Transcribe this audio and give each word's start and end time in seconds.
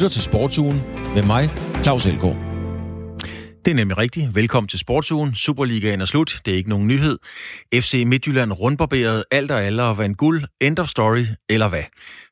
lytter 0.00 0.12
til 0.12 0.22
Sportsugen 0.22 0.82
med 1.14 1.22
mig, 1.26 1.50
Claus 1.82 2.06
Elgaard. 2.06 2.36
Det 3.64 3.70
er 3.70 3.74
nemlig 3.74 3.98
rigtigt. 3.98 4.34
Velkommen 4.34 4.68
til 4.68 4.78
Sportsugen. 4.78 5.34
Superligaen 5.34 6.00
er 6.00 6.04
slut. 6.04 6.40
Det 6.44 6.52
er 6.52 6.56
ikke 6.56 6.68
nogen 6.68 6.86
nyhed. 6.86 7.18
FC 7.74 8.04
Midtjylland 8.06 8.52
rundbarberede 8.52 9.24
alt 9.30 9.50
og 9.50 9.62
alle 9.62 9.82
og 9.82 9.98
vandt 9.98 10.18
guld. 10.18 10.44
End 10.60 10.78
of 10.78 10.88
story, 10.88 11.24
eller 11.48 11.68
hvad? 11.68 11.82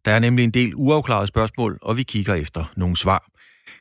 Der 0.05 0.13
er 0.13 0.19
nemlig 0.19 0.45
en 0.45 0.51
del 0.51 0.73
uafklarede 0.75 1.27
spørgsmål, 1.27 1.79
og 1.83 1.97
vi 1.97 2.03
kigger 2.03 2.35
efter 2.35 2.73
nogle 2.77 2.97
svar. 2.97 3.27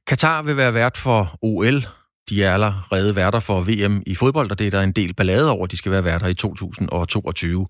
Katar 0.07 0.41
vil 0.41 0.57
være 0.57 0.73
vært 0.73 0.97
for 0.97 1.37
OL. 1.41 1.85
De 2.29 2.43
er 2.43 2.53
allerede 2.53 3.15
værter 3.15 3.39
for 3.39 3.61
VM 3.61 4.03
i 4.05 4.15
fodbold, 4.15 4.51
og 4.51 4.59
det 4.59 4.67
er 4.67 4.71
der 4.71 4.81
en 4.81 4.91
del 4.91 5.13
ballade 5.13 5.51
over, 5.51 5.67
de 5.67 5.77
skal 5.77 5.91
være 5.91 6.03
værter 6.03 6.27
i 6.27 6.33
2022. 6.33 7.67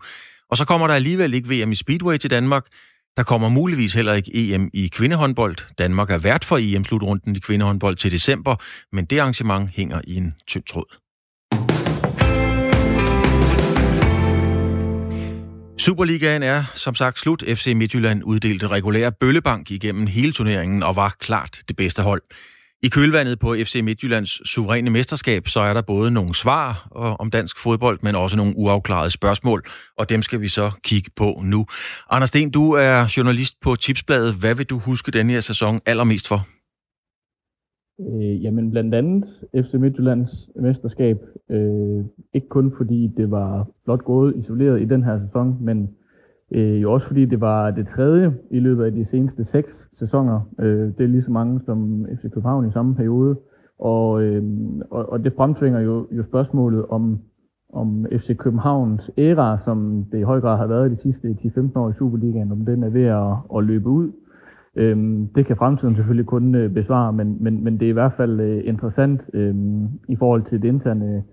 Og 0.51 0.57
så 0.57 0.65
kommer 0.65 0.87
der 0.87 0.93
alligevel 0.93 1.33
ikke 1.33 1.49
VM 1.49 1.71
i 1.71 1.75
Speedway 1.75 2.17
til 2.17 2.29
Danmark. 2.29 2.65
Der 3.17 3.23
kommer 3.23 3.49
muligvis 3.49 3.93
heller 3.93 4.13
ikke 4.13 4.31
EM 4.53 4.69
i 4.73 4.87
kvindehåndbold. 4.87 5.55
Danmark 5.77 6.09
er 6.11 6.17
vært 6.17 6.45
for 6.45 6.57
EM-slutrunden 6.57 7.35
i 7.35 7.39
kvindehåndbold 7.39 7.95
til 7.95 8.11
december, 8.11 8.55
men 8.91 9.05
det 9.05 9.19
arrangement 9.19 9.69
hænger 9.73 10.01
i 10.07 10.15
en 10.15 10.35
tynd 10.47 10.63
tråd. 10.63 10.97
Superligaen 15.77 16.43
er 16.43 16.63
som 16.73 16.95
sagt 16.95 17.19
slut. 17.19 17.43
FC 17.47 17.73
Midtjylland 17.75 18.23
uddelte 18.23 18.67
regulær 18.67 19.09
bøllebank 19.09 19.71
igennem 19.71 20.07
hele 20.07 20.31
turneringen 20.31 20.83
og 20.83 20.95
var 20.95 21.15
klart 21.19 21.61
det 21.67 21.75
bedste 21.75 22.01
hold. 22.01 22.21
I 22.83 22.89
kølvandet 22.89 23.39
på 23.39 23.49
FC 23.65 23.81
Midtjyllands 23.83 24.49
suveræne 24.49 24.89
mesterskab, 24.89 25.47
så 25.47 25.59
er 25.59 25.73
der 25.73 25.81
både 25.81 26.11
nogle 26.11 26.35
svar 26.35 26.67
øh, 26.97 27.13
om 27.19 27.29
dansk 27.29 27.63
fodbold, 27.63 27.99
men 28.03 28.15
også 28.15 28.37
nogle 28.37 28.53
uafklarede 28.57 29.11
spørgsmål, 29.11 29.61
og 29.97 30.09
dem 30.09 30.21
skal 30.21 30.41
vi 30.41 30.47
så 30.47 30.71
kigge 30.83 31.09
på 31.15 31.41
nu. 31.43 31.65
Anders 32.09 32.29
Sten, 32.29 32.51
du 32.51 32.71
er 32.71 33.13
journalist 33.17 33.55
på 33.61 33.75
Tipsbladet. 33.75 34.33
Hvad 34.41 34.55
vil 34.55 34.65
du 34.65 34.77
huske 34.77 35.11
denne 35.11 35.33
her 35.33 35.39
sæson 35.39 35.79
allermest 35.85 36.27
for? 36.27 36.39
Øh, 38.01 38.43
jamen 38.43 38.71
blandt 38.71 38.95
andet 38.95 39.25
FC 39.53 39.73
Midtjyllands 39.73 40.31
mesterskab. 40.55 41.17
Øh, 41.51 42.05
ikke 42.33 42.47
kun 42.49 42.73
fordi 42.77 43.09
det 43.17 43.31
var 43.31 43.67
flot 43.83 44.03
gået 44.03 44.35
isoleret 44.37 44.81
i 44.81 44.85
den 44.85 45.03
her 45.03 45.19
sæson, 45.25 45.57
men 45.61 45.89
Øh, 46.51 46.81
jo 46.81 46.93
også 46.93 47.07
fordi 47.07 47.25
det 47.25 47.41
var 47.41 47.71
det 47.71 47.87
tredje 47.87 48.33
i 48.51 48.59
løbet 48.59 48.83
af 48.83 48.91
de 48.91 49.05
seneste 49.05 49.43
seks 49.43 49.89
sæsoner. 49.93 50.41
Øh, 50.59 50.87
det 50.97 51.01
er 51.01 51.07
lige 51.07 51.23
så 51.23 51.31
mange 51.31 51.61
som 51.65 52.05
FC 52.15 52.21
København 52.21 52.67
i 52.67 52.71
samme 52.71 52.95
periode. 52.95 53.35
Og, 53.79 54.23
øh, 54.23 54.43
og, 54.91 55.11
og 55.11 55.23
det 55.23 55.33
fremtvinger 55.33 55.79
jo, 55.79 56.07
jo 56.11 56.23
spørgsmålet 56.23 56.85
om, 56.85 57.19
om 57.73 58.05
FC 58.11 58.37
Københavns 58.37 59.11
æra, 59.17 59.57
som 59.65 60.05
det 60.11 60.19
i 60.19 60.21
høj 60.21 60.41
grad 60.41 60.57
har 60.57 60.67
været 60.67 60.91
de 60.91 60.97
sidste 60.97 61.27
10-15 61.27 61.79
år 61.79 61.89
i 61.89 61.93
Superligaen, 61.93 62.51
om 62.51 62.65
den 62.65 62.83
er 62.83 62.89
ved 62.89 63.05
at, 63.05 63.57
at 63.57 63.63
løbe 63.63 63.89
ud. 63.89 64.11
Øhm, 64.75 65.27
det 65.35 65.45
kan 65.45 65.57
fremtiden 65.57 65.95
selvfølgelig 65.95 66.25
kun 66.25 66.55
øh, 66.55 66.73
besvare, 66.73 67.13
men, 67.13 67.37
men, 67.39 67.63
men 67.63 67.79
det 67.79 67.85
er 67.85 67.89
i 67.89 67.99
hvert 67.99 68.13
fald 68.17 68.39
øh, 68.39 68.61
interessant 68.65 69.21
øh, 69.33 69.55
i 70.07 70.15
forhold 70.15 70.43
til 70.43 70.61
det 70.61 70.67
interne 70.67 71.23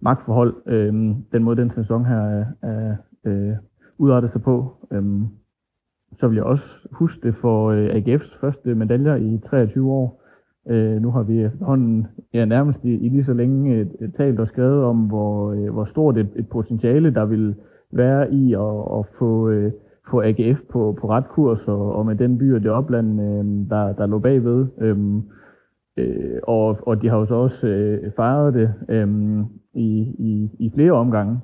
magtforhold, 0.00 0.54
øh, 0.66 0.92
den 1.32 1.42
måde 1.44 1.56
den 1.56 1.70
sæson 1.70 2.04
her 2.04 2.20
er, 2.20 2.44
er 2.62 2.96
øh, 3.24 3.54
udarte 4.00 4.28
sig 4.32 4.42
på. 4.42 4.72
Øhm, 4.92 5.26
så 6.18 6.28
vil 6.28 6.36
jeg 6.36 6.44
også 6.44 6.64
huske 6.92 7.28
det 7.28 7.34
for 7.40 7.70
øh, 7.70 7.86
AGF's 7.86 8.40
første 8.40 8.74
medaljer 8.74 9.16
i 9.16 9.40
23 9.46 9.92
år. 9.92 10.22
Øh, 10.68 11.02
nu 11.02 11.10
har 11.10 11.22
vi 11.22 11.44
efterhånden 11.44 12.06
ja, 12.34 12.44
nærmest 12.44 12.84
i, 12.84 12.92
i 13.06 13.08
lige 13.08 13.24
så 13.24 13.32
længe 13.32 13.80
et, 13.80 13.96
et 14.00 14.14
talt 14.14 14.40
og 14.40 14.48
skrevet 14.48 14.84
om, 14.84 14.96
hvor, 14.96 15.52
øh, 15.52 15.72
hvor 15.72 15.84
stort 15.84 16.18
et, 16.18 16.28
et 16.36 16.48
potentiale 16.48 17.14
der 17.14 17.24
vil 17.24 17.54
være 17.92 18.32
i 18.32 18.54
at, 18.54 18.98
at 18.98 19.06
få, 19.18 19.48
øh, 19.48 19.72
få 20.10 20.22
AGF 20.22 20.60
på, 20.72 20.98
på 21.00 21.08
ret 21.08 21.28
kurs, 21.28 21.68
og, 21.68 21.94
og 21.94 22.06
med 22.06 22.16
den 22.16 22.38
by 22.38 22.54
og 22.54 22.62
det 22.62 22.70
opland, 22.70 23.20
øh, 23.20 23.70
der, 23.70 23.92
der 23.92 24.06
lå 24.06 24.18
bagved. 24.18 24.66
Øh, 24.80 24.98
øh, 25.96 26.40
og, 26.42 26.78
og 26.86 27.02
de 27.02 27.08
har 27.08 27.18
jo 27.18 27.26
så 27.26 27.34
også 27.34 27.66
øh, 27.66 28.12
fejret 28.16 28.54
det 28.54 28.74
øh, 28.88 29.08
i, 29.74 30.14
i, 30.18 30.50
i 30.58 30.70
flere 30.74 30.92
omgange. 30.92 31.40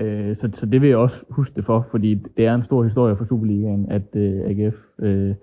Øh, 0.00 0.36
så, 0.36 0.50
så 0.54 0.66
det 0.66 0.80
vil 0.80 0.88
jeg 0.88 0.98
også 0.98 1.24
huske 1.30 1.54
det 1.56 1.64
for, 1.64 1.86
fordi 1.90 2.14
det 2.36 2.46
er 2.46 2.54
en 2.54 2.64
stor 2.64 2.84
historie 2.84 3.16
for 3.16 3.24
Superligaen, 3.24 3.86
at 3.90 4.16
øh, 4.16 4.40
AGF 4.44 4.76
øh, 4.98 5.34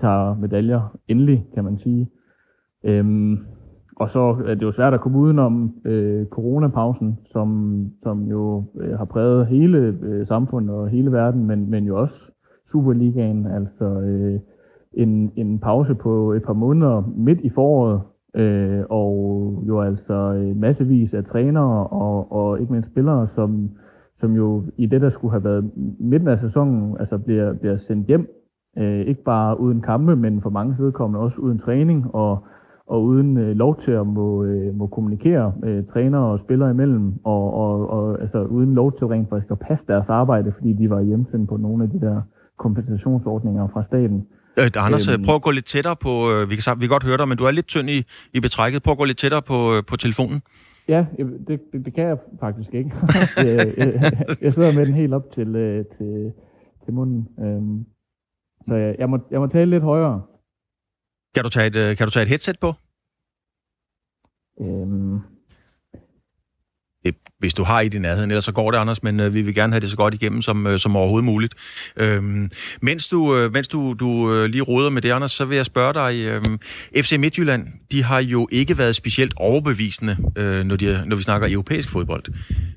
tager 0.00 0.34
medaljer 0.34 0.96
endelig, 1.08 1.46
kan 1.54 1.64
man 1.64 1.78
sige. 1.78 2.10
Øhm, 2.84 3.38
og 3.96 4.10
så 4.10 4.36
er 4.46 4.54
det 4.54 4.62
jo 4.62 4.72
svært 4.72 4.94
at 4.94 5.00
komme 5.00 5.18
udenom 5.18 5.74
øh, 5.84 6.26
coronapausen, 6.26 7.18
som, 7.32 7.90
som 8.02 8.22
jo 8.22 8.64
øh, 8.80 8.98
har 8.98 9.04
præget 9.04 9.46
hele 9.46 9.98
øh, 10.02 10.26
samfundet 10.26 10.76
og 10.76 10.88
hele 10.88 11.12
verden, 11.12 11.44
men, 11.44 11.70
men 11.70 11.84
jo 11.84 12.00
også 12.00 12.20
Superligaen, 12.72 13.46
altså 13.46 13.84
øh, 13.84 14.40
en, 14.92 15.32
en 15.36 15.58
pause 15.58 15.94
på 15.94 16.32
et 16.32 16.42
par 16.42 16.52
måneder 16.52 17.12
midt 17.16 17.40
i 17.40 17.50
foråret, 17.50 18.00
øh, 18.34 18.84
og 18.90 19.62
jo 19.66 19.80
altså 19.80 20.14
øh, 20.14 20.56
massevis 20.56 21.14
af 21.14 21.24
trænere 21.24 21.86
og, 21.86 22.32
og 22.32 22.60
ikke 22.60 22.72
mindst 22.72 22.90
spillere, 22.90 23.28
som 23.28 23.70
som 24.20 24.36
jo 24.36 24.64
i 24.76 24.86
det, 24.86 25.00
der 25.00 25.10
skulle 25.10 25.32
have 25.32 25.44
været 25.44 25.70
midten 26.00 26.28
af 26.28 26.38
sæsonen, 26.38 26.96
altså 27.00 27.18
bliver, 27.18 27.52
bliver 27.52 27.76
sendt 27.76 28.06
hjem, 28.06 28.28
øh, 28.78 29.00
ikke 29.00 29.22
bare 29.22 29.60
uden 29.60 29.80
kampe, 29.80 30.16
men 30.16 30.42
for 30.42 30.50
mange 30.50 30.76
vedkommende 30.78 31.20
også 31.20 31.40
uden 31.40 31.58
træning 31.58 32.14
og, 32.14 32.46
og 32.86 33.04
uden 33.04 33.36
øh, 33.36 33.56
lov 33.56 33.80
til 33.80 33.90
at 33.90 34.06
må, 34.06 34.44
øh, 34.44 34.74
må 34.74 34.86
kommunikere 34.86 35.52
øh, 35.64 35.84
trænere 35.92 36.22
og 36.22 36.38
spillere 36.38 36.70
imellem, 36.70 37.12
og, 37.24 37.54
og, 37.54 37.90
og 37.90 38.22
altså, 38.22 38.42
uden 38.42 38.74
lov 38.74 38.98
til 38.98 39.06
rent 39.06 39.28
faktisk 39.28 39.50
at 39.50 39.58
passe 39.58 39.84
deres 39.88 40.08
arbejde, 40.08 40.52
fordi 40.56 40.72
de 40.72 40.90
var 40.90 41.02
hjemsendt 41.02 41.48
på 41.48 41.56
nogle 41.56 41.84
af 41.84 41.90
de 41.90 42.00
der 42.00 42.22
kompensationsordninger 42.58 43.68
fra 43.72 43.84
staten. 43.84 44.26
Øh, 44.58 44.70
Anders, 44.76 45.08
øhm, 45.08 45.24
prøv 45.24 45.34
at 45.34 45.42
gå 45.42 45.50
lidt 45.50 45.66
tættere 45.66 45.96
på, 45.96 46.30
øh, 46.32 46.50
vi, 46.50 46.56
kan, 46.56 46.80
vi 46.80 46.86
kan 46.86 46.88
godt 46.88 47.04
høre 47.04 47.16
dig, 47.16 47.28
men 47.28 47.38
du 47.38 47.44
er 47.44 47.50
lidt 47.50 47.66
tynd 47.66 47.90
i, 47.90 47.98
i 48.32 48.40
betrækket. 48.40 48.82
Prøv 48.82 48.92
at 48.92 48.98
gå 48.98 49.04
lidt 49.04 49.18
tættere 49.18 49.42
på, 49.42 49.58
øh, 49.74 49.82
på 49.90 49.96
telefonen. 49.96 50.42
Ja, 50.88 51.06
det, 51.16 51.48
det, 51.72 51.84
det 51.84 51.94
kan 51.94 52.04
jeg 52.04 52.18
faktisk 52.40 52.74
ikke. 52.74 52.90
jeg, 53.36 53.74
jeg, 53.76 54.26
jeg 54.40 54.52
sidder 54.52 54.74
med 54.78 54.86
den 54.86 54.94
helt 54.94 55.14
op 55.14 55.30
til, 55.32 55.56
øh, 55.56 55.84
til, 55.96 56.32
til 56.84 56.94
munden. 56.94 57.28
Øhm, 57.38 57.86
så 58.66 58.74
jeg, 58.74 58.96
jeg, 58.98 59.10
må, 59.10 59.18
jeg 59.30 59.40
må 59.40 59.46
tale 59.46 59.70
lidt 59.70 59.82
højere. 59.82 60.22
Kan 61.34 61.44
du 61.44 61.50
tage 61.50 61.66
et, 61.66 61.76
øh, 61.76 61.96
kan 61.96 62.06
du 62.06 62.10
tage 62.10 62.22
et 62.22 62.28
headset 62.28 62.58
på? 62.60 62.72
Øhm, 64.60 65.33
hvis 67.44 67.54
du 67.54 67.64
har 67.64 67.80
i 67.80 67.88
din 67.88 68.02
nærhed, 68.02 68.24
ellers 68.24 68.44
så 68.44 68.52
går 68.52 68.70
det, 68.70 68.78
Anders, 68.78 69.02
men 69.02 69.20
øh, 69.20 69.34
vi 69.34 69.42
vil 69.42 69.54
gerne 69.54 69.72
have 69.72 69.80
det 69.80 69.90
så 69.90 69.96
godt 69.96 70.14
igennem 70.14 70.42
som, 70.42 70.66
øh, 70.66 70.78
som 70.78 70.96
overhovedet 70.96 71.24
muligt. 71.24 71.54
Øhm, 71.96 72.50
mens 72.82 73.08
du, 73.08 73.36
øh, 73.36 73.52
mens 73.52 73.68
du, 73.68 73.94
du 74.00 74.32
øh, 74.32 74.44
lige 74.44 74.62
råder 74.62 74.90
med 74.90 75.02
det, 75.02 75.10
Anders, 75.10 75.32
så 75.32 75.44
vil 75.44 75.56
jeg 75.56 75.66
spørge 75.66 75.94
dig, 75.94 76.14
øh, 76.24 76.42
FC 77.02 77.16
Midtjylland, 77.18 77.66
de 77.92 78.02
har 78.02 78.20
jo 78.20 78.48
ikke 78.52 78.78
været 78.78 78.96
specielt 78.96 79.32
overbevisende, 79.36 80.16
øh, 80.36 80.64
når, 80.64 80.76
de, 80.76 81.02
når 81.06 81.16
vi 81.16 81.22
snakker 81.22 81.48
europæisk 81.50 81.90
fodbold. 81.90 82.24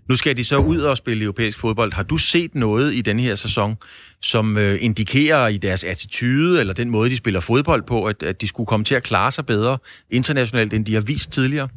Nu 0.10 0.16
skal 0.16 0.38
de 0.38 0.44
så 0.44 0.58
ud 0.58 0.80
og 0.80 0.98
spille 0.98 1.24
europæisk 1.24 1.60
fodbold. 1.60 1.94
Har 1.94 2.04
du 2.04 2.18
set 2.18 2.56
noget 2.56 2.94
i 2.94 3.02
den 3.02 3.20
her 3.20 3.36
sæson, 3.36 3.76
som 4.22 4.58
øh, 4.58 4.78
indikerer 4.82 5.48
i 5.48 5.58
deres 5.58 5.84
attitude, 5.84 6.60
eller 6.60 6.74
den 6.74 6.90
måde, 6.90 7.10
de 7.10 7.18
spiller 7.18 7.40
fodbold 7.40 7.84
på, 7.84 8.04
at, 8.04 8.24
at 8.24 8.42
de 8.42 8.48
skulle 8.48 8.68
komme 8.68 8.84
til 8.84 8.96
at 8.96 9.04
klare 9.04 9.32
sig 9.32 9.46
bedre 9.46 9.78
internationalt, 10.10 10.74
end 10.74 10.86
de 10.86 10.94
har 10.94 11.02
vist 11.02 11.32
tidligere? 11.32 11.68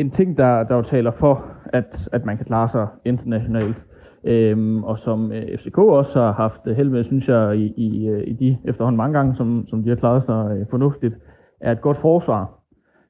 En 0.00 0.10
ting, 0.10 0.38
der, 0.38 0.62
der 0.64 0.76
jo 0.76 0.82
taler 0.82 1.10
for, 1.10 1.44
at, 1.66 2.08
at 2.12 2.24
man 2.24 2.36
kan 2.36 2.46
klare 2.46 2.68
sig 2.68 2.86
internationalt, 3.04 3.76
øhm, 4.24 4.84
og 4.84 4.98
som 4.98 5.32
øh, 5.32 5.58
FCK 5.58 5.78
også 5.78 6.20
har 6.20 6.32
haft 6.32 6.76
held 6.76 6.88
med, 6.88 7.04
synes 7.04 7.28
jeg, 7.28 7.56
i, 7.56 7.72
i, 7.76 8.08
øh, 8.08 8.22
i 8.26 8.32
de 8.32 8.58
efterhånden 8.64 8.96
mange 8.96 9.18
gange, 9.18 9.36
som, 9.36 9.64
som 9.68 9.82
de 9.82 9.88
har 9.88 9.96
klaret 9.96 10.24
sig 10.24 10.56
øh, 10.56 10.66
fornuftigt, 10.70 11.14
er 11.60 11.72
et 11.72 11.80
godt 11.80 11.96
forsvar. 11.96 12.60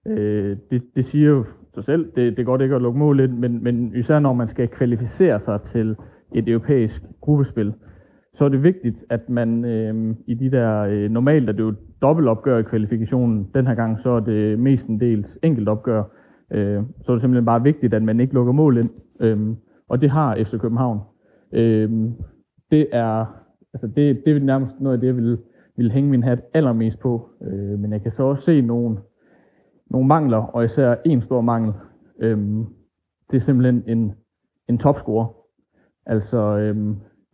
Øh, 0.06 0.56
det, 0.71 0.83
det 0.97 1.06
siger 1.06 1.28
jo 1.28 1.45
sig 1.75 1.84
selv, 1.84 2.05
det, 2.17 2.37
det 2.37 2.39
er 2.39 2.45
godt 2.45 2.62
ikke 2.62 2.75
at 2.75 2.83
lukke 2.83 2.99
mål 2.99 3.21
ind, 3.21 3.33
men, 3.33 3.62
men 3.62 3.93
især 3.97 4.19
når 4.19 4.33
man 4.33 4.49
skal 4.49 4.69
kvalificere 4.69 5.41
sig 5.41 5.63
til 5.63 5.97
et 6.34 6.48
europæisk 6.48 7.03
gruppespil, 7.21 7.75
så 8.34 8.45
er 8.45 8.48
det 8.48 8.63
vigtigt, 8.63 9.04
at 9.10 9.28
man 9.28 9.65
øh, 9.65 10.15
i 10.27 10.34
de 10.34 10.51
der, 10.51 10.81
øh, 10.81 11.10
normalt 11.10 11.48
er 11.48 11.53
det 11.53 11.60
jo 11.60 11.75
dobbeltopgør 12.03 12.59
i 12.59 12.63
kvalifikationen, 12.63 13.48
den 13.54 13.66
her 13.66 13.75
gang 13.75 14.01
så 14.01 14.10
er 14.10 14.21
det 14.21 14.59
mestendels 14.59 15.39
enkeltopgør, 15.43 16.03
øh, 16.50 16.82
så 17.02 17.12
er 17.12 17.16
det 17.16 17.22
simpelthen 17.22 17.47
bare 17.47 17.62
vigtigt, 17.62 17.94
at 17.94 18.02
man 18.02 18.20
ikke 18.20 18.34
lukker 18.34 18.52
mål 18.52 18.78
ind. 18.78 18.91
Øh, 19.20 19.56
og 19.88 20.00
det 20.00 20.10
har 20.10 20.36
FC 20.36 20.58
København. 20.58 21.00
Øh, 21.52 22.10
det 22.70 22.86
er 22.92 23.26
altså 23.74 23.86
det, 23.86 24.22
det 24.26 24.36
er 24.36 24.41
nærmest 24.41 24.80
noget 24.80 24.97
af 24.97 25.00
det, 25.00 25.06
jeg 25.06 25.16
vil, 25.16 25.38
vil 25.76 25.91
hænge 25.91 26.10
min 26.10 26.22
hat 26.22 26.41
allermest 26.54 26.98
på. 26.98 27.30
Øh, 27.42 27.78
men 27.78 27.92
jeg 27.92 28.02
kan 28.02 28.12
så 28.12 28.22
også 28.22 28.44
se 28.44 28.60
nogle, 28.60 28.97
nogle 29.91 30.08
mangler, 30.08 30.38
og 30.38 30.64
især 30.64 30.94
en 31.04 31.22
stor 31.22 31.41
mangel. 31.41 31.72
Øh, 32.20 32.38
det 33.30 33.36
er 33.36 33.41
simpelthen 33.41 33.82
en, 33.86 34.12
en 34.68 34.78
topscorer. 34.78 35.26
Altså, 36.06 36.38
øh, 36.58 36.76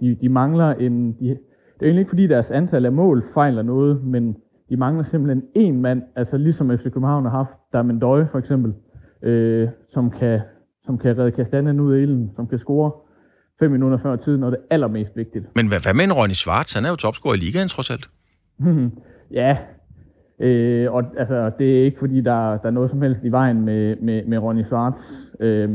de, 0.01 0.15
de 0.21 0.29
mangler 0.29 0.75
en... 0.75 1.13
De, 1.13 1.39
det 1.75 1.83
er 1.83 1.87
egentlig 1.87 2.01
ikke 2.01 2.11
fordi 2.11 2.27
deres 2.27 2.51
antal 2.51 2.87
af 2.87 2.93
mål 2.93 3.25
fejler 3.35 3.63
noget, 3.63 4.05
men 4.05 4.37
de 4.69 4.77
mangler 4.77 5.05
simpelthen 5.05 5.43
en 5.55 5.81
mand, 5.81 6.03
altså 6.15 6.37
ligesom 6.37 6.79
FC 6.79 6.83
København 6.83 7.25
har 7.25 7.31
haft, 7.31 7.51
der 7.73 7.79
er 7.79 7.83
Mendøje 7.83 8.29
for 8.33 8.39
eksempel, 8.39 8.75
øh, 9.27 9.69
som, 9.89 10.11
kan, 10.11 10.41
som 10.85 10.99
kan 10.99 11.19
redde 11.19 11.33
kastanjen 11.33 11.81
ud 11.81 11.95
af 11.95 12.01
ilden, 12.01 12.31
som 12.37 12.47
kan 12.47 12.59
score 12.59 12.91
fem 13.61 13.71
minutter 13.71 13.99
før 13.99 14.17
tiden, 14.17 14.43
og 14.43 14.53
det 14.53 14.59
er 14.59 14.75
allermest 14.75 15.17
vigtigt. 15.17 15.45
Men 15.55 15.69
hvad, 15.69 15.81
hvad 15.83 15.95
med 15.95 16.05
en 16.05 16.13
Ronny 16.13 16.33
Schwartz? 16.33 16.75
Han 16.75 16.85
er 16.85 16.91
jo 16.91 16.97
topscorer 16.97 17.35
i 17.35 17.39
ligaen, 17.39 17.69
trods 17.69 17.91
alt. 17.91 18.09
Ja, 19.31 19.57
øh, 20.41 20.93
og 20.93 21.05
altså, 21.19 21.51
det 21.59 21.81
er 21.81 21.85
ikke 21.85 21.99
fordi, 21.99 22.21
der, 22.21 22.59
der 22.59 22.67
er 22.67 22.71
noget 22.71 22.91
som 22.91 23.03
helst 23.03 23.25
i 23.25 23.29
vejen 23.29 23.61
med, 23.65 23.97
med, 23.97 24.25
med 24.25 24.39
Ronny 24.39 24.65
Schwartz, 24.65 25.01
øh, 25.41 25.71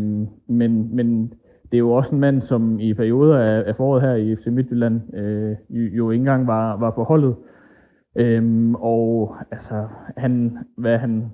men, 0.47 0.95
men 0.95 1.33
det 1.63 1.77
er 1.77 1.79
jo 1.79 1.91
også 1.91 2.11
en 2.15 2.19
mand, 2.19 2.41
som 2.41 2.79
i 2.79 2.93
perioder 2.93 3.37
af, 3.37 3.63
af 3.67 3.75
foråret 3.75 4.01
her 4.01 4.15
i 4.15 4.35
FC 4.35 4.45
Midtjylland 4.45 5.15
øh, 5.15 5.55
jo, 5.69 5.95
jo 5.97 6.11
ikke 6.11 6.21
engang 6.21 6.47
var, 6.47 6.77
var 6.77 6.91
på 6.91 7.03
holdet. 7.03 7.35
Øhm, 8.15 8.75
og 8.75 9.35
altså, 9.51 9.87
han, 10.17 10.57
hvad 10.77 10.97
han, 10.97 11.25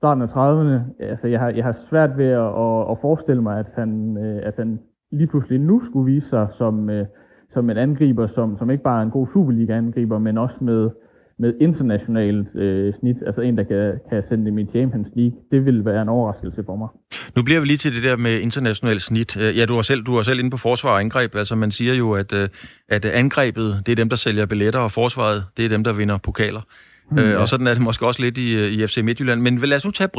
starten 0.00 0.22
af 0.22 0.28
30'erne, 0.28 1.04
altså 1.10 1.26
jeg 1.28 1.40
har, 1.40 1.50
jeg 1.50 1.64
har 1.64 1.76
svært 1.90 2.18
ved 2.18 2.30
at, 2.44 2.50
at, 2.64 2.90
at 2.90 2.96
forestille 3.00 3.42
mig, 3.42 3.58
at 3.58 3.66
han, 3.74 4.16
øh, 4.24 4.40
at 4.48 4.54
han 4.56 4.78
lige 5.12 5.26
pludselig 5.26 5.60
nu 5.60 5.80
skulle 5.84 6.14
vise 6.14 6.28
sig 6.28 6.46
som, 6.58 6.90
øh, 6.90 7.06
som 7.52 7.70
en 7.70 7.76
angriber, 7.76 8.26
som, 8.26 8.58
som 8.58 8.70
ikke 8.70 8.82
bare 8.84 8.98
er 8.98 9.02
en 9.02 9.10
god 9.10 9.26
Superliga-angriber, 9.32 10.18
men 10.18 10.38
også 10.38 10.56
med, 10.60 10.90
med 11.38 11.54
internationalt 11.60 12.56
øh, 12.56 12.94
snit, 13.00 13.16
altså 13.26 13.40
en, 13.40 13.56
der 13.58 13.64
kan, 13.64 13.98
kan 14.10 14.22
sende 14.28 14.46
dem 14.46 14.58
i 14.58 14.66
Champions 14.66 15.08
League, 15.14 15.38
det 15.50 15.64
vil 15.64 15.84
være 15.84 16.02
en 16.02 16.08
overraskelse 16.08 16.62
for 16.66 16.76
mig. 16.76 16.88
Nu 17.36 17.42
bliver 17.42 17.60
vi 17.60 17.66
lige 17.66 17.76
til 17.76 17.94
det 17.94 18.02
der 18.02 18.16
med 18.16 18.40
internationalt 18.40 19.02
snit. 19.02 19.36
Øh, 19.36 19.58
ja, 19.58 19.64
du 19.64 19.74
er 19.78 19.82
selv, 19.82 20.02
du 20.02 20.14
er 20.16 20.22
selv 20.22 20.38
inde 20.38 20.50
på 20.50 20.56
forsvar 20.56 20.90
og 20.90 21.00
angreb. 21.00 21.34
Altså 21.34 21.56
man 21.56 21.70
siger 21.70 21.94
jo, 21.94 22.12
at, 22.12 22.32
at 22.88 23.04
angrebet, 23.04 23.82
det 23.86 23.92
er 23.92 23.96
dem, 23.96 24.08
der 24.08 24.16
sælger 24.16 24.46
billetter, 24.46 24.80
og 24.80 24.90
forsvaret, 24.90 25.44
det 25.56 25.64
er 25.64 25.68
dem, 25.68 25.84
der 25.84 25.92
vinder 25.92 26.18
pokaler. 26.18 26.60
Mm, 27.10 27.18
ja. 27.18 27.36
Og 27.40 27.48
sådan 27.48 27.66
er 27.66 27.74
det 27.74 27.82
måske 27.82 28.06
også 28.06 28.22
lidt 28.22 28.38
i, 28.38 28.48
i 28.74 28.86
FC 28.86 28.98
Midtjylland. 29.04 29.40
Men 29.40 29.58
lad 29.58 29.76
os 29.76 29.84
nu 29.84 29.90
tage 29.90 30.10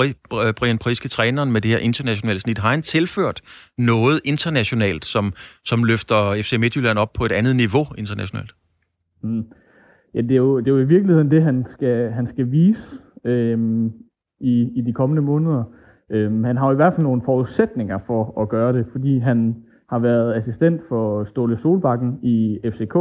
Brian 0.59 0.77
Priske, 0.77 1.07
træneren, 1.07 1.51
med 1.51 1.61
det 1.61 1.71
her 1.71 1.77
internationale 1.77 2.39
snit. 2.39 2.57
Har 2.57 2.69
han 2.69 2.81
tilført 2.81 3.41
noget 3.77 4.21
internationalt, 4.25 5.05
som, 5.05 5.33
som 5.65 5.83
løfter 5.83 6.41
FC 6.43 6.57
Midtjylland 6.59 6.97
op 6.97 7.13
på 7.13 7.25
et 7.25 7.31
andet 7.31 7.55
niveau 7.55 7.85
internationalt? 7.97 8.51
Mm. 9.23 9.43
Ja, 10.13 10.21
det 10.21 10.31
er, 10.31 10.35
jo, 10.35 10.59
det 10.59 10.67
er 10.67 10.71
jo 10.71 10.79
i 10.79 10.87
virkeligheden 10.95 11.31
det, 11.31 11.43
han 11.43 11.65
skal, 11.67 12.11
han 12.11 12.27
skal 12.27 12.51
vise 12.51 12.95
øhm, 13.25 13.91
i, 14.39 14.69
i 14.75 14.81
de 14.81 14.93
kommende 14.93 15.21
måneder. 15.21 15.63
Øhm, 16.09 16.43
han 16.43 16.57
har 16.57 16.65
jo 16.65 16.71
i 16.71 16.75
hvert 16.75 16.93
fald 16.93 17.03
nogle 17.03 17.21
forudsætninger 17.25 17.99
for 18.07 18.41
at 18.41 18.49
gøre 18.49 18.73
det, 18.73 18.85
fordi 18.91 19.19
han 19.19 19.55
har 19.89 19.99
været 19.99 20.33
assistent 20.33 20.81
for 20.89 21.25
Ståle 21.25 21.59
Solbakken 21.61 22.19
i 22.21 22.59
FCK, 22.63 22.95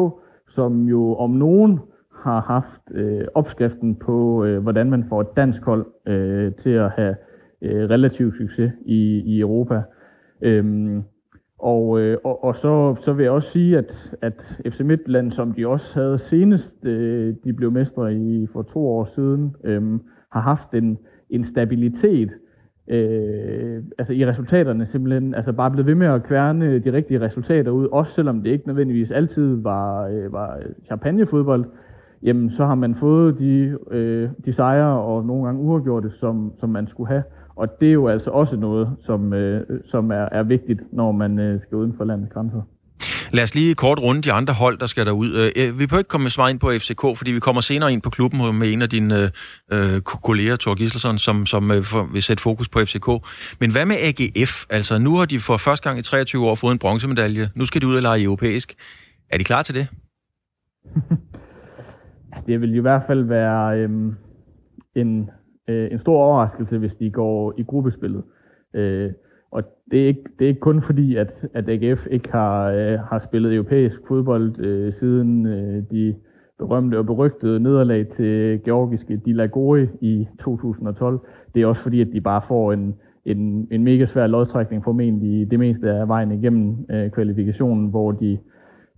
som 0.49 0.85
jo 0.89 1.17
om 1.17 1.31
nogen 1.31 1.81
har 2.23 2.41
haft 2.41 2.81
øh, 2.91 3.25
opskriften 3.35 3.97
på, 3.97 4.45
øh, 4.45 4.63
hvordan 4.63 4.91
man 4.91 5.05
får 5.09 5.21
et 5.21 5.37
dansk 5.37 5.63
hold 5.63 5.87
øh, 6.07 6.53
til 6.63 6.71
at 6.71 6.91
have 6.91 7.17
øh, 7.63 7.91
relativ 7.91 8.33
succes 8.39 8.73
i, 8.87 9.23
i 9.27 9.41
Europa. 9.41 9.83
Øhm, 10.41 11.03
og, 11.59 12.01
øh, 12.01 12.19
og, 12.25 12.45
og 12.45 12.57
så, 12.57 12.97
så 13.05 13.13
vil 13.13 13.23
jeg 13.23 13.33
også 13.33 13.51
sige, 13.51 13.79
at, 13.79 14.17
at 14.23 14.61
FC 14.67 14.81
Midtland, 14.81 15.33
som 15.33 15.53
de 15.53 15.67
også 15.69 16.01
havde 16.01 16.19
senest, 16.19 16.85
øh, 16.85 17.35
de 17.45 17.53
blev 17.53 17.73
mestre 17.73 18.15
i 18.15 18.47
for 18.53 18.63
to 18.63 18.89
år 18.89 19.09
siden, 19.15 19.57
øh, 19.65 19.83
har 20.33 20.41
haft 20.41 20.75
en, 20.75 20.99
en 21.31 21.45
stabilitet 21.45 22.31
øh, 22.91 23.83
altså 23.99 24.13
i 24.13 24.27
resultaterne 24.27 24.87
simpelthen, 24.87 25.35
altså 25.35 25.53
bare 25.53 25.71
blevet 25.71 25.87
ved 25.87 25.95
med 25.95 26.07
at 26.07 26.23
kværne 26.23 26.79
de 26.79 26.93
rigtige 26.93 27.21
resultater 27.21 27.71
ud, 27.71 27.87
også 27.93 28.13
selvom 28.13 28.43
det 28.43 28.51
ikke 28.51 28.67
nødvendigvis 28.67 29.11
altid 29.11 29.63
var, 29.63 30.07
øh, 30.07 30.33
var 30.33 30.59
champagnefodbold, 30.85 31.65
jamen 32.23 32.51
så 32.51 32.67
har 32.67 32.75
man 32.75 32.97
fået 33.01 33.39
de, 33.39 33.79
øh, 33.91 34.29
de 34.45 34.55
sejre 34.55 35.01
og 35.01 35.25
nogle 35.25 35.45
gange 35.47 35.61
uafgjorte, 35.61 36.11
som, 36.21 36.53
som 36.61 36.69
man 36.69 36.87
skulle 36.91 37.09
have. 37.09 37.23
Og 37.57 37.69
det 37.81 37.89
er 37.89 37.93
jo 37.93 38.09
altså 38.09 38.31
også 38.31 38.57
noget, 38.57 38.89
som, 39.07 39.33
øh, 39.33 39.81
som 39.85 40.11
er, 40.11 40.29
er 40.33 40.43
vigtigt, 40.43 40.81
når 40.93 41.13
man 41.13 41.39
øh, 41.39 41.61
skal 41.63 41.77
uden 41.77 41.95
for 41.97 42.05
landets 42.05 42.33
grænser. 42.33 42.63
Lad 43.33 43.43
os 43.45 43.55
lige 43.55 43.75
kort 43.75 43.99
runde 43.99 44.23
de 44.23 44.33
andre 44.33 44.55
hold, 44.55 44.79
der 44.79 44.87
skal 44.87 45.07
derud. 45.07 45.31
Øh, 45.35 45.65
øh, 45.65 45.79
vi 45.79 45.87
behøver 45.87 46.01
ikke 46.01 46.09
komme 46.09 46.31
så 46.31 46.41
meget 46.41 46.53
ind 46.53 46.61
på 46.61 46.71
FCK, 46.71 47.01
fordi 47.19 47.33
vi 47.33 47.41
kommer 47.41 47.61
senere 47.61 47.93
ind 47.93 48.03
på 48.03 48.11
klubben 48.11 48.59
med 48.59 48.73
en 48.73 48.83
af 48.83 48.89
dine 48.89 49.31
øh, 49.73 50.01
kolleger, 50.01 50.57
Thor 50.57 50.75
Gislason, 50.75 51.19
som, 51.19 51.47
som 51.47 51.71
øh, 51.71 51.85
vil 52.15 52.23
sætte 52.23 52.43
fokus 52.43 52.69
på 52.69 52.79
FCK. 52.79 53.09
Men 53.61 53.71
hvad 53.71 53.87
med 53.87 53.97
AGF? 53.97 54.65
Altså, 54.71 54.99
nu 54.99 55.17
har 55.17 55.25
de 55.25 55.41
for 55.41 55.57
første 55.57 55.89
gang 55.89 55.99
i 55.99 56.03
23 56.03 56.49
år 56.49 56.55
fået 56.55 56.73
en 56.73 56.79
bronzemedalje. 56.79 57.49
Nu 57.55 57.65
skal 57.65 57.81
de 57.81 57.87
ud 57.87 57.97
og 57.97 58.03
lege 58.03 58.23
europæisk. 58.23 58.75
Er 59.31 59.39
de 59.39 59.45
klar 59.45 59.63
til 59.63 59.75
det? 59.75 59.87
det 62.47 62.61
vil 62.61 62.75
i 62.75 62.79
hvert 62.79 63.03
fald 63.07 63.25
være 63.25 63.79
øhm, 63.79 64.15
en, 64.95 65.31
øh, 65.69 65.93
en 65.93 65.99
stor 65.99 66.25
overraskelse, 66.25 66.79
hvis 66.79 66.95
de 66.95 67.11
går 67.11 67.55
i 67.59 67.63
gruppespillet. 67.63 68.23
Øh, 68.75 69.11
og 69.51 69.63
det 69.91 70.03
er, 70.03 70.07
ikke, 70.07 70.25
det 70.39 70.45
er 70.45 70.49
ikke 70.49 70.61
kun 70.61 70.83
fordi, 70.83 71.17
at, 71.17 71.47
at 71.55 71.69
AGF 71.69 72.07
ikke 72.11 72.33
har, 72.33 72.71
øh, 72.71 72.99
har 72.99 73.23
spillet 73.29 73.55
europæisk 73.55 73.97
fodbold 74.09 74.61
øh, 74.61 74.93
siden 74.95 75.47
øh, 75.47 75.83
de 75.91 76.15
berømte 76.59 76.99
og 76.99 77.07
berygtede 77.07 77.61
nederlag 77.61 78.09
til 78.09 78.61
georgiske 78.65 79.17
Dilagori 79.17 79.87
i 80.01 80.27
2012. 80.41 81.21
Det 81.55 81.63
er 81.63 81.67
også 81.67 81.83
fordi, 81.83 82.01
at 82.01 82.09
de 82.13 82.21
bare 82.21 82.43
får 82.49 82.73
en, 82.73 82.95
en, 83.25 83.69
en 83.71 83.85
mega 83.85 84.07
svær 84.07 84.27
lodtrækning 84.27 84.85
formentlig 84.85 85.51
det 85.51 85.59
meste 85.59 85.91
af 85.91 86.09
vejen 86.09 86.33
igennem 86.33 86.77
øh, 86.91 87.11
kvalifikationen, 87.11 87.89
hvor 87.89 88.13
de 88.13 88.39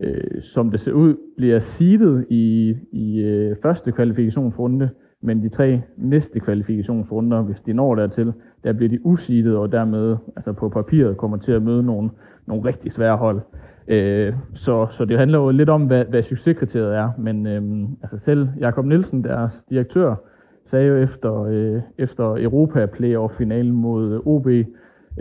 øh, 0.02 0.42
som 0.42 0.70
det 0.70 0.80
ser 0.80 0.92
ud, 0.92 1.14
bliver 1.36 1.60
seedet 1.60 2.26
i, 2.30 2.76
i 2.92 3.20
øh, 3.20 3.56
første 3.62 3.92
kvalifikationsrunde, 3.92 4.90
men 5.20 5.42
de 5.42 5.48
tre 5.48 5.82
næste 5.96 6.40
kvalifikationsrunder, 6.40 7.42
hvis 7.42 7.60
de 7.66 7.72
når 7.72 7.94
dertil, 7.94 8.32
der 8.64 8.72
bliver 8.72 8.88
de 8.88 9.06
useedet, 9.06 9.56
og 9.56 9.72
dermed 9.72 10.16
altså 10.36 10.52
på 10.52 10.68
papiret 10.68 11.16
kommer 11.16 11.36
til 11.36 11.52
at 11.52 11.62
møde 11.62 11.82
nogle, 11.82 12.10
nogle 12.46 12.64
rigtig 12.64 12.92
svære 12.92 13.16
hold. 13.16 13.40
Øh, 13.88 14.32
så, 14.54 14.86
så 14.90 15.04
det 15.04 15.18
handler 15.18 15.38
jo 15.38 15.50
lidt 15.50 15.68
om, 15.68 15.82
hvad, 15.82 16.04
hvad 16.04 16.22
succeskriteriet 16.22 16.96
er, 16.96 17.10
men 17.18 17.46
øh, 17.46 17.88
altså 18.02 18.18
selv 18.18 18.48
Jakob 18.60 18.84
Nielsen, 18.84 19.24
deres 19.24 19.64
direktør, 19.70 20.14
sagde 20.66 20.86
jo 20.86 20.96
efter, 20.96 21.42
øh, 21.42 21.80
efter 21.98 22.36
Europa 22.38 22.86
Playoff-finalen 22.86 23.72
mod 23.72 24.22
OB, 24.26 24.46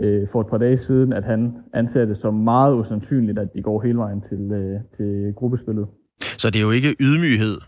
øh, 0.00 0.28
for 0.32 0.40
et 0.40 0.46
par 0.46 0.58
dage 0.58 0.78
siden, 0.78 1.12
at 1.12 1.24
han 1.24 1.52
anser 1.74 2.04
det 2.04 2.18
som 2.20 2.34
meget 2.34 2.74
usandsynligt, 2.74 3.38
at 3.38 3.48
de 3.54 3.62
går 3.62 3.82
hele 3.82 3.98
vejen 3.98 4.22
til, 4.28 4.52
øh, 4.52 4.80
til 4.96 5.32
gruppespillet. 5.36 5.86
Så 6.20 6.50
det 6.50 6.58
er 6.58 6.62
jo 6.62 6.70
ikke 6.70 6.96
ydmyghed, 7.00 7.58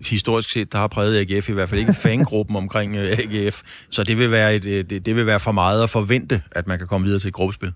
historisk 0.00 0.50
set, 0.52 0.72
der 0.72 0.78
har 0.78 0.88
præget 0.88 1.14
AGF, 1.20 1.50
i 1.50 1.52
hvert 1.52 1.68
fald 1.68 1.80
ikke 1.80 1.92
fangruppen 1.92 2.56
omkring 2.56 2.96
øh, 2.96 3.02
AGF. 3.22 3.62
Så 3.90 4.04
det 4.04 4.18
vil, 4.18 4.30
være 4.30 4.54
et, 4.54 4.90
det, 4.90 5.06
det 5.06 5.16
vil 5.16 5.26
være 5.26 5.40
for 5.40 5.52
meget 5.52 5.82
at 5.82 5.90
forvente, 5.90 6.42
at 6.52 6.68
man 6.68 6.78
kan 6.78 6.86
komme 6.86 7.04
videre 7.04 7.20
til 7.20 7.28
et 7.28 7.34
gruppespil. 7.34 7.72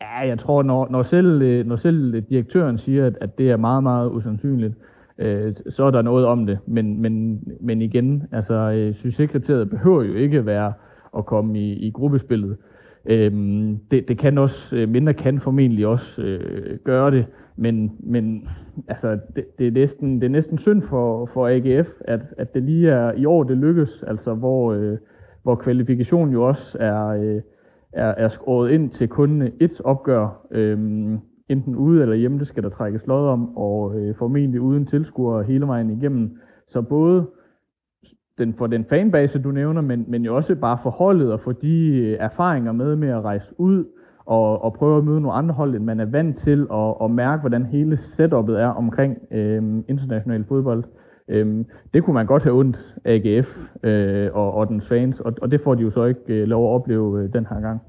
Ja, 0.00 0.18
jeg 0.28 0.38
tror, 0.38 0.62
når, 0.62 0.88
når, 0.90 1.02
selv, 1.02 1.42
øh, 1.42 1.66
når 1.66 1.76
selv 1.76 2.20
direktøren 2.20 2.78
siger, 2.78 3.06
at, 3.06 3.16
at 3.20 3.38
det 3.38 3.50
er 3.50 3.56
meget, 3.56 3.82
meget 3.82 4.10
usandsynligt, 4.10 4.74
øh, 5.18 5.54
så 5.70 5.84
er 5.84 5.90
der 5.90 6.02
noget 6.02 6.26
om 6.26 6.46
det. 6.46 6.58
Men, 6.66 7.02
men, 7.02 7.42
men 7.60 7.82
igen, 7.82 8.22
altså, 8.32 8.54
øh, 8.54 8.94
succeskriteriet 8.94 9.70
behøver 9.70 10.02
jo 10.02 10.14
ikke 10.14 10.46
være 10.46 10.72
at 11.18 11.26
komme 11.26 11.58
i, 11.60 11.72
i 11.72 11.90
gruppespillet. 11.90 12.56
Øhm, 13.10 13.78
det, 13.90 14.08
det 14.08 14.18
kan 14.18 14.38
også, 14.38 14.76
øh, 14.76 14.88
mindre 14.88 15.14
kan 15.14 15.40
formentlig 15.40 15.86
også 15.86 16.22
øh, 16.22 16.78
gøre 16.84 17.10
det, 17.10 17.26
men, 17.56 17.92
men 18.00 18.48
altså, 18.88 19.18
det, 19.36 19.58
det, 19.58 19.66
er 19.66 19.70
næsten, 19.70 20.20
det 20.20 20.24
er 20.24 20.30
næsten 20.30 20.58
synd 20.58 20.82
for, 20.82 21.26
for 21.26 21.48
AGF, 21.48 21.88
at, 22.00 22.20
at 22.38 22.54
det 22.54 22.62
lige 22.62 22.90
er 22.90 23.12
i 23.12 23.24
år, 23.24 23.44
det 23.44 23.56
lykkes, 23.56 24.04
altså 24.06 24.34
hvor, 24.34 24.72
øh, 24.72 24.98
hvor 25.42 25.54
kvalifikationen 25.54 26.32
jo 26.32 26.48
også 26.48 26.78
er, 26.80 27.06
øh, 27.06 27.40
er, 27.92 28.14
er 28.16 28.28
skåret 28.28 28.70
ind 28.70 28.90
til 28.90 29.08
kun 29.08 29.42
et 29.60 29.80
opgør, 29.84 30.46
øh, 30.50 30.78
enten 31.48 31.76
ude 31.76 32.02
eller 32.02 32.14
hjemme, 32.14 32.38
det 32.38 32.46
skal 32.46 32.62
der 32.62 32.68
trækkes 32.68 33.06
lod 33.06 33.28
om, 33.28 33.56
og 33.56 34.00
øh, 34.00 34.14
formentlig 34.16 34.60
uden 34.60 34.86
tilskuere 34.86 35.42
hele 35.42 35.66
vejen 35.66 35.90
igennem. 35.90 36.38
Så 36.68 36.82
både 36.82 37.26
den, 38.40 38.54
for 38.58 38.66
den 38.66 38.86
fanbase, 38.88 39.38
du 39.38 39.50
nævner, 39.50 39.80
men, 39.80 40.04
men 40.08 40.24
jo 40.24 40.36
også 40.36 40.54
bare 40.54 40.78
for 40.82 40.90
holdet 40.90 41.32
og 41.32 41.40
for 41.44 41.52
de 41.52 41.76
øh, 41.96 42.16
erfaringer 42.20 42.72
med 42.72 42.96
med 42.96 43.08
at 43.08 43.24
rejse 43.24 43.46
ud 43.58 43.84
og, 44.26 44.64
og 44.64 44.74
prøve 44.74 44.98
at 44.98 45.04
møde 45.04 45.20
nogle 45.20 45.36
andre 45.36 45.54
hold, 45.54 45.74
end 45.74 45.84
man 45.84 46.00
er 46.00 46.04
vant 46.04 46.38
til, 46.38 46.66
og, 46.70 47.00
og 47.00 47.10
mærke, 47.10 47.40
hvordan 47.40 47.66
hele 47.66 47.96
setupet 47.96 48.60
er 48.60 48.66
omkring 48.66 49.16
øh, 49.32 49.62
international 49.88 50.44
fodbold. 50.48 50.84
Øh, 51.28 51.64
det 51.94 52.04
kunne 52.04 52.14
man 52.14 52.26
godt 52.26 52.42
have 52.42 52.54
ondt 52.54 52.78
AGF 53.04 53.48
øh, 53.82 54.28
og, 54.32 54.54
og 54.54 54.68
dens 54.68 54.84
fans, 54.88 55.20
og, 55.20 55.32
og 55.42 55.50
det 55.50 55.60
får 55.64 55.74
de 55.74 55.82
jo 55.82 55.90
så 55.90 56.04
ikke 56.04 56.20
øh, 56.28 56.48
lov 56.48 56.70
at 56.70 56.74
opleve 56.74 57.22
øh, 57.22 57.32
den 57.32 57.46
her 57.50 57.60
gang. 57.60 57.80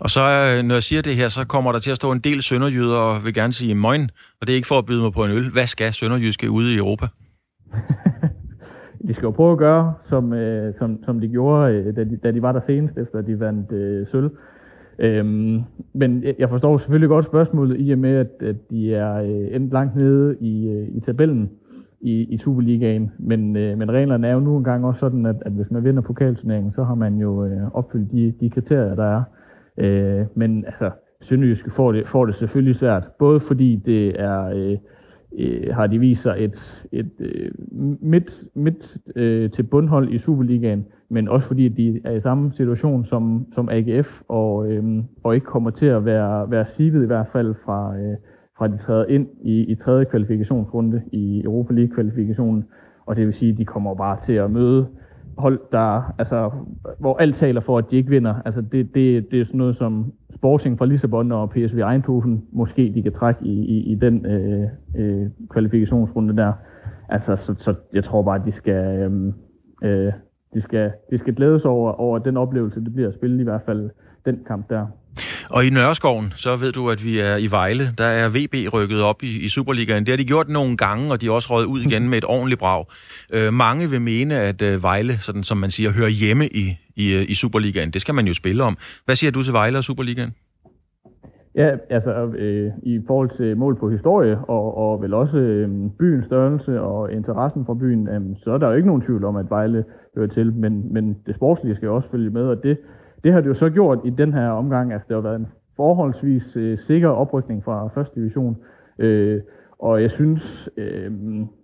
Og 0.00 0.10
så, 0.10 0.20
øh, 0.20 0.64
når 0.68 0.74
jeg 0.74 0.82
siger 0.82 1.02
det 1.02 1.16
her, 1.16 1.28
så 1.28 1.46
kommer 1.46 1.72
der 1.72 1.78
til 1.78 1.90
at 1.90 1.96
stå 1.96 2.12
en 2.12 2.18
del 2.18 2.42
sønderjyder 2.42 2.96
og 2.96 3.24
vil 3.24 3.34
gerne 3.34 3.52
sige 3.52 3.74
møgen, 3.74 4.10
og 4.40 4.46
det 4.46 4.52
er 4.52 4.56
ikke 4.56 4.68
for 4.68 4.78
at 4.78 4.86
byde 4.86 5.02
mig 5.02 5.12
på 5.12 5.24
en 5.24 5.30
øl. 5.30 5.50
Hvad 5.52 5.66
skal 5.66 5.92
sønderjyske 5.92 6.50
ude 6.50 6.74
i 6.74 6.78
Europa? 6.78 7.06
de 9.08 9.14
skal 9.14 9.26
jo 9.26 9.30
prøve 9.30 9.52
at 9.52 9.58
gøre, 9.58 9.94
som, 10.04 10.32
øh, 10.32 10.74
som, 10.74 11.04
som 11.04 11.20
de 11.20 11.28
gjorde, 11.28 11.74
øh, 11.74 11.96
da, 11.96 12.04
de, 12.04 12.16
da 12.16 12.30
de 12.30 12.42
var 12.42 12.52
der 12.52 12.60
senest, 12.60 12.98
efter 12.98 13.20
de 13.20 13.40
vandt 13.40 13.72
øh, 13.72 14.06
sølv. 14.06 14.30
Øhm, 14.98 15.60
men 15.92 16.24
jeg 16.38 16.48
forstår 16.48 16.78
selvfølgelig 16.78 17.08
godt 17.08 17.26
spørgsmålet, 17.26 17.76
i 17.80 17.90
og 17.90 17.98
med, 17.98 18.16
at, 18.16 18.48
at 18.48 18.56
de 18.70 18.94
er 18.94 19.14
øh, 19.14 19.56
endt 19.56 19.72
langt 19.72 19.96
nede 19.96 20.36
i, 20.40 20.68
øh, 20.68 20.88
i 20.96 21.00
tabellen 21.00 21.50
i, 22.00 22.26
i 22.34 22.38
Superligaen. 22.38 23.10
Men, 23.18 23.56
øh, 23.56 23.78
men 23.78 23.92
reglerne 23.92 24.28
er 24.28 24.32
jo 24.32 24.40
nu 24.40 24.56
engang 24.56 24.86
også 24.86 25.00
sådan, 25.00 25.26
at, 25.26 25.36
at 25.40 25.52
hvis 25.52 25.70
man 25.70 25.84
vinder 25.84 26.02
pokalturneringen, 26.02 26.72
så 26.72 26.84
har 26.84 26.94
man 26.94 27.14
jo 27.14 27.44
øh, 27.44 27.74
opfyldt 27.74 28.12
de, 28.12 28.34
de 28.40 28.50
kriterier, 28.50 28.94
der 28.94 29.04
er. 29.04 29.22
Øh, 29.78 30.26
men 30.34 30.64
altså, 30.64 30.90
Sønderjyske 31.20 31.70
får 31.70 31.92
det, 31.92 32.08
får 32.08 32.26
det 32.26 32.34
selvfølgelig 32.34 32.76
svært, 32.76 33.04
både 33.18 33.40
fordi 33.40 33.82
det 33.86 34.20
er... 34.20 34.44
Øh, 34.44 34.76
øh, 35.38 35.74
har 35.74 35.86
de 35.86 35.98
vist 35.98 36.22
sig 36.22 36.34
et, 36.38 36.86
et 36.92 37.10
øh, 37.18 37.50
midt, 38.00 38.44
midt 38.54 38.96
øh, 39.16 39.50
til 39.50 39.62
bundhold 39.62 40.12
i 40.12 40.18
Superligaen, 40.18 40.86
men 41.08 41.28
også 41.28 41.46
fordi 41.46 41.68
de 41.68 42.00
er 42.04 42.12
i 42.12 42.20
samme 42.20 42.52
situation 42.52 43.04
som, 43.06 43.46
som 43.54 43.68
AGF, 43.68 44.22
og, 44.28 44.72
øh, 44.72 45.02
og 45.24 45.34
ikke 45.34 45.46
kommer 45.46 45.70
til 45.70 45.86
at 45.86 46.04
være, 46.04 46.50
være 46.50 46.66
sivet 46.68 47.02
i 47.02 47.06
hvert 47.06 47.26
fald 47.32 47.54
fra, 47.64 47.96
øh, 47.96 48.16
fra 48.58 48.68
de 48.68 48.78
træder 48.78 49.04
ind 49.04 49.26
i, 49.42 49.60
i 49.60 49.74
tredje 49.74 50.04
kvalifikationsrunde 50.04 51.02
i 51.12 51.42
Europa 51.44 51.74
League-kvalifikationen, 51.74 52.64
og 53.06 53.16
det 53.16 53.26
vil 53.26 53.34
sige, 53.34 53.52
at 53.52 53.58
de 53.58 53.64
kommer 53.64 53.94
bare 53.94 54.18
til 54.26 54.32
at 54.32 54.50
møde 54.50 54.86
hold, 55.38 55.60
der, 55.72 56.14
altså, 56.18 56.50
hvor 56.98 57.16
alt 57.16 57.36
taler 57.36 57.60
for, 57.60 57.78
at 57.78 57.90
de 57.90 57.96
ikke 57.96 58.10
vinder. 58.10 58.34
Altså, 58.44 58.60
det, 58.60 58.94
det, 58.94 59.30
det 59.30 59.40
er 59.40 59.44
sådan 59.44 59.58
noget 59.58 59.76
som 59.76 60.12
Sporting 60.34 60.78
fra 60.78 60.86
Lissabon 60.86 61.32
og 61.32 61.50
PSV 61.50 61.78
Eindhoven, 61.78 62.44
måske 62.52 62.92
de 62.94 63.02
kan 63.02 63.12
trække 63.12 63.44
i, 63.44 63.64
i, 63.64 63.92
i 63.92 63.94
den 63.94 64.26
øh, 64.26 64.68
øh, 64.96 65.26
kvalifikationsrunde 65.50 66.36
der. 66.36 66.52
Altså, 67.08 67.36
så, 67.36 67.54
så 67.58 67.74
jeg 67.92 68.04
tror 68.04 68.22
bare, 68.22 68.40
at 68.40 68.46
de 68.46 68.52
skal, 68.52 68.98
øhm, 69.02 69.34
øh, 69.84 70.12
de 70.54 70.60
skal, 70.60 70.92
de 71.10 71.18
skal 71.18 71.34
glædes 71.34 71.64
over, 71.64 71.92
over 71.92 72.18
den 72.18 72.36
oplevelse, 72.36 72.80
det 72.84 72.94
bliver 72.94 73.08
at 73.08 73.14
spille 73.14 73.40
i 73.40 73.44
hvert 73.44 73.62
fald 73.62 73.90
den 74.26 74.38
kamp 74.46 74.70
der. 74.70 74.86
Og 75.50 75.64
i 75.64 75.70
Nørreskoven, 75.70 76.32
så 76.36 76.56
ved 76.56 76.72
du, 76.72 76.90
at 76.90 77.04
vi 77.04 77.18
er 77.18 77.36
i 77.36 77.46
Vejle. 77.50 77.84
Der 77.98 78.04
er 78.04 78.28
VB 78.28 78.72
rykket 78.72 79.02
op 79.02 79.22
i, 79.22 79.44
i 79.44 79.48
Superligaen. 79.48 80.04
Det 80.06 80.12
har 80.12 80.16
de 80.16 80.24
gjort 80.24 80.48
nogle 80.48 80.76
gange, 80.76 81.12
og 81.12 81.20
de 81.20 81.26
er 81.26 81.30
også 81.30 81.48
røget 81.54 81.66
ud 81.66 81.80
igen 81.80 82.08
med 82.08 82.18
et 82.18 82.24
ordentligt 82.24 82.60
brag. 82.60 82.84
Øh, 83.32 83.52
mange 83.52 83.90
vil 83.90 84.00
mene, 84.00 84.34
at 84.34 84.62
øh, 84.62 84.82
Vejle, 84.82 85.18
sådan 85.20 85.42
som 85.42 85.56
man 85.58 85.70
siger, 85.70 85.90
hører 85.90 86.08
hjemme 86.08 86.46
i, 86.46 86.78
i, 86.96 87.14
øh, 87.16 87.22
i 87.28 87.34
Superligaen. 87.34 87.90
Det 87.90 88.00
skal 88.00 88.14
man 88.14 88.26
jo 88.26 88.34
spille 88.34 88.64
om. 88.64 88.76
Hvad 89.04 89.16
siger 89.16 89.30
du 89.30 89.42
til 89.42 89.52
Vejle 89.52 89.78
og 89.78 89.84
Superligaen? 89.84 90.34
Ja, 91.56 91.76
altså 91.90 92.12
øh, 92.38 92.72
i 92.82 93.00
forhold 93.06 93.30
til 93.30 93.56
mål 93.56 93.76
på 93.76 93.90
historie, 93.90 94.38
og, 94.38 94.76
og 94.76 95.02
vel 95.02 95.14
også 95.14 95.36
øh, 95.36 95.68
byens 95.98 96.26
størrelse 96.26 96.80
og 96.80 97.12
interessen 97.12 97.66
for 97.66 97.74
byen, 97.74 98.08
øh, 98.08 98.20
så 98.36 98.50
er 98.52 98.58
der 98.58 98.68
jo 98.68 98.74
ikke 98.74 98.86
nogen 98.86 99.02
tvivl 99.02 99.24
om, 99.24 99.36
at 99.36 99.50
Vejle 99.50 99.84
hører 100.16 100.26
til, 100.26 100.52
men, 100.52 100.92
men 100.92 101.16
det 101.26 101.34
sportslige 101.34 101.76
skal 101.76 101.86
jo 101.86 101.94
også 101.94 102.08
følge 102.10 102.30
med, 102.30 102.42
og 102.42 102.62
det, 102.62 102.78
det 103.24 103.32
har 103.32 103.40
det 103.40 103.48
jo 103.48 103.54
så 103.54 103.70
gjort 103.70 103.98
i 104.04 104.10
den 104.10 104.32
her 104.32 104.48
omgang. 104.48 104.92
Altså, 104.92 105.06
det 105.08 105.14
har 105.14 105.20
været 105.22 105.40
en 105.40 105.46
forholdsvis 105.76 106.56
øh, 106.56 106.78
sikker 106.78 107.08
oprykning 107.08 107.64
fra 107.64 107.88
første 107.88 108.20
division. 108.20 108.56
Øh, 108.98 109.40
og 109.78 110.02
jeg 110.02 110.10
synes, 110.10 110.68
øh, 110.76 111.12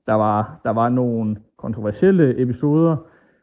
der, 0.07 0.15
var, 0.15 0.61
der 0.65 0.71
var 0.71 0.89
nogle 0.89 1.37
kontroversielle 1.57 2.41
episoder 2.41 2.97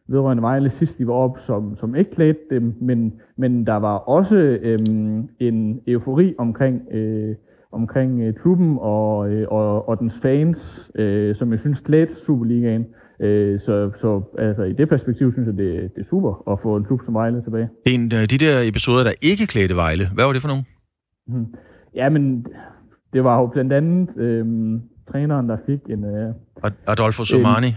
vedrørende 0.08 0.44
Vejle 0.44 0.70
sidst 0.70 0.98
de 0.98 1.08
var 1.08 1.14
op, 1.14 1.40
som, 1.40 1.76
som 1.78 1.96
ikke 1.96 2.12
klædte 2.12 2.40
dem, 2.50 2.76
men, 2.82 3.22
men 3.36 3.66
der 3.66 3.76
var 3.76 3.98
også 3.98 4.36
øh, 4.62 4.80
en 5.40 5.82
eufori 5.88 6.36
omkring, 6.38 6.82
øh, 6.92 7.36
omkring 7.72 8.22
øh, 8.22 8.34
klubben 8.34 8.78
og, 8.82 9.30
øh, 9.32 9.48
og, 9.50 9.90
og 9.90 10.00
dens 10.00 10.20
fans, 10.22 10.92
øh, 10.96 11.36
som 11.36 11.52
jeg 11.52 11.60
synes 11.60 11.80
klædte 11.80 12.16
Superligaen. 12.16 12.82
Øh, 12.82 13.07
så, 13.66 13.92
så 14.02 14.22
altså, 14.38 14.64
i 14.64 14.74
det 14.74 14.90
perspektiv 14.90 15.34
synes 15.34 15.48
jeg, 15.48 15.58
det, 15.58 15.96
det 15.96 16.02
er 16.02 16.10
super 16.10 16.52
at 16.52 16.60
få 16.64 16.76
en 16.76 16.84
klub 16.84 17.02
som 17.06 17.14
Vejle 17.14 17.42
tilbage. 17.44 17.70
En 17.86 18.12
af 18.12 18.30
de 18.30 18.38
der 18.38 18.62
episoder, 18.70 19.04
der 19.04 19.12
ikke 19.22 19.48
klædte 19.48 19.76
Vejle, 19.76 20.10
hvad 20.14 20.26
var 20.26 20.34
det 20.34 20.42
for 20.42 20.48
nogen? 20.48 20.66
Hmm. 21.28 21.56
Ja, 21.96 22.10
men 22.10 22.46
det 23.14 23.24
var 23.24 23.40
jo 23.40 23.48
blandt 23.48 23.74
andet 23.74 24.18
øh, 24.18 24.46
træneren, 25.12 25.50
der 25.50 25.58
fik 25.66 25.80
en... 25.90 26.04
Øh, 26.04 26.34
Adolfo 26.88 27.24
Somani? 27.24 27.68
Øh, 27.68 27.74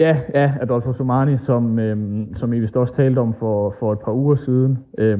ja, 0.00 0.16
ja, 0.34 0.52
Adolfo 0.60 0.92
Somani, 0.92 1.38
som, 1.38 1.78
øh, 1.78 2.26
som 2.36 2.52
I 2.52 2.60
vist 2.60 2.76
også 2.76 2.94
talte 2.94 3.18
om 3.18 3.34
for, 3.38 3.76
for 3.78 3.92
et 3.92 3.98
par 4.04 4.12
uger 4.12 4.36
siden, 4.36 4.78
øh, 4.98 5.18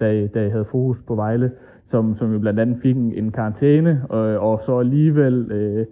da, 0.00 0.26
da 0.26 0.46
I 0.46 0.50
havde 0.50 0.66
fokus 0.70 0.98
på 1.06 1.14
Vejle, 1.14 1.50
som, 1.90 2.16
som 2.18 2.32
jo 2.32 2.38
blandt 2.38 2.60
andet 2.60 2.78
fik 2.82 2.96
en, 2.96 3.12
en 3.12 3.32
karantæne, 3.32 4.02
og, 4.08 4.20
og 4.50 4.62
så 4.66 4.78
alligevel... 4.78 5.52
Øh, 5.52 5.86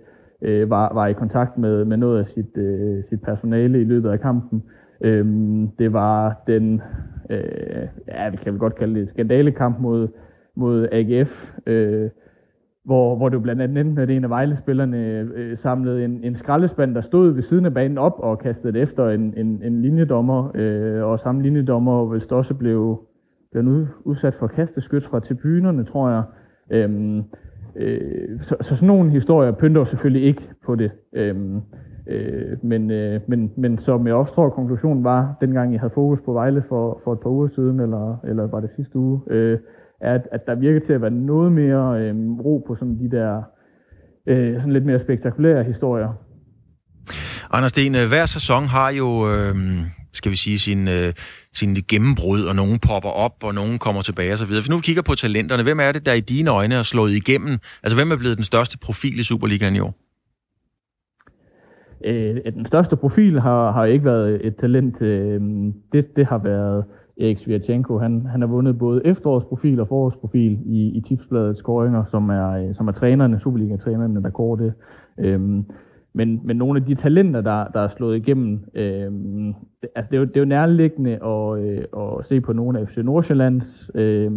øh, 0.46 0.70
var, 0.70 0.94
var 0.94 1.06
i 1.06 1.12
kontakt 1.12 1.58
med, 1.58 1.84
med 1.84 1.96
noget 1.96 2.18
af 2.18 2.26
sit, 2.26 2.56
øh, 2.56 3.04
sit 3.08 3.22
personale 3.22 3.80
i 3.80 3.84
løbet 3.84 4.10
af 4.10 4.20
kampen. 4.20 4.62
Øh, 5.00 5.26
det 5.78 5.92
var 5.92 6.42
den, 6.46 6.82
øh, 7.30 7.88
ja, 8.08 8.28
vi 8.30 8.36
kan 8.36 8.54
vi 8.54 8.58
godt 8.58 8.74
kalde 8.74 9.00
det 9.00 9.08
skandalekamp 9.08 9.80
mod, 9.80 10.08
mod 10.54 10.88
AGF, 10.92 11.52
øh, 11.66 12.10
hvor, 12.84 13.16
hvor 13.16 13.28
det 13.28 13.42
blandt 13.42 13.62
andet 13.62 13.80
endte 13.80 13.94
med, 13.94 14.02
at 14.02 14.10
en 14.10 14.24
af 14.24 14.30
Vejle-spillerne 14.30 15.28
øh, 15.34 15.58
samlede 15.58 16.04
en, 16.04 16.24
en 16.24 16.34
skraldespand, 16.34 16.94
der 16.94 17.00
stod 17.00 17.32
ved 17.32 17.42
siden 17.42 17.66
af 17.66 17.74
banen 17.74 17.98
op 17.98 18.14
og 18.18 18.38
kastede 18.38 18.72
det 18.72 18.82
efter 18.82 19.08
en, 19.08 19.34
en, 19.36 19.62
en 19.62 19.82
linjedommer, 19.82 20.50
øh, 20.54 21.04
og 21.04 21.20
samme 21.20 21.42
linjedommer 21.42 22.04
vist 22.04 22.32
også 22.32 22.54
blev, 22.54 23.06
blev 23.52 23.86
udsat 24.04 24.34
for 24.34 24.46
kasteskyt 24.46 25.04
fra 25.04 25.20
tribunerne, 25.20 25.84
tror 25.84 26.10
jeg. 26.10 26.22
Øhm, 26.70 27.22
Øh, 27.78 28.42
så, 28.42 28.56
så 28.60 28.76
sådan 28.76 28.86
nogle 28.86 29.10
historier 29.10 29.52
pynter 29.52 29.84
selvfølgelig 29.84 30.28
ikke 30.28 30.42
på 30.66 30.74
det. 30.74 30.90
Øhm, 31.12 31.60
øh, 32.08 32.56
men, 32.62 32.90
øh, 32.90 33.20
men, 33.28 33.52
men 33.56 33.78
som 33.78 34.06
jeg 34.06 34.14
også 34.14 34.34
tror, 34.34 34.50
konklusionen 34.50 35.04
var, 35.04 35.34
dengang 35.40 35.72
jeg 35.72 35.80
havde 35.80 35.94
fokus 35.94 36.18
på 36.24 36.32
Vejle 36.32 36.64
for, 36.68 37.00
for 37.04 37.12
et 37.12 37.20
par 37.20 37.30
uger 37.30 37.48
siden, 37.54 37.80
eller, 37.80 38.16
eller 38.24 38.46
var 38.46 38.60
det 38.60 38.70
sidste 38.76 38.98
uge, 38.98 39.20
øh, 39.30 39.58
at, 40.00 40.28
at 40.32 40.46
der 40.46 40.54
virker 40.54 40.80
til 40.80 40.92
at 40.92 41.02
være 41.02 41.10
noget 41.10 41.52
mere 41.52 42.00
øh, 42.00 42.14
ro 42.44 42.64
på 42.66 42.74
sådan 42.74 42.98
de 42.98 43.16
der 43.16 43.42
øh, 44.26 44.54
sådan 44.56 44.72
lidt 44.72 44.86
mere 44.86 45.00
spektakulære 45.00 45.64
historier. 45.64 46.12
Anders 47.50 47.70
Sten, 47.70 47.94
øh, 47.94 48.08
hver 48.08 48.26
sæson 48.26 48.64
har 48.64 48.90
jo 48.90 49.08
øh, 49.32 49.54
skal 50.16 50.30
vi 50.30 50.36
sige, 50.36 50.58
sin, 50.58 50.88
øh, 50.88 51.12
sin 51.60 51.74
gennembrud, 51.92 52.42
og 52.50 52.54
nogen 52.56 52.78
popper 52.88 53.12
op, 53.24 53.36
og 53.42 53.54
nogen 53.54 53.78
kommer 53.78 54.02
tilbage 54.02 54.32
osv. 54.34 54.46
Hvis 54.46 54.70
nu 54.70 54.76
vi 54.76 54.82
kigger 54.88 55.02
på 55.02 55.14
talenterne, 55.14 55.62
hvem 55.62 55.80
er 55.80 55.92
det, 55.92 56.06
der 56.06 56.12
i 56.12 56.20
dine 56.20 56.50
øjne 56.50 56.74
er 56.74 56.82
slået 56.82 57.12
igennem? 57.12 57.58
Altså, 57.82 57.96
hvem 57.98 58.10
er 58.10 58.16
blevet 58.16 58.36
den 58.36 58.44
største 58.44 58.78
profil 58.78 59.20
i 59.20 59.24
Superligaen 59.30 59.76
i 59.76 59.80
år? 59.80 59.94
Øh, 62.04 62.36
den 62.54 62.66
største 62.66 62.96
profil 62.96 63.40
har, 63.40 63.72
har 63.72 63.84
ikke 63.84 64.04
været 64.04 64.46
et 64.46 64.56
talent. 64.56 65.02
Øh, 65.02 65.40
det, 65.92 66.16
det 66.16 66.26
har 66.26 66.38
været 66.38 66.84
Erik 67.20 67.38
Svirchenko. 67.38 67.98
Han, 67.98 68.26
han 68.26 68.40
har 68.40 68.48
vundet 68.48 68.78
både 68.78 69.02
efterårsprofil 69.04 69.80
og 69.80 69.88
forårsprofil 69.88 70.58
i, 70.66 70.80
i 70.96 71.00
tipsbladets 71.08 71.58
scoringer, 71.58 72.04
som 72.10 72.30
er, 72.30 72.48
øh, 72.50 72.74
som 72.74 72.88
er 72.88 72.92
trænerne, 72.92 73.40
Superliga-trænerne, 73.40 74.22
der 74.22 74.30
går 74.30 74.56
det. 74.56 74.72
Øh, 75.18 75.40
men, 76.16 76.40
men 76.44 76.56
nogle 76.56 76.80
af 76.80 76.86
de 76.86 76.94
talenter, 76.94 77.40
der, 77.40 77.64
der 77.64 77.80
er 77.80 77.88
slået 77.88 78.16
igennem, 78.16 78.64
øh, 78.74 79.12
altså 79.94 80.08
det, 80.10 80.16
er 80.16 80.18
jo, 80.18 80.24
det 80.24 80.36
er 80.36 80.40
jo 80.40 80.46
nærliggende 80.46 81.24
at, 81.24 81.58
øh, 81.58 81.84
at 81.96 82.26
se 82.26 82.40
på 82.40 82.52
nogle 82.52 82.78
af 82.78 82.88
FC 82.88 82.96
Nordsjællands. 82.96 83.90
Øh, 83.94 84.32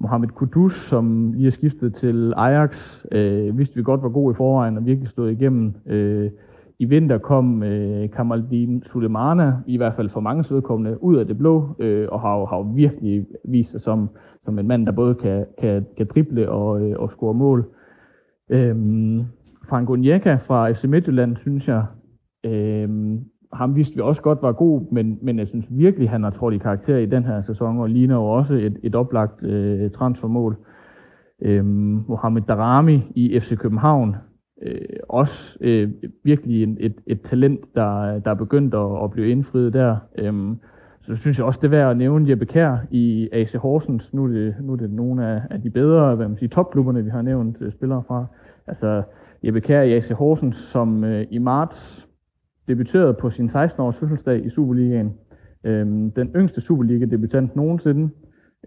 Mohamed 0.00 0.28
Kudus, 0.28 0.88
som 0.88 1.32
lige 1.32 1.46
er 1.46 1.50
skiftet 1.50 1.94
til 1.94 2.32
Ajax, 2.36 3.04
øh, 3.12 3.58
vidste 3.58 3.76
vi 3.76 3.82
godt 3.82 4.02
var 4.02 4.08
god 4.08 4.32
i 4.32 4.36
forvejen 4.36 4.76
og 4.76 4.86
virkelig 4.86 5.08
stod 5.08 5.30
igennem. 5.30 5.74
Øh, 5.86 6.30
I 6.78 6.84
vinter 6.84 7.18
kom 7.18 7.62
øh, 7.62 8.10
Kamaldin 8.10 8.82
Sulemana, 8.82 9.52
i 9.66 9.76
hvert 9.76 9.94
fald 9.96 10.10
for 10.10 10.20
mange 10.20 10.54
vedkommende, 10.54 11.02
ud 11.02 11.16
af 11.16 11.26
det 11.26 11.38
blå, 11.38 11.76
øh, 11.78 12.08
og 12.12 12.20
har 12.20 12.38
jo, 12.38 12.44
har 12.44 12.56
jo 12.56 12.62
virkelig 12.62 13.26
vist 13.44 13.70
sig 13.70 13.80
som, 13.80 14.08
som 14.44 14.58
en 14.58 14.66
mand, 14.66 14.86
der 14.86 14.92
både 14.92 15.14
kan, 15.14 15.46
kan, 15.58 15.86
kan 15.96 16.06
drible 16.06 16.50
og, 16.50 16.82
øh, 16.82 16.98
og 16.98 17.10
score 17.10 17.34
mål. 17.34 17.64
Øh, 18.50 18.76
Frank 19.70 19.90
Onyeka 19.90 20.34
fra 20.34 20.70
FC 20.72 20.84
Midtjylland, 20.84 21.36
synes 21.36 21.68
jeg, 21.68 21.84
øh, 22.44 22.88
ham 23.52 23.76
vidste 23.76 23.96
vi 23.96 24.00
også 24.00 24.22
godt 24.22 24.42
var 24.42 24.52
god, 24.52 24.92
men, 24.92 25.18
men 25.22 25.38
jeg 25.38 25.48
synes 25.48 25.66
virkelig, 25.70 26.10
han 26.10 26.22
har 26.22 26.30
trådt 26.30 26.54
i 26.54 26.58
karakter 26.58 26.96
i 26.96 27.06
den 27.06 27.24
her 27.24 27.42
sæson, 27.42 27.78
og 27.78 27.90
ligner 27.90 28.14
jo 28.14 28.24
også 28.24 28.54
et, 28.54 28.78
et 28.82 28.94
oplagt 28.94 29.42
øh, 29.42 29.90
transfermål. 29.90 30.56
Øh, 31.42 31.64
Mohamed 32.08 32.42
Darami 32.42 33.02
i 33.14 33.40
FC 33.40 33.56
København, 33.56 34.16
øh, 34.62 34.80
også 35.08 35.58
øh, 35.60 35.90
virkelig 36.24 36.62
en, 36.62 36.76
et, 36.80 36.94
et 37.06 37.20
talent, 37.20 37.60
der, 37.74 38.18
der 38.18 38.30
er 38.30 38.34
begyndt 38.34 38.74
at, 38.74 39.04
at 39.04 39.10
blive 39.10 39.30
indfriet 39.30 39.72
der. 39.72 39.96
Øh, 40.18 40.56
så 41.02 41.16
synes 41.16 41.38
jeg 41.38 41.46
også, 41.46 41.58
det 41.62 41.66
er 41.66 41.70
værd 41.70 41.90
at 41.90 41.96
nævne 41.96 42.30
Jeppe 42.30 42.46
Kær 42.46 42.76
i 42.90 43.28
AC 43.32 43.52
Horsens. 43.52 44.14
Nu 44.14 44.24
er 44.24 44.28
det, 44.28 44.54
nu 44.60 44.72
er 44.72 44.76
det 44.76 44.90
nogle 44.90 45.26
af, 45.26 45.42
af 45.50 45.62
de 45.62 45.70
bedre 45.70 46.16
hvad 46.16 46.28
man 46.28 46.38
siger, 46.38 46.50
topklubberne, 46.50 47.04
vi 47.04 47.10
har 47.10 47.22
nævnt 47.22 47.56
øh, 47.60 47.72
spillere 47.72 48.02
fra. 48.08 48.26
Altså, 48.66 49.02
Jeppe 49.44 49.60
Kjær 49.60 49.82
i 49.82 49.92
AC 49.92 50.08
Horsens, 50.08 50.56
som 50.56 51.04
øh, 51.04 51.26
i 51.30 51.38
marts 51.38 52.08
debuterede 52.68 53.14
på 53.14 53.30
sin 53.30 53.50
16-års 53.50 53.96
fødselsdag 53.96 54.46
i 54.46 54.50
Superligaen. 54.50 55.12
Øh, 55.64 55.86
den 56.16 56.30
yngste 56.36 56.60
Superliga-debutant 56.60 57.56
nogensinde. 57.56 58.10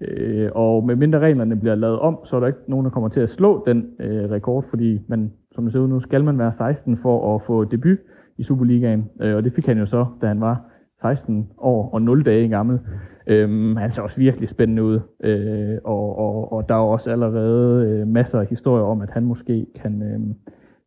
Øh, 0.02 0.50
og 0.56 0.84
med 0.84 0.96
mindre 0.96 1.20
reglerne 1.20 1.56
bliver 1.56 1.76
lavet 1.76 2.00
om, 2.00 2.20
så 2.26 2.36
er 2.36 2.40
der 2.40 2.48
ikke 2.48 2.60
nogen, 2.68 2.86
der 2.86 2.92
kommer 2.92 3.10
til 3.10 3.20
at 3.20 3.30
slå 3.30 3.64
den 3.68 3.86
øh, 4.00 4.32
rekord, 4.32 4.66
fordi 4.70 5.00
man, 5.08 5.32
som 5.52 5.64
det 5.64 5.74
ser 5.74 5.80
ud 5.80 5.88
nu, 5.88 6.00
skal 6.00 6.24
man 6.24 6.40
være 6.40 6.54
16 6.58 6.98
for 6.98 7.36
at 7.36 7.42
få 7.48 7.64
debut 7.64 7.98
i 8.38 8.44
Superligaen. 8.44 9.10
Øh, 9.22 9.36
og 9.36 9.44
det 9.44 9.54
fik 9.54 9.66
han 9.66 9.78
jo 9.78 9.86
så, 9.86 10.06
da 10.22 10.28
han 10.28 10.42
var 10.42 10.62
16 11.02 11.50
år 11.58 11.90
og 11.94 12.02
0 12.02 12.26
dage 12.26 12.50
gammel. 12.50 12.80
Øhm, 13.28 13.76
han 13.76 13.92
ser 13.92 14.02
også 14.02 14.18
virkelig 14.18 14.50
spændende 14.50 14.84
ud, 14.84 15.00
øh, 15.24 15.78
og, 15.84 16.18
og, 16.18 16.54
og 16.54 16.70
der 16.70 16.76
er 16.76 16.80
også 16.80 17.12
allerede 17.12 17.86
øh, 17.86 18.08
masser 18.08 18.40
af 18.40 18.46
historier 18.46 18.84
om, 18.84 19.02
at 19.02 19.10
han 19.10 19.24
måske 19.24 19.66
kan, 19.82 20.02
øh, 20.02 20.20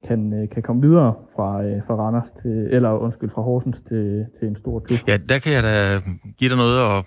kan, 0.08 0.32
øh, 0.32 0.48
kan 0.54 0.62
komme 0.62 0.82
videre 0.82 1.14
fra, 1.36 1.62
øh, 1.64 1.82
fra 1.86 1.94
Randers 1.94 2.30
til, 2.42 2.56
eller 2.76 2.90
undskyld, 2.90 3.30
fra 3.34 3.42
Horsens 3.42 3.76
til, 3.88 4.26
til 4.38 4.48
en 4.48 4.56
stor 4.62 4.78
klub. 4.80 4.98
Ja, 5.08 5.16
der 5.16 5.38
kan 5.38 5.52
jeg 5.52 5.62
da 5.62 5.74
give 6.38 6.50
dig 6.50 6.58
noget 6.64 6.78
at 6.90 7.04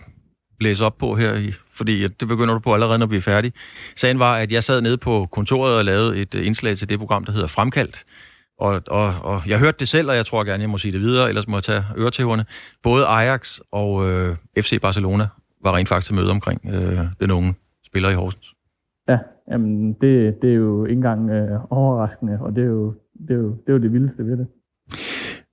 blæse 0.59 0.85
op 0.85 0.97
på 0.97 1.15
her, 1.15 1.31
fordi 1.77 2.07
det 2.07 2.27
begynder 2.27 2.53
du 2.53 2.59
på 2.59 2.73
allerede, 2.73 2.99
når 2.99 3.05
vi 3.05 3.17
er 3.17 3.21
færdige. 3.21 3.53
Sagen 3.95 4.19
var, 4.19 4.33
at 4.37 4.51
jeg 4.51 4.63
sad 4.63 4.81
nede 4.81 4.97
på 4.97 5.27
kontoret 5.31 5.77
og 5.79 5.85
lavede 5.85 6.21
et 6.21 6.35
øh, 6.35 6.47
indslag 6.47 6.75
til 6.77 6.89
det 6.89 6.99
program, 6.99 7.25
der 7.25 7.31
hedder 7.31 7.47
Fremkaldt, 7.47 8.03
og, 8.59 8.81
og, 8.87 9.13
og 9.23 9.49
jeg 9.49 9.59
hørte 9.59 9.77
det 9.79 9.87
selv, 9.87 10.09
og 10.09 10.15
jeg 10.15 10.25
tror 10.25 10.43
gerne, 10.43 10.61
jeg 10.61 10.69
må 10.69 10.77
sige 10.77 10.91
det 10.91 11.01
videre, 11.01 11.29
ellers 11.29 11.47
må 11.47 11.55
jeg 11.57 11.63
tage 11.63 11.83
øretæverne. 11.97 12.45
Både 12.83 13.05
Ajax 13.05 13.59
og 13.71 14.09
øh, 14.09 14.35
FC 14.59 14.81
Barcelona 14.81 15.27
var 15.63 15.75
rent 15.75 15.89
faktisk 15.89 16.13
møde 16.13 16.31
omkring 16.31 16.61
øh, 16.73 17.05
den 17.21 17.31
unge 17.31 17.55
spiller 17.85 18.09
i 18.09 18.13
Horsens. 18.13 18.53
Ja, 19.09 19.17
jamen 19.51 19.93
det, 19.93 20.41
det 20.41 20.49
er 20.49 20.55
jo 20.55 20.85
ikke 20.85 20.97
engang 20.97 21.29
øh, 21.29 21.59
overraskende, 21.69 22.37
og 22.41 22.55
det 22.55 22.63
er, 22.63 22.67
jo, 22.67 22.93
det, 23.27 23.31
er 23.31 23.39
jo, 23.39 23.49
det 23.49 23.69
er 23.69 23.73
jo 23.73 23.79
det 23.79 23.93
vildeste 23.93 24.25
ved 24.25 24.37
det. 24.37 24.47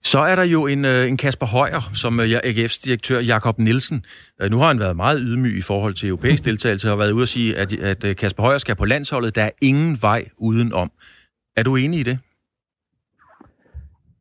Så 0.04 0.18
er 0.18 0.36
der 0.36 0.44
jo 0.44 0.66
en, 0.66 0.84
øh, 0.84 1.08
en 1.08 1.16
Kasper 1.16 1.46
Højer, 1.46 1.90
som 1.94 2.20
øh, 2.20 2.26
AGF's 2.26 2.84
direktør 2.84 3.20
Jakob 3.20 3.58
Nielsen. 3.58 4.04
Øh, 4.42 4.50
nu 4.50 4.58
har 4.58 4.68
han 4.68 4.78
været 4.78 4.96
meget 4.96 5.20
ydmyg 5.22 5.58
i 5.58 5.62
forhold 5.62 5.94
til 5.94 6.08
europæisk 6.08 6.44
deltagelse, 6.50 6.92
og 6.92 6.98
været 6.98 7.12
ude 7.12 7.22
at 7.22 7.28
sige, 7.28 7.58
at, 7.58 7.72
at 7.72 8.16
Kasper 8.16 8.42
Højer 8.42 8.58
skal 8.58 8.76
på 8.76 8.84
landsholdet. 8.84 9.34
Der 9.34 9.42
er 9.42 9.50
ingen 9.62 9.98
vej 10.00 10.28
udenom. 10.38 10.90
Er 11.56 11.62
du 11.62 11.76
enig 11.76 12.00
i 12.00 12.02
det? 12.02 12.18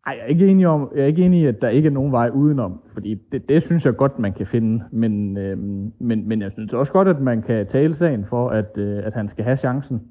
Nej, 0.06 0.16
jeg 0.18 0.24
er 0.24 0.28
ikke 0.28 0.48
enig, 0.48 0.68
om, 0.68 0.92
jeg 0.96 1.02
er 1.02 1.08
ikke 1.08 1.26
enig 1.26 1.42
i, 1.42 1.46
at 1.46 1.62
der 1.62 1.70
ikke 1.70 1.88
er 1.88 1.92
nogen 1.92 2.12
vej 2.12 2.30
udenom, 2.34 2.80
fordi 2.94 3.22
det, 3.32 3.50
det 3.50 3.64
synes 3.64 3.86
jeg 3.86 3.96
godt, 3.96 4.20
man 4.20 4.34
kan 4.34 4.48
finde, 4.48 4.84
men, 4.92 5.38
øh, 5.38 5.58
men, 6.00 6.28
men 6.28 6.42
jeg 6.42 6.52
synes 6.52 6.74
også 6.74 6.92
godt, 6.92 7.08
at 7.08 7.22
man 7.22 7.42
kan 7.42 7.68
tale 7.68 7.96
sagen 7.96 8.26
for, 8.30 8.50
at, 8.50 8.78
øh, 8.78 9.02
at 9.06 9.14
han 9.14 9.30
skal 9.30 9.44
have 9.44 9.58
chancen. 9.58 10.02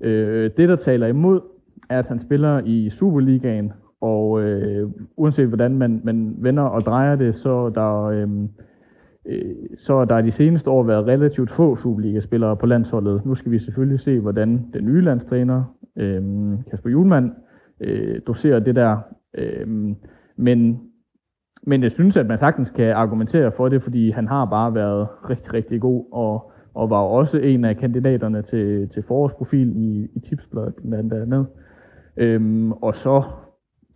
Øh, 0.00 0.50
det, 0.56 0.68
der 0.68 0.76
taler 0.76 1.06
imod, 1.06 1.40
er, 1.90 1.98
at 1.98 2.06
han 2.06 2.20
spiller 2.20 2.60
i 2.64 2.90
Superligaen, 2.90 3.72
og 4.00 4.42
øh, 4.42 4.90
uanset 5.16 5.46
hvordan 5.46 5.78
man, 5.78 6.00
man 6.04 6.34
vender 6.38 6.62
og 6.62 6.80
drejer 6.80 7.16
det, 7.16 7.36
så 7.36 7.70
der, 7.74 8.04
øh, 8.04 8.28
øh, 9.26 9.54
så 9.78 10.04
der 10.04 10.20
de 10.20 10.32
seneste 10.32 10.70
år 10.70 10.82
været 10.82 11.06
relativt 11.06 11.50
få 11.50 11.76
Superliga-spillere 11.76 12.56
på 12.56 12.66
landsholdet. 12.66 13.26
Nu 13.26 13.34
skal 13.34 13.52
vi 13.52 13.58
selvfølgelig 13.58 14.00
se, 14.00 14.20
hvordan 14.20 14.66
den 14.72 14.84
nye 14.84 15.00
landstræner, 15.00 15.64
øh, 15.96 16.22
Kasper 16.70 16.90
Julemand, 16.90 17.30
øh, 17.80 18.20
doserer 18.26 18.58
det 18.58 18.74
der. 18.74 18.96
Øh, 19.34 19.94
men, 20.36 20.80
men 21.62 21.82
jeg 21.82 21.92
synes, 21.92 22.16
at 22.16 22.26
man 22.26 22.38
sagtens 22.38 22.70
kan 22.70 22.92
argumentere 22.92 23.52
for 23.56 23.68
det, 23.68 23.82
fordi 23.82 24.10
han 24.10 24.28
har 24.28 24.44
bare 24.44 24.74
været 24.74 25.08
rigtig, 25.30 25.54
rigtig 25.54 25.80
god, 25.80 26.04
og, 26.12 26.52
og 26.74 26.90
var 26.90 26.96
også 26.96 27.38
en 27.38 27.64
af 27.64 27.76
kandidaterne 27.76 28.42
til, 28.42 28.88
til 28.88 29.02
forårsprofil 29.02 29.76
i, 29.76 30.08
i 30.14 30.20
tipsbladet 30.28 30.74
blandt 30.74 31.12
andet. 31.12 31.46
Øhm, 32.16 32.72
og 32.72 32.96
så 32.96 33.22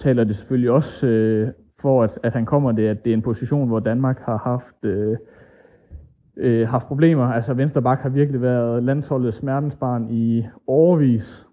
taler 0.01 0.25
det 0.25 0.37
selvfølgelig 0.37 0.71
også 0.71 1.07
øh, 1.07 1.49
for, 1.81 2.03
at, 2.03 2.19
at 2.23 2.33
han 2.33 2.47
kommer 2.47 2.73
det, 2.73 2.89
at 2.89 3.05
det 3.05 3.11
er 3.11 3.15
en 3.15 3.23
position, 3.23 3.69
hvor 3.69 3.81
Danmark 3.81 4.19
har 4.21 4.37
haft, 4.37 4.85
øh, 4.85 5.17
øh, 6.37 6.69
haft 6.69 6.87
problemer. 6.87 7.25
Altså 7.25 7.55
Vensterbak 7.55 7.99
har 7.99 8.09
virkelig 8.09 8.43
været 8.43 8.83
landsholdets 8.83 9.37
smertensbarn 9.37 10.11
i 10.11 10.45
overvis. 10.67 11.44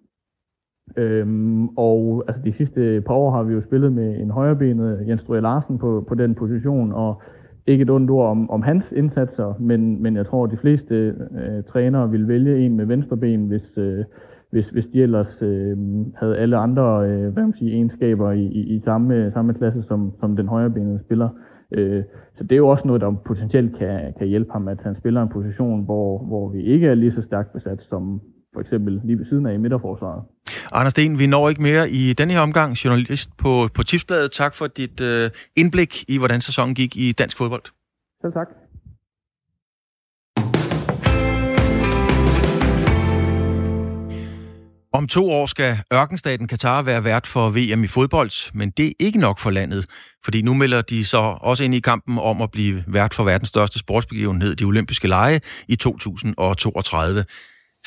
Øhm, 0.97 1.67
og 1.67 2.23
altså, 2.27 2.41
de 2.45 2.53
sidste 2.53 3.03
par 3.07 3.13
år 3.13 3.31
har 3.31 3.43
vi 3.43 3.53
jo 3.53 3.61
spillet 3.61 3.93
med 3.93 4.19
en 4.19 4.31
højrebenet 4.31 5.05
Jens 5.07 5.21
Strøge 5.21 5.41
Larsen 5.41 5.77
på, 5.77 6.05
på 6.07 6.15
den 6.15 6.35
position, 6.35 6.91
og 6.93 7.21
ikke 7.67 7.81
et 7.81 7.89
ondt 7.89 8.11
ord 8.11 8.29
om, 8.29 8.49
om 8.49 8.61
hans 8.61 8.91
indsatser, 8.91 9.53
men, 9.59 10.03
men 10.03 10.15
jeg 10.15 10.25
tror, 10.25 10.43
at 10.43 10.51
de 10.51 10.57
fleste 10.57 10.95
øh, 10.95 11.63
trænere 11.63 12.11
vil 12.11 12.27
vælge 12.27 12.65
en 12.65 12.75
med 12.75 12.85
venstreben, 12.85 13.47
hvis, 13.47 13.77
øh, 13.77 14.03
hvis, 14.49 14.69
hvis 14.69 14.85
de 14.93 15.01
ellers 15.01 15.41
øh, 15.41 15.77
havde 16.15 16.37
alle 16.37 16.57
andre 16.57 17.09
øh, 17.09 17.33
hvad 17.33 17.43
man 17.43 17.53
siger, 17.53 17.73
egenskaber 17.73 18.31
i, 18.31 18.45
i, 18.45 18.75
i 18.75 18.81
samme, 18.85 19.31
samme 19.33 19.53
klasse 19.53 19.83
som, 19.83 20.11
som 20.19 20.35
den 20.35 20.47
højrebenede 20.47 20.99
spiller. 21.05 21.29
Øh, 21.71 22.03
så 22.37 22.43
det 22.43 22.51
er 22.51 22.57
jo 22.57 22.67
også 22.67 22.87
noget, 22.87 23.01
der 23.01 23.15
potentielt 23.25 23.77
kan, 23.77 24.13
kan 24.17 24.27
hjælpe 24.27 24.51
ham, 24.51 24.67
at 24.67 24.79
han 24.83 24.95
spiller 24.95 25.21
en 25.21 25.29
position, 25.29 25.85
hvor, 25.85 26.17
hvor 26.17 26.49
vi 26.49 26.61
ikke 26.61 26.87
er 26.87 26.95
lige 26.95 27.11
så 27.11 27.21
stærkt 27.21 27.53
besat 27.53 27.81
som 27.89 28.21
for 28.53 28.61
eksempel 28.61 29.01
lige 29.03 29.17
ved 29.17 29.25
siden 29.25 29.45
af 29.45 29.53
i 29.53 29.57
midterforsvaret. 29.57 30.23
Anders 30.71 30.91
Sten, 30.91 31.19
vi 31.19 31.27
når 31.27 31.49
ikke 31.49 31.61
mere 31.61 31.89
i 31.89 32.13
denne 32.13 32.33
her 32.33 32.39
omgang. 32.39 32.73
Journalist 32.73 33.37
på, 33.37 33.67
på 33.73 33.83
Tipsbladet, 33.83 34.31
tak 34.31 34.55
for 34.55 34.67
dit 34.67 35.01
øh, 35.01 35.29
indblik 35.55 36.05
i, 36.07 36.17
hvordan 36.17 36.41
sæsonen 36.41 36.75
gik 36.75 36.95
i 36.95 37.11
dansk 37.11 37.37
fodbold. 37.37 37.63
Selv 38.21 38.33
tak. 38.33 38.47
Om 44.93 45.07
to 45.07 45.31
år 45.31 45.45
skal 45.45 45.77
ørkenstaten 45.93 46.47
Katar 46.47 46.81
være 46.81 47.03
vært 47.03 47.27
for 47.27 47.49
VM 47.49 47.83
i 47.83 47.87
fodbold, 47.87 48.53
men 48.53 48.69
det 48.69 48.87
er 48.87 48.91
ikke 48.99 49.19
nok 49.19 49.39
for 49.39 49.49
landet, 49.49 49.85
fordi 50.23 50.41
nu 50.41 50.53
melder 50.53 50.81
de 50.81 51.05
så 51.05 51.17
også 51.41 51.63
ind 51.63 51.75
i 51.75 51.79
kampen 51.79 52.19
om 52.19 52.41
at 52.41 52.51
blive 52.51 52.83
vært 52.87 53.13
for 53.13 53.23
verdens 53.23 53.49
største 53.49 53.79
sportsbegivenhed, 53.79 54.55
de 54.55 54.63
olympiske 54.63 55.07
lege, 55.07 55.41
i 55.67 55.75
2032. 55.75 57.23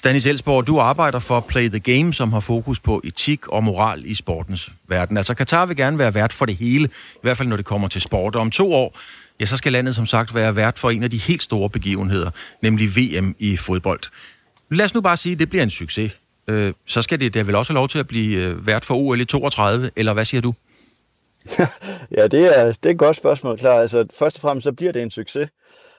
Stanis 0.04 0.26
Elsborg, 0.26 0.66
du 0.66 0.78
arbejder 0.78 1.18
for 1.18 1.40
Play 1.40 1.68
the 1.68 1.78
Game, 1.78 2.12
som 2.12 2.32
har 2.32 2.40
fokus 2.40 2.80
på 2.80 3.00
etik 3.04 3.48
og 3.48 3.64
moral 3.64 4.06
i 4.06 4.14
sportens 4.14 4.70
verden. 4.88 5.16
Altså 5.16 5.34
Katar 5.34 5.66
vil 5.66 5.76
gerne 5.76 5.98
være 5.98 6.14
vært 6.14 6.32
for 6.32 6.46
det 6.46 6.56
hele, 6.56 6.84
i 7.14 7.18
hvert 7.22 7.36
fald 7.36 7.48
når 7.48 7.56
det 7.56 7.64
kommer 7.64 7.88
til 7.88 8.00
sport. 8.00 8.34
Og 8.34 8.40
om 8.40 8.50
to 8.50 8.72
år, 8.72 8.98
ja, 9.40 9.46
så 9.46 9.56
skal 9.56 9.72
landet 9.72 9.96
som 9.96 10.06
sagt 10.06 10.34
være 10.34 10.56
vært 10.56 10.78
for 10.78 10.90
en 10.90 11.02
af 11.02 11.10
de 11.10 11.18
helt 11.18 11.42
store 11.42 11.70
begivenheder, 11.70 12.30
nemlig 12.62 12.96
VM 12.96 13.36
i 13.38 13.56
fodbold. 13.56 14.00
Lad 14.70 14.84
os 14.84 14.94
nu 14.94 15.00
bare 15.00 15.16
sige, 15.16 15.32
at 15.32 15.38
det 15.38 15.50
bliver 15.50 15.62
en 15.62 15.70
succes 15.70 16.12
øh, 16.48 16.72
så 16.86 17.02
skal 17.02 17.20
det 17.20 17.34
da 17.34 17.42
vel 17.42 17.54
også 17.54 17.72
have 17.72 17.78
lov 17.78 17.88
til 17.88 17.98
at 17.98 18.08
blive 18.08 18.44
øh, 18.44 18.66
vært 18.66 18.84
for 18.84 18.94
OL 18.94 19.20
i 19.20 19.24
32, 19.24 19.90
eller 19.96 20.12
hvad 20.12 20.24
siger 20.24 20.40
du? 20.40 20.54
ja, 22.16 22.26
det 22.26 22.58
er, 22.58 22.66
det 22.66 22.86
er 22.86 22.90
et 22.90 22.98
godt 22.98 23.16
spørgsmål, 23.16 23.58
klar. 23.58 23.80
Altså, 23.80 24.06
først 24.18 24.36
og 24.36 24.40
fremmest 24.40 24.64
så 24.64 24.72
bliver 24.72 24.92
det 24.92 25.02
en 25.02 25.10
succes. 25.10 25.48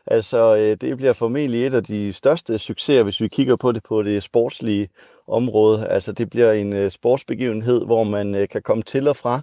Altså, 0.07 0.55
øh, 0.55 0.77
det 0.81 0.97
bliver 0.97 1.13
formentlig 1.13 1.65
et 1.65 1.73
af 1.73 1.83
de 1.83 2.13
største 2.13 2.59
succeser, 2.59 3.03
hvis 3.03 3.21
vi 3.21 3.27
kigger 3.27 3.55
på 3.55 3.71
det 3.71 3.83
på 3.83 4.03
det 4.03 4.23
sportslige 4.23 4.89
område. 5.27 5.87
Altså, 5.87 6.11
det 6.11 6.29
bliver 6.29 6.51
en 6.51 6.73
øh, 6.73 6.91
sportsbegivenhed, 6.91 7.85
hvor 7.85 8.03
man 8.03 8.35
øh, 8.35 8.47
kan 8.49 8.61
komme 8.61 8.83
til 8.83 9.07
og 9.07 9.15
fra 9.15 9.41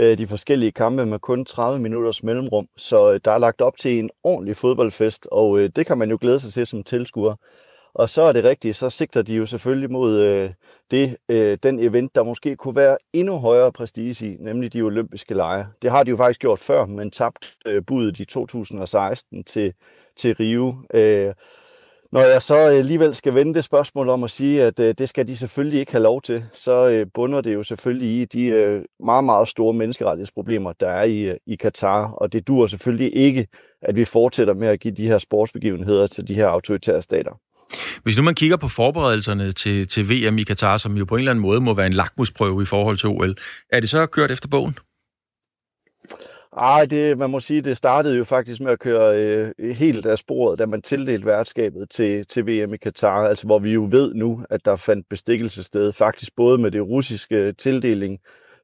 øh, 0.00 0.18
de 0.18 0.26
forskellige 0.26 0.72
kampe 0.72 1.06
med 1.06 1.18
kun 1.18 1.44
30 1.44 1.78
minutters 1.82 2.22
mellemrum. 2.22 2.68
Så 2.76 3.12
øh, 3.12 3.20
der 3.24 3.30
er 3.30 3.38
lagt 3.38 3.60
op 3.60 3.76
til 3.76 3.98
en 3.98 4.10
ordentlig 4.24 4.56
fodboldfest, 4.56 5.26
og 5.32 5.58
øh, 5.58 5.70
det 5.76 5.86
kan 5.86 5.98
man 5.98 6.10
jo 6.10 6.18
glæde 6.20 6.40
sig 6.40 6.52
til 6.52 6.66
som 6.66 6.84
tilskuer. 6.84 7.34
Og 7.98 8.08
så 8.08 8.22
er 8.22 8.32
det 8.32 8.44
rigtigt, 8.44 8.76
så 8.76 8.90
sigter 8.90 9.22
de 9.22 9.34
jo 9.34 9.46
selvfølgelig 9.46 9.90
mod 9.90 10.20
øh, 10.20 10.50
det, 10.90 11.16
øh, 11.28 11.58
den 11.62 11.80
event, 11.80 12.14
der 12.14 12.22
måske 12.24 12.56
kunne 12.56 12.76
være 12.76 12.98
endnu 13.12 13.38
højere 13.38 13.72
prestige 13.72 14.26
i, 14.26 14.36
nemlig 14.40 14.72
de 14.72 14.82
olympiske 14.82 15.34
lege. 15.34 15.66
Det 15.82 15.90
har 15.90 16.02
de 16.02 16.10
jo 16.10 16.16
faktisk 16.16 16.40
gjort 16.40 16.58
før, 16.58 16.86
men 16.86 17.10
tabt 17.10 17.54
øh, 17.66 17.82
budet 17.86 18.20
i 18.20 18.24
2016 18.24 19.44
til, 19.44 19.72
til 20.16 20.34
Rio. 20.34 20.74
Øh, 20.94 21.34
når 22.12 22.20
jeg 22.20 22.42
så 22.42 22.54
alligevel 22.54 23.14
skal 23.14 23.34
vende 23.34 23.54
det 23.54 23.64
spørgsmål 23.64 24.08
om 24.08 24.24
at 24.24 24.30
sige, 24.30 24.62
at 24.62 24.80
øh, 24.80 24.94
det 24.98 25.08
skal 25.08 25.28
de 25.28 25.36
selvfølgelig 25.36 25.80
ikke 25.80 25.92
have 25.92 26.02
lov 26.02 26.22
til, 26.22 26.44
så 26.52 26.88
øh, 26.88 27.06
bunder 27.14 27.40
det 27.40 27.54
jo 27.54 27.62
selvfølgelig 27.62 28.20
i 28.20 28.24
de 28.24 28.46
øh, 28.46 28.84
meget, 29.00 29.24
meget 29.24 29.48
store 29.48 29.74
menneskerettighedsproblemer, 29.74 30.72
der 30.72 30.88
er 30.88 31.04
i, 31.04 31.22
øh, 31.22 31.36
i 31.46 31.56
Katar. 31.56 32.10
Og 32.10 32.32
det 32.32 32.46
dur 32.46 32.66
selvfølgelig 32.66 33.16
ikke, 33.16 33.46
at 33.82 33.96
vi 33.96 34.04
fortsætter 34.04 34.54
med 34.54 34.68
at 34.68 34.80
give 34.80 34.94
de 34.94 35.08
her 35.08 35.18
sportsbegivenheder 35.18 36.06
til 36.06 36.28
de 36.28 36.34
her 36.34 36.46
autoritære 36.46 37.02
stater. 37.02 37.45
Hvis 38.02 38.16
nu 38.16 38.22
man 38.22 38.34
kigger 38.34 38.56
på 38.56 38.68
forberedelserne 38.68 39.52
til, 39.52 39.88
til 39.88 40.10
VM 40.10 40.38
i 40.38 40.42
Katar, 40.42 40.78
som 40.78 40.96
jo 40.96 41.04
på 41.04 41.14
en 41.14 41.18
eller 41.18 41.30
anden 41.30 41.42
måde 41.42 41.60
må 41.60 41.74
være 41.74 41.86
en 41.86 41.92
lakmusprøve 41.92 42.62
i 42.62 42.66
forhold 42.66 42.98
til 42.98 43.08
OL, 43.08 43.34
er 43.72 43.80
det 43.80 43.90
så 43.90 44.06
kørt 44.06 44.30
efter 44.30 44.48
bogen? 44.48 44.78
Ej, 46.56 46.86
det, 46.86 47.18
man 47.18 47.30
må 47.30 47.40
sige, 47.40 47.60
det 47.60 47.76
startede 47.76 48.18
jo 48.18 48.24
faktisk 48.24 48.60
med 48.60 48.70
at 48.70 48.78
køre 48.78 49.18
øh, 49.58 49.74
helt 49.74 50.06
af 50.06 50.18
sporet, 50.18 50.58
da 50.58 50.66
man 50.66 50.82
tildelte 50.82 51.26
værtskabet 51.26 51.90
til, 51.90 52.26
til 52.26 52.46
VM 52.46 52.74
i 52.74 52.76
Katar, 52.76 53.28
altså 53.28 53.46
hvor 53.46 53.58
vi 53.58 53.72
jo 53.72 53.88
ved 53.90 54.14
nu, 54.14 54.44
at 54.50 54.64
der 54.64 54.76
fandt 54.76 55.08
bestikkelse 55.10 55.62
sted, 55.62 55.92
faktisk 55.92 56.32
både 56.36 56.58
med 56.58 56.70
det 56.70 56.82
russiske 56.82 57.52
tildeling 57.52 58.18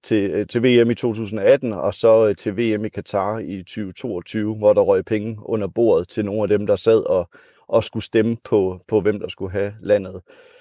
til, 0.05 0.31
øh, 0.31 0.47
til 0.47 0.63
VM 0.63 0.91
i 0.91 0.95
2018, 0.95 1.73
og 1.73 1.95
så 1.95 2.29
øh, 2.29 2.37
til 2.37 2.57
VM 2.57 2.85
i 2.85 2.89
Katar 2.89 3.39
i 3.39 3.63
2022, 3.63 4.55
hvor 4.55 4.73
der 4.73 4.81
røg 4.81 5.05
penge 5.05 5.39
under 5.43 5.69
bordet 5.69 6.09
til 6.09 6.25
nogle 6.25 6.43
af 6.43 6.49
dem, 6.49 6.67
der 6.67 6.77
sad 6.77 7.11
og 7.11 7.31
og 7.69 7.85
skulle 7.85 8.05
stemme 8.05 8.37
på, 8.45 8.81
på 8.89 9.01
hvem 9.01 9.21
der 9.21 9.29
skulle 9.29 9.53
have 9.53 9.75
landet. 9.83 10.21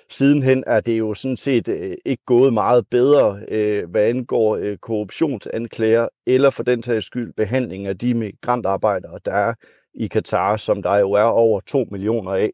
Sidenhen 0.10 0.64
er 0.68 0.80
det 0.80 1.00
jo 1.00 1.14
sådan 1.14 1.38
set 1.38 1.68
øh, 1.68 1.94
ikke 2.06 2.24
gået 2.26 2.54
meget 2.54 2.86
bedre, 2.92 3.40
øh, 3.48 3.90
hvad 3.90 4.04
angår 4.04 4.56
øh, 4.56 4.78
korruptionsanklager, 4.78 6.08
eller 6.28 6.50
for 6.50 6.64
den 6.64 6.82
tages 6.82 7.06
skyld 7.06 7.34
behandling 7.38 7.88
af 7.88 7.98
de 7.98 8.14
migrantarbejdere, 8.14 9.20
der 9.26 9.32
er 9.32 9.54
i 9.94 10.08
Katar, 10.08 10.58
som 10.58 10.84
der 10.84 10.98
jo 10.98 11.12
er 11.12 11.24
over 11.24 11.60
2 11.60 11.86
millioner 11.92 12.32
af. 12.32 12.52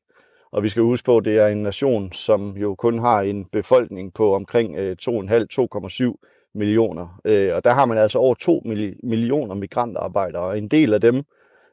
Og 0.52 0.64
vi 0.64 0.70
skal 0.70 0.84
huske 0.84 1.06
på, 1.06 1.18
at 1.18 1.26
det 1.26 1.38
er 1.38 1.48
en 1.48 1.64
nation, 1.64 2.12
som 2.12 2.58
jo 2.58 2.76
kun 2.76 3.00
har 3.00 3.22
en 3.22 3.46
befolkning 3.46 4.14
på 4.14 4.36
omkring 4.36 4.76
øh, 4.76 4.96
2,5-2,7 5.02 6.52
millioner. 6.56 7.20
Øh, 7.26 7.56
og 7.56 7.64
der 7.64 7.72
har 7.72 7.86
man 7.86 7.98
altså 7.98 8.20
over 8.20 8.36
2 8.36 8.62
millioner 9.04 9.56
migrantarbejdere, 9.56 10.44
og 10.44 10.58
en 10.58 10.68
del 10.68 10.94
af 10.94 11.02
dem 11.02 11.24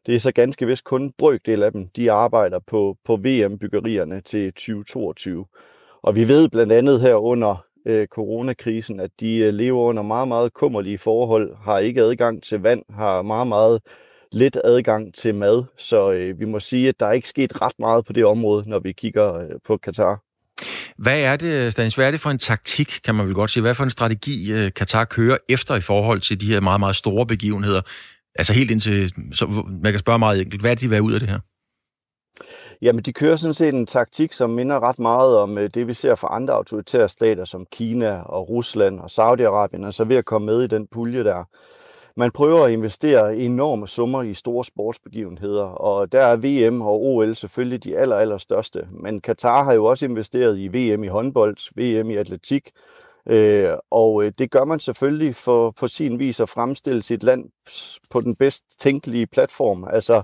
det 0.06 0.14
er 0.14 0.20
så 0.20 0.32
ganske 0.32 0.66
vist 0.66 0.84
kun 0.84 1.02
en 1.02 1.12
brøkdel 1.18 1.62
af 1.62 1.72
dem, 1.72 1.88
de 1.96 2.12
arbejder 2.12 2.58
på, 2.66 2.96
på 3.04 3.16
VM-byggerierne 3.16 4.20
til 4.20 4.52
2022. 4.52 5.46
Og 6.02 6.14
vi 6.14 6.28
ved 6.28 6.48
blandt 6.48 6.72
andet 6.72 7.00
her 7.00 7.14
under 7.14 7.64
øh, 7.86 8.06
coronakrisen, 8.06 9.00
at 9.00 9.10
de 9.20 9.36
øh, 9.36 9.54
lever 9.54 9.80
under 9.80 10.02
meget, 10.02 10.28
meget 10.28 10.54
kummerlige 10.54 10.98
forhold, 10.98 11.56
har 11.64 11.78
ikke 11.78 12.02
adgang 12.02 12.42
til 12.42 12.58
vand, 12.60 12.82
har 12.90 13.22
meget, 13.22 13.46
meget 13.46 13.80
lidt 14.32 14.58
adgang 14.64 15.14
til 15.14 15.34
mad. 15.34 15.64
Så 15.78 16.12
øh, 16.12 16.40
vi 16.40 16.44
må 16.44 16.60
sige, 16.60 16.88
at 16.88 17.00
der 17.00 17.06
er 17.06 17.12
ikke 17.12 17.28
sket 17.28 17.62
ret 17.62 17.78
meget 17.78 18.04
på 18.04 18.12
det 18.12 18.24
område, 18.24 18.68
når 18.68 18.78
vi 18.78 18.92
kigger 18.92 19.34
øh, 19.34 19.50
på 19.66 19.76
Katar. 19.76 20.20
Hvad 20.98 21.20
er 21.20 21.36
det, 21.36 21.72
Stanis, 21.72 21.94
hvad 21.94 22.06
er 22.06 22.10
det 22.10 22.20
for 22.20 22.30
en 22.30 22.38
taktik, 22.38 23.00
kan 23.04 23.14
man 23.14 23.26
vel 23.26 23.34
godt 23.34 23.50
sige? 23.50 23.60
Hvad 23.60 23.74
for 23.74 23.84
en 23.84 23.90
strategi 23.90 24.52
øh, 24.52 24.72
Katar 24.72 25.04
kører 25.04 25.36
efter 25.48 25.74
i 25.74 25.80
forhold 25.80 26.20
til 26.20 26.40
de 26.40 26.46
her 26.46 26.60
meget, 26.60 26.80
meget 26.80 26.96
store 26.96 27.26
begivenheder? 27.26 27.80
Altså 28.34 28.52
helt 28.52 28.70
indtil, 28.70 29.12
så 29.32 29.46
man 29.82 29.92
kan 29.92 29.98
spørge 29.98 30.18
meget 30.18 30.40
enkelt, 30.40 30.60
hvad 30.60 30.70
er 30.70 30.74
det, 30.74 30.82
de 30.82 30.88
vil 30.88 31.00
ud 31.00 31.12
af 31.12 31.20
det 31.20 31.30
her? 31.30 31.38
Jamen, 32.82 33.02
de 33.02 33.12
kører 33.12 33.36
sådan 33.36 33.54
set 33.54 33.74
en 33.74 33.86
taktik, 33.86 34.32
som 34.32 34.50
minder 34.50 34.80
ret 34.80 34.98
meget 34.98 35.36
om 35.36 35.58
øh, 35.58 35.70
det, 35.74 35.86
vi 35.86 35.94
ser 35.94 36.14
fra 36.14 36.28
andre 36.36 36.54
autoritære 36.54 37.08
stater, 37.08 37.44
som 37.44 37.66
Kina 37.72 38.20
og 38.20 38.48
Rusland 38.48 39.00
og 39.00 39.06
Saudi-Arabien, 39.06 39.86
og 39.86 39.94
så 39.94 40.04
ved 40.04 40.16
at 40.16 40.24
komme 40.24 40.46
med 40.46 40.62
i 40.62 40.66
den 40.66 40.86
pulje 40.86 41.24
der. 41.24 41.44
Man 42.16 42.30
prøver 42.30 42.64
at 42.64 42.72
investere 42.72 43.36
enorme 43.36 43.88
summer 43.88 44.22
i 44.22 44.34
store 44.34 44.64
sportsbegivenheder, 44.64 45.64
og 45.64 46.12
der 46.12 46.20
er 46.20 46.36
VM 46.36 46.82
og 46.82 47.02
OL 47.02 47.36
selvfølgelig 47.36 47.84
de 47.84 47.98
aller, 47.98 48.16
aller 48.16 48.38
største. 48.38 48.86
Men 48.90 49.20
Katar 49.20 49.64
har 49.64 49.72
jo 49.72 49.84
også 49.84 50.04
investeret 50.04 50.58
i 50.58 50.68
VM 50.68 51.04
i 51.04 51.08
håndbold, 51.08 51.56
VM 51.76 52.10
i 52.10 52.16
atletik, 52.16 52.70
øh, 53.28 53.70
og 53.90 54.24
øh, 54.24 54.32
det 54.38 54.50
gør 54.50 54.64
man 54.64 54.78
selvfølgelig 54.78 55.36
for 55.36 55.70
på 55.70 55.88
sin 55.88 56.18
vis 56.18 56.40
at 56.40 56.48
fremstille 56.48 57.02
sit 57.02 57.22
land 57.22 57.44
på 58.10 58.20
den 58.20 58.36
bedst 58.36 58.64
tænkelige 58.80 59.26
platform. 59.26 59.84
Altså, 59.84 60.22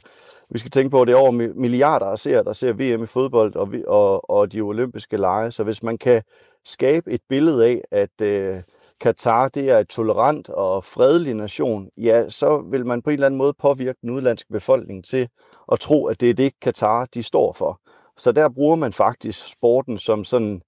vi 0.50 0.58
skal 0.58 0.70
tænke 0.70 0.90
på, 0.90 1.02
at 1.02 1.08
det 1.08 1.12
er 1.12 1.18
over 1.18 1.52
milliarder 1.54 2.06
af 2.06 2.18
seere, 2.18 2.44
der 2.44 2.52
ser 2.52 2.72
VM 2.72 3.02
i 3.02 3.06
fodbold 3.06 3.56
og, 3.56 3.68
og, 3.86 4.30
og 4.30 4.52
de 4.52 4.60
olympiske 4.60 5.16
lege. 5.16 5.50
Så 5.50 5.64
hvis 5.64 5.82
man 5.82 5.98
kan 5.98 6.22
skabe 6.64 7.10
et 7.10 7.20
billede 7.28 7.66
af, 7.66 7.80
at 7.90 8.20
øh, 8.20 8.62
Katar 9.00 9.48
det 9.48 9.70
er 9.70 9.78
et 9.78 9.88
tolerant 9.88 10.48
og 10.48 10.84
fredelig 10.84 11.34
nation, 11.34 11.88
ja, 11.96 12.28
så 12.28 12.62
vil 12.70 12.86
man 12.86 13.02
på 13.02 13.10
en 13.10 13.14
eller 13.14 13.26
anden 13.26 13.38
måde 13.38 13.54
påvirke 13.58 13.98
den 14.02 14.10
udlandske 14.10 14.52
befolkning 14.52 15.04
til 15.04 15.28
at 15.72 15.80
tro, 15.80 16.06
at 16.06 16.20
det 16.20 16.30
er 16.30 16.34
det, 16.34 16.52
Katar 16.60 17.06
de 17.14 17.22
står 17.22 17.52
for. 17.52 17.80
Så 18.16 18.32
der 18.32 18.48
bruger 18.48 18.76
man 18.76 18.92
faktisk 18.92 19.52
sporten 19.52 19.98
som 19.98 20.24
sådan, 20.24 20.62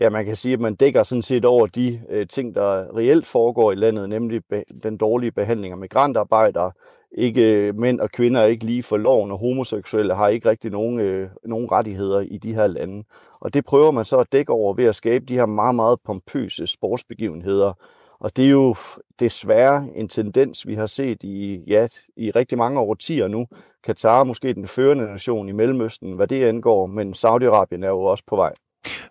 ja, 0.00 0.10
man 0.10 0.24
kan 0.24 0.36
sige, 0.36 0.52
at 0.52 0.60
man 0.60 0.74
dækker 0.74 1.02
sådan 1.02 1.22
set 1.22 1.44
over 1.44 1.66
de 1.66 2.00
øh, 2.08 2.26
ting, 2.26 2.54
der 2.54 2.96
reelt 2.96 3.26
foregår 3.26 3.72
i 3.72 3.74
landet, 3.74 4.08
nemlig 4.08 4.44
be- 4.50 4.64
den 4.82 4.96
dårlige 4.96 5.32
behandling 5.32 5.72
af 5.72 5.78
migrantarbejdere, 5.78 6.72
ikke 7.12 7.52
øh, 7.52 7.74
mænd 7.78 8.00
og 8.00 8.10
kvinder 8.10 8.40
er 8.40 8.46
ikke 8.46 8.64
lige 8.64 8.82
for 8.82 8.96
loven, 8.96 9.30
og 9.30 9.38
homoseksuelle 9.38 10.14
har 10.14 10.28
ikke 10.28 10.48
rigtig 10.48 10.70
nogen, 10.70 11.00
øh, 11.00 11.30
nogen 11.44 11.72
rettigheder 11.72 12.20
i 12.20 12.38
de 12.38 12.54
her 12.54 12.66
lande. 12.66 13.04
Og 13.40 13.54
det 13.54 13.64
prøver 13.64 13.90
man 13.90 14.04
så 14.04 14.16
at 14.16 14.32
dække 14.32 14.52
over 14.52 14.74
ved 14.74 14.84
at 14.84 14.96
skabe 14.96 15.24
de 15.24 15.34
her 15.34 15.46
meget, 15.46 15.74
meget 15.74 15.98
pompøse 16.04 16.66
sportsbegivenheder. 16.66 17.72
Og 18.20 18.36
det 18.36 18.46
er 18.46 18.50
jo 18.50 18.74
desværre 19.20 19.88
en 19.94 20.08
tendens, 20.08 20.66
vi 20.66 20.74
har 20.74 20.86
set 20.86 21.22
i, 21.22 21.64
ja, 21.66 21.88
i 22.16 22.30
rigtig 22.30 22.58
mange 22.58 22.80
årtier 22.80 23.28
nu. 23.28 23.46
Katar 23.84 24.20
er 24.20 24.24
måske 24.24 24.54
den 24.54 24.66
førende 24.66 25.04
nation 25.04 25.48
i 25.48 25.52
Mellemøsten, 25.52 26.12
hvad 26.12 26.26
det 26.26 26.44
angår, 26.44 26.86
men 26.86 27.12
Saudi-Arabien 27.12 27.84
er 27.84 27.88
jo 27.88 28.02
også 28.02 28.24
på 28.26 28.36
vej. 28.36 28.52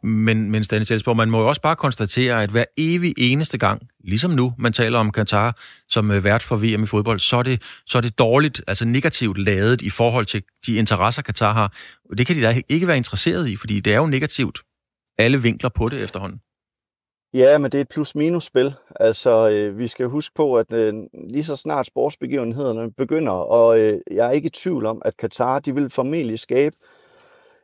Men, 0.03 0.51
men 0.51 0.63
Stanis 0.63 1.07
man 1.07 1.29
må 1.29 1.39
jo 1.39 1.47
også 1.47 1.61
bare 1.61 1.75
konstatere, 1.75 2.43
at 2.43 2.49
hver 2.49 2.65
evig 2.77 3.13
eneste 3.17 3.57
gang, 3.57 3.81
ligesom 4.03 4.31
nu, 4.31 4.53
man 4.57 4.73
taler 4.73 4.99
om 4.99 5.11
Katar 5.11 5.55
som 5.89 6.11
øh, 6.11 6.23
vært 6.23 6.43
for 6.43 6.55
VM 6.55 6.83
i 6.83 6.87
fodbold, 6.87 7.19
så 7.19 7.37
er, 7.37 7.43
det, 7.43 7.61
så 7.85 7.97
er 7.97 8.01
det 8.01 8.19
dårligt, 8.19 8.61
altså 8.67 8.85
negativt 8.85 9.37
ladet 9.37 9.81
i 9.81 9.89
forhold 9.89 10.25
til 10.25 10.43
de 10.67 10.75
interesser, 10.75 11.21
Katar 11.21 11.53
har. 11.53 11.73
Det 12.17 12.27
kan 12.27 12.35
de 12.35 12.41
da 12.41 12.61
ikke 12.69 12.87
være 12.87 12.97
interesseret 12.97 13.49
i, 13.49 13.55
fordi 13.55 13.79
det 13.79 13.93
er 13.93 13.97
jo 13.97 14.07
negativt. 14.07 14.59
Alle 15.17 15.41
vinkler 15.41 15.69
på 15.69 15.89
det 15.89 16.03
efterhånden. 16.03 16.39
Ja, 17.33 17.57
men 17.57 17.71
det 17.71 17.77
er 17.77 17.81
et 17.81 17.89
plus-minus-spil. 17.89 18.73
Altså, 18.95 19.49
øh, 19.49 19.79
vi 19.79 19.87
skal 19.87 20.05
huske 20.05 20.35
på, 20.35 20.55
at 20.57 20.71
øh, 20.71 20.93
lige 21.29 21.43
så 21.43 21.55
snart 21.55 21.85
sportsbegivenhederne 21.85 22.91
begynder, 22.91 23.31
og 23.31 23.79
øh, 23.79 23.99
jeg 24.11 24.27
er 24.27 24.31
ikke 24.31 24.47
i 24.47 24.49
tvivl 24.49 24.85
om, 24.85 25.01
at 25.05 25.17
Katar 25.17 25.59
de 25.59 25.75
vil 25.75 25.89
formentlig 25.89 26.39
skabe 26.39 26.75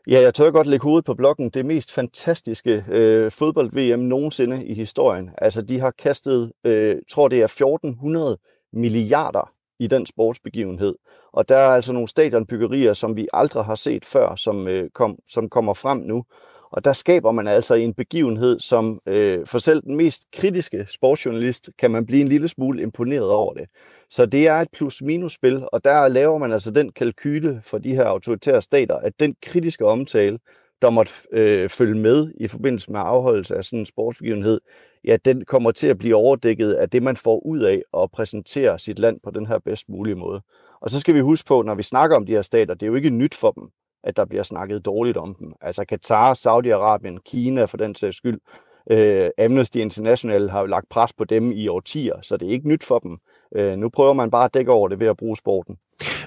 Ja, 0.07 0.21
jeg 0.21 0.33
tør 0.33 0.51
godt 0.51 0.67
lægge 0.67 0.83
hovedet 0.83 1.05
på 1.05 1.13
blokken. 1.13 1.49
Det 1.49 1.65
mest 1.65 1.91
fantastiske 1.91 2.85
øh, 2.89 3.31
fodbold-VM 3.31 3.99
nogensinde 3.99 4.65
i 4.65 4.73
historien. 4.73 5.29
Altså, 5.37 5.61
de 5.61 5.79
har 5.79 5.91
kastet, 5.91 6.51
øh, 6.63 6.97
tror 7.11 7.27
det 7.27 7.41
er 7.41 7.45
1400 7.45 8.37
milliarder 8.73 9.51
i 9.79 9.87
den 9.87 10.05
sportsbegivenhed. 10.05 10.95
Og 11.33 11.49
der 11.49 11.57
er 11.57 11.67
altså 11.67 11.93
nogle 11.93 12.07
stadionbyggerier, 12.07 12.93
som 12.93 13.15
vi 13.15 13.27
aldrig 13.33 13.65
har 13.65 13.75
set 13.75 14.05
før, 14.05 14.35
som, 14.35 14.67
øh, 14.67 14.89
kom, 14.89 15.17
som 15.29 15.49
kommer 15.49 15.73
frem 15.73 15.97
nu. 15.97 16.25
Og 16.73 16.85
der 16.85 16.93
skaber 16.93 17.31
man 17.31 17.47
altså 17.47 17.73
en 17.73 17.93
begivenhed, 17.93 18.59
som 18.59 18.99
øh, 19.05 19.47
for 19.47 19.59
selv 19.59 19.81
den 19.81 19.95
mest 19.95 20.23
kritiske 20.33 20.85
sportsjournalist 20.89 21.69
kan 21.79 21.91
man 21.91 22.05
blive 22.05 22.21
en 22.21 22.27
lille 22.27 22.47
smule 22.47 22.81
imponeret 22.81 23.29
over 23.29 23.53
det. 23.53 23.67
Så 24.09 24.25
det 24.25 24.47
er 24.47 24.53
et 24.53 24.67
plus-minus-spil, 24.73 25.67
og 25.71 25.83
der 25.83 26.07
laver 26.07 26.37
man 26.37 26.51
altså 26.51 26.71
den 26.71 26.91
kalkyle 26.91 27.61
for 27.63 27.77
de 27.77 27.95
her 27.95 28.03
autoritære 28.05 28.61
stater, 28.61 28.95
at 28.95 29.13
den 29.19 29.35
kritiske 29.41 29.85
omtale, 29.85 30.39
der 30.81 30.89
måtte 30.89 31.13
øh, 31.31 31.69
følge 31.69 31.95
med 31.95 32.33
i 32.39 32.47
forbindelse 32.47 32.91
med 32.91 32.99
afholdelse 33.03 33.55
af 33.55 33.63
sådan 33.63 33.79
en 33.79 33.85
sportsbegivenhed, 33.85 34.61
ja, 35.03 35.17
den 35.25 35.45
kommer 35.45 35.71
til 35.71 35.87
at 35.87 35.97
blive 35.97 36.15
overdækket 36.15 36.73
af 36.73 36.89
det, 36.89 37.03
man 37.03 37.15
får 37.15 37.45
ud 37.45 37.59
af 37.59 37.81
at 37.97 38.11
præsentere 38.11 38.79
sit 38.79 38.99
land 38.99 39.17
på 39.23 39.31
den 39.31 39.45
her 39.45 39.59
bedst 39.59 39.89
mulige 39.89 40.15
måde. 40.15 40.41
Og 40.81 40.89
så 40.89 40.99
skal 40.99 41.15
vi 41.15 41.19
huske 41.19 41.47
på, 41.47 41.61
når 41.61 41.75
vi 41.75 41.83
snakker 41.83 42.15
om 42.15 42.25
de 42.25 42.31
her 42.31 42.41
stater, 42.41 42.73
det 42.73 42.83
er 42.83 42.87
jo 42.87 42.95
ikke 42.95 43.09
nyt 43.09 43.35
for 43.35 43.51
dem 43.51 43.69
at 44.03 44.15
der 44.15 44.25
bliver 44.25 44.43
snakket 44.43 44.85
dårligt 44.85 45.17
om 45.17 45.35
dem. 45.39 45.53
Altså 45.61 45.85
Katar, 45.85 46.33
Saudi-Arabien, 46.33 47.17
Kina 47.25 47.65
for 47.65 47.77
den 47.77 47.95
sags 47.95 48.17
skyld. 48.17 48.39
Øh, 48.91 49.29
Amnesty 49.37 49.77
International 49.77 50.49
har 50.49 50.59
jo 50.59 50.65
lagt 50.65 50.89
pres 50.89 51.13
på 51.13 51.23
dem 51.23 51.51
i 51.51 51.67
årtier, 51.67 52.15
så 52.21 52.37
det 52.37 52.47
er 52.47 52.51
ikke 52.51 52.67
nyt 52.67 52.83
for 52.83 52.99
dem. 52.99 53.17
Øh, 53.55 53.77
nu 53.77 53.89
prøver 53.89 54.13
man 54.13 54.31
bare 54.31 54.45
at 54.45 54.53
dække 54.53 54.71
over 54.71 54.87
det 54.87 54.99
ved 54.99 55.07
at 55.07 55.17
bruge 55.17 55.37
sporten. 55.37 55.77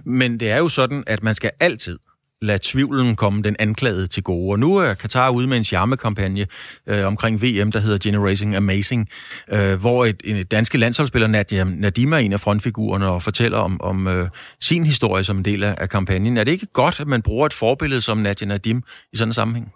Men 0.04 0.40
det 0.40 0.50
er 0.50 0.58
jo 0.58 0.68
sådan, 0.68 1.04
at 1.06 1.22
man 1.22 1.34
skal 1.34 1.50
altid 1.60 1.98
lade 2.42 2.58
tvivlen 2.62 3.16
komme 3.16 3.42
den 3.42 3.56
anklagede 3.58 4.06
til 4.06 4.22
gode. 4.22 4.52
Og 4.52 4.58
nu 4.58 4.76
er 4.76 4.94
Katar 4.94 5.30
ude 5.30 5.46
med 5.46 5.56
en 5.56 5.64
charmekampagne 5.64 6.46
øh, 6.86 7.06
omkring 7.06 7.42
VM, 7.42 7.72
der 7.72 7.80
hedder 7.80 7.98
Generating 8.02 8.56
Amazing, 8.56 9.08
øh, 9.52 9.80
hvor 9.80 10.04
et, 10.04 10.22
en 10.24 10.46
danske 10.46 10.78
landsholdsspiller, 10.78 11.28
Nadia 11.28 11.64
Nadim, 11.64 12.12
er 12.12 12.16
en 12.16 12.32
af 12.32 12.40
frontfigurerne 12.40 13.06
og 13.08 13.22
fortæller 13.22 13.58
om, 13.58 13.80
om 13.80 14.06
øh, 14.06 14.28
sin 14.60 14.84
historie 14.84 15.24
som 15.24 15.36
en 15.36 15.44
del 15.44 15.64
af, 15.64 15.74
af 15.78 15.88
kampagnen. 15.88 16.36
Er 16.36 16.44
det 16.44 16.52
ikke 16.52 16.66
godt, 16.66 17.00
at 17.00 17.06
man 17.06 17.22
bruger 17.22 17.46
et 17.46 17.52
forbillede 17.52 18.00
som 18.00 18.18
Nadia 18.18 18.48
Nadim 18.48 18.82
i 19.12 19.16
sådan 19.16 19.28
en 19.28 19.34
sammenhæng? 19.34 19.75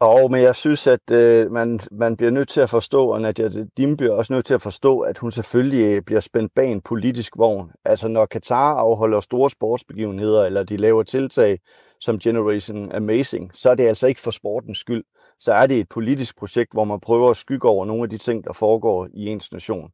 Og 0.00 0.30
men 0.30 0.42
jeg 0.42 0.56
synes, 0.56 0.86
at 0.86 1.10
øh, 1.12 1.50
man, 1.50 1.80
man 1.90 2.16
bliver 2.16 2.30
nødt 2.30 2.48
til 2.48 2.60
at 2.60 2.70
forstå, 2.70 3.08
og 3.08 3.20
Nadia 3.20 3.48
Dim 3.76 3.96
bliver 3.96 4.12
også 4.14 4.32
nødt 4.32 4.44
til 4.46 4.54
at 4.54 4.62
forstå, 4.62 5.00
at 5.00 5.18
hun 5.18 5.32
selvfølgelig 5.32 5.96
øh, 5.96 6.02
bliver 6.02 6.20
spændt 6.20 6.54
bag 6.54 6.72
en 6.72 6.80
politisk 6.80 7.38
vogn. 7.38 7.70
Altså 7.84 8.08
når 8.08 8.26
Katar 8.26 8.74
afholder 8.74 9.20
store 9.20 9.50
sportsbegivenheder, 9.50 10.46
eller 10.46 10.62
de 10.62 10.76
laver 10.76 11.02
tiltag 11.02 11.58
som 12.00 12.18
Generation 12.18 12.92
Amazing, 12.92 13.50
så 13.54 13.70
er 13.70 13.74
det 13.74 13.86
altså 13.86 14.06
ikke 14.06 14.20
for 14.20 14.30
sportens 14.30 14.78
skyld. 14.78 15.04
Så 15.38 15.52
er 15.52 15.66
det 15.66 15.78
et 15.78 15.88
politisk 15.88 16.38
projekt, 16.38 16.72
hvor 16.72 16.84
man 16.84 17.00
prøver 17.00 17.30
at 17.30 17.36
skygge 17.36 17.68
over 17.68 17.86
nogle 17.86 18.02
af 18.02 18.10
de 18.10 18.18
ting, 18.18 18.44
der 18.44 18.52
foregår 18.52 19.08
i 19.14 19.26
ens 19.26 19.52
nation 19.52 19.90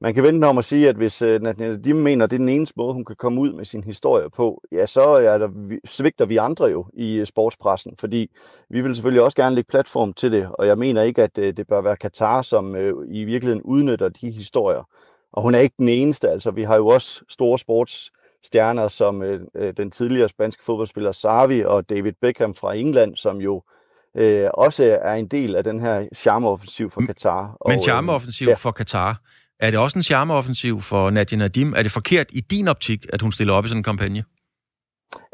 man 0.00 0.14
kan 0.14 0.22
vente 0.22 0.44
om 0.44 0.58
at 0.58 0.64
sige, 0.64 0.88
at 0.88 0.96
hvis 0.96 1.22
uh, 1.22 1.42
Nadia 1.42 1.94
mener, 1.94 2.24
at 2.24 2.30
det 2.30 2.36
er 2.36 2.38
den 2.38 2.48
eneste 2.48 2.74
måde, 2.76 2.94
hun 2.94 3.04
kan 3.04 3.16
komme 3.16 3.40
ud 3.40 3.52
med 3.52 3.64
sin 3.64 3.84
historie 3.84 4.30
på, 4.30 4.62
ja, 4.72 4.86
så 4.86 5.02
er 5.02 5.38
der, 5.38 5.48
svigter 5.84 6.26
vi 6.26 6.36
andre 6.36 6.64
jo 6.64 6.86
i 6.92 7.20
uh, 7.20 7.26
sportspressen, 7.26 7.94
fordi 7.98 8.30
vi 8.70 8.80
vil 8.80 8.94
selvfølgelig 8.94 9.22
også 9.22 9.36
gerne 9.36 9.54
lægge 9.54 9.68
platform 9.70 10.12
til 10.12 10.32
det, 10.32 10.48
og 10.52 10.66
jeg 10.66 10.78
mener 10.78 11.02
ikke, 11.02 11.22
at 11.22 11.38
uh, 11.38 11.44
det 11.44 11.68
bør 11.68 11.80
være 11.80 11.96
Katar, 11.96 12.42
som 12.42 12.74
uh, 12.74 13.04
i 13.08 13.24
virkeligheden 13.24 13.62
udnytter 13.62 14.08
de 14.08 14.30
historier. 14.30 14.88
Og 15.32 15.42
hun 15.42 15.54
er 15.54 15.58
ikke 15.58 15.74
den 15.78 15.88
eneste, 15.88 16.28
altså 16.28 16.50
vi 16.50 16.62
har 16.62 16.76
jo 16.76 16.86
også 16.86 17.22
store 17.28 17.58
sportsstjerner, 17.58 18.88
som 18.88 19.20
uh, 19.20 19.62
den 19.76 19.90
tidligere 19.90 20.28
spanske 20.28 20.64
fodboldspiller 20.64 21.12
Savi 21.12 21.64
og 21.64 21.90
David 21.90 22.12
Beckham 22.20 22.54
fra 22.54 22.76
England, 22.76 23.16
som 23.16 23.36
jo 23.36 23.62
uh, 24.14 24.48
også 24.54 24.98
er 25.02 25.14
en 25.14 25.26
del 25.26 25.56
af 25.56 25.64
den 25.64 25.80
her 25.80 26.06
charmeoffensiv 26.14 26.90
for 26.90 27.00
Katar. 27.00 27.56
Men 27.68 27.82
charmeoffensiv 27.82 28.48
ja. 28.48 28.54
for 28.54 28.70
Katar, 28.70 29.20
er 29.60 29.70
det 29.70 29.78
også 29.78 29.98
en 29.98 30.02
charmeoffensiv 30.02 30.80
for 30.80 31.10
Nadia 31.10 31.38
Nadim? 31.38 31.72
Er 31.76 31.82
det 31.82 31.92
forkert 31.92 32.26
i 32.32 32.40
din 32.40 32.68
optik, 32.68 33.06
at 33.12 33.22
hun 33.22 33.32
stiller 33.32 33.54
op 33.54 33.64
i 33.64 33.68
sådan 33.68 33.78
en 33.78 33.84
kampagne? 33.84 34.24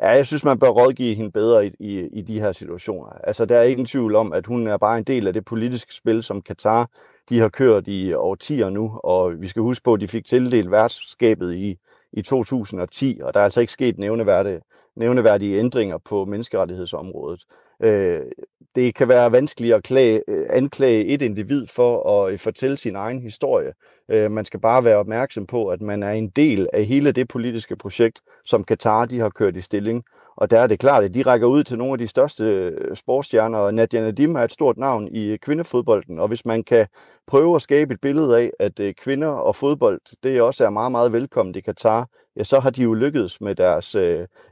Ja, 0.02 0.08
jeg 0.10 0.26
synes, 0.26 0.44
man 0.44 0.58
bør 0.58 0.68
rådgive 0.68 1.14
hende 1.14 1.32
bedre 1.32 1.66
i, 1.66 1.70
i, 1.80 2.08
i 2.12 2.22
de 2.22 2.40
her 2.40 2.52
situationer. 2.52 3.10
Altså, 3.24 3.44
der 3.44 3.56
er 3.56 3.62
ingen 3.62 3.86
tvivl 3.86 4.14
om, 4.14 4.32
at 4.32 4.46
hun 4.46 4.66
er 4.66 4.76
bare 4.76 4.98
en 4.98 5.04
del 5.04 5.26
af 5.26 5.32
det 5.32 5.44
politiske 5.44 5.94
spil, 5.94 6.22
som 6.22 6.42
Katar 6.42 6.90
de 7.28 7.38
har 7.38 7.48
kørt 7.48 7.88
i 7.88 8.12
årtier 8.14 8.70
nu, 8.70 9.00
og 9.04 9.40
vi 9.40 9.48
skal 9.48 9.62
huske 9.62 9.84
på, 9.84 9.94
at 9.94 10.00
de 10.00 10.08
fik 10.08 10.26
tildelt 10.26 10.70
værtskabet 10.70 11.54
i, 11.54 11.78
i 12.12 12.22
2010, 12.22 13.20
og 13.22 13.34
der 13.34 13.40
er 13.40 13.44
altså 13.44 13.60
ikke 13.60 13.72
sket 13.72 13.98
nævneværdige, 13.98 14.60
nævneværdige 14.96 15.58
ændringer 15.58 15.98
på 15.98 16.24
menneskerettighedsområdet. 16.24 17.44
Øh, 17.82 18.20
det 18.76 18.94
kan 18.94 19.08
være 19.08 19.32
vanskeligt 19.32 19.74
at 19.74 19.82
klage, 19.82 20.22
øh, 20.28 20.46
anklage 20.50 21.04
et 21.04 21.22
individ 21.22 21.66
for 21.66 22.22
at 22.22 22.32
øh, 22.32 22.38
fortælle 22.38 22.76
sin 22.76 22.96
egen 22.96 23.22
historie. 23.22 23.72
Øh, 24.10 24.30
man 24.30 24.44
skal 24.44 24.60
bare 24.60 24.84
være 24.84 24.96
opmærksom 24.96 25.46
på, 25.46 25.68
at 25.68 25.80
man 25.80 26.02
er 26.02 26.10
en 26.10 26.28
del 26.28 26.68
af 26.72 26.84
hele 26.84 27.12
det 27.12 27.28
politiske 27.28 27.76
projekt, 27.76 28.20
som 28.44 28.64
Katar 28.64 29.06
de 29.06 29.20
har 29.20 29.28
kørt 29.28 29.56
i 29.56 29.60
stilling. 29.60 30.04
Og 30.36 30.50
der 30.50 30.60
er 30.60 30.66
det 30.66 30.78
klart, 30.78 31.04
at 31.04 31.14
de 31.14 31.22
rækker 31.22 31.46
ud 31.46 31.62
til 31.64 31.78
nogle 31.78 31.92
af 31.92 31.98
de 31.98 32.08
største 32.08 32.72
sportsstjerner, 32.94 33.58
og 33.58 33.74
Nadia 33.74 34.00
Nadim 34.00 34.36
er 34.36 34.40
et 34.40 34.52
stort 34.52 34.76
navn 34.76 35.08
i 35.08 35.36
kvindefodbolden. 35.36 36.18
Og 36.18 36.28
hvis 36.28 36.44
man 36.44 36.64
kan 36.64 36.86
prøve 37.26 37.54
at 37.56 37.62
skabe 37.62 37.94
et 37.94 38.00
billede 38.00 38.38
af, 38.38 38.50
at 38.58 38.80
kvinder 38.96 39.28
og 39.28 39.56
fodbold, 39.56 40.00
det 40.22 40.40
også 40.40 40.66
er 40.66 40.70
meget, 40.70 40.92
meget 40.92 41.12
velkommen 41.12 41.54
i 41.54 41.60
Katar, 41.60 42.08
ja, 42.36 42.44
så 42.44 42.60
har 42.60 42.70
de 42.70 42.82
jo 42.82 42.94
lykkedes 42.94 43.40
med 43.40 43.54
deres 43.54 43.96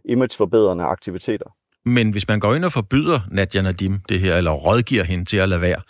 imageforbedrende 0.05 0.85
aktiviteter. 0.85 1.51
Men 1.85 2.11
hvis 2.11 2.29
man 2.29 2.41
går 2.41 2.55
ind 2.55 2.65
og 2.65 2.73
forbyder 2.73 3.21
Nadia 3.31 3.63
Nadim 3.63 4.01
det 4.09 4.21
her, 4.21 4.37
eller 4.37 4.53
rådgiver 4.53 5.05
hende 5.05 5.25
til 5.25 5.37
at 5.37 5.49
lade 5.49 5.61
være, 5.61 5.81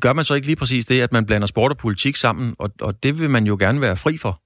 gør 0.00 0.12
man 0.12 0.24
så 0.24 0.34
ikke 0.34 0.46
lige 0.46 0.56
præcis 0.56 0.86
det, 0.86 1.00
at 1.00 1.12
man 1.12 1.26
blander 1.26 1.46
sport 1.46 1.70
og 1.70 1.78
politik 1.78 2.16
sammen, 2.16 2.54
og, 2.58 2.70
og 2.80 3.02
det 3.02 3.18
vil 3.18 3.30
man 3.30 3.46
jo 3.46 3.56
gerne 3.60 3.80
være 3.80 3.96
fri 3.96 4.16
for? 4.18 4.36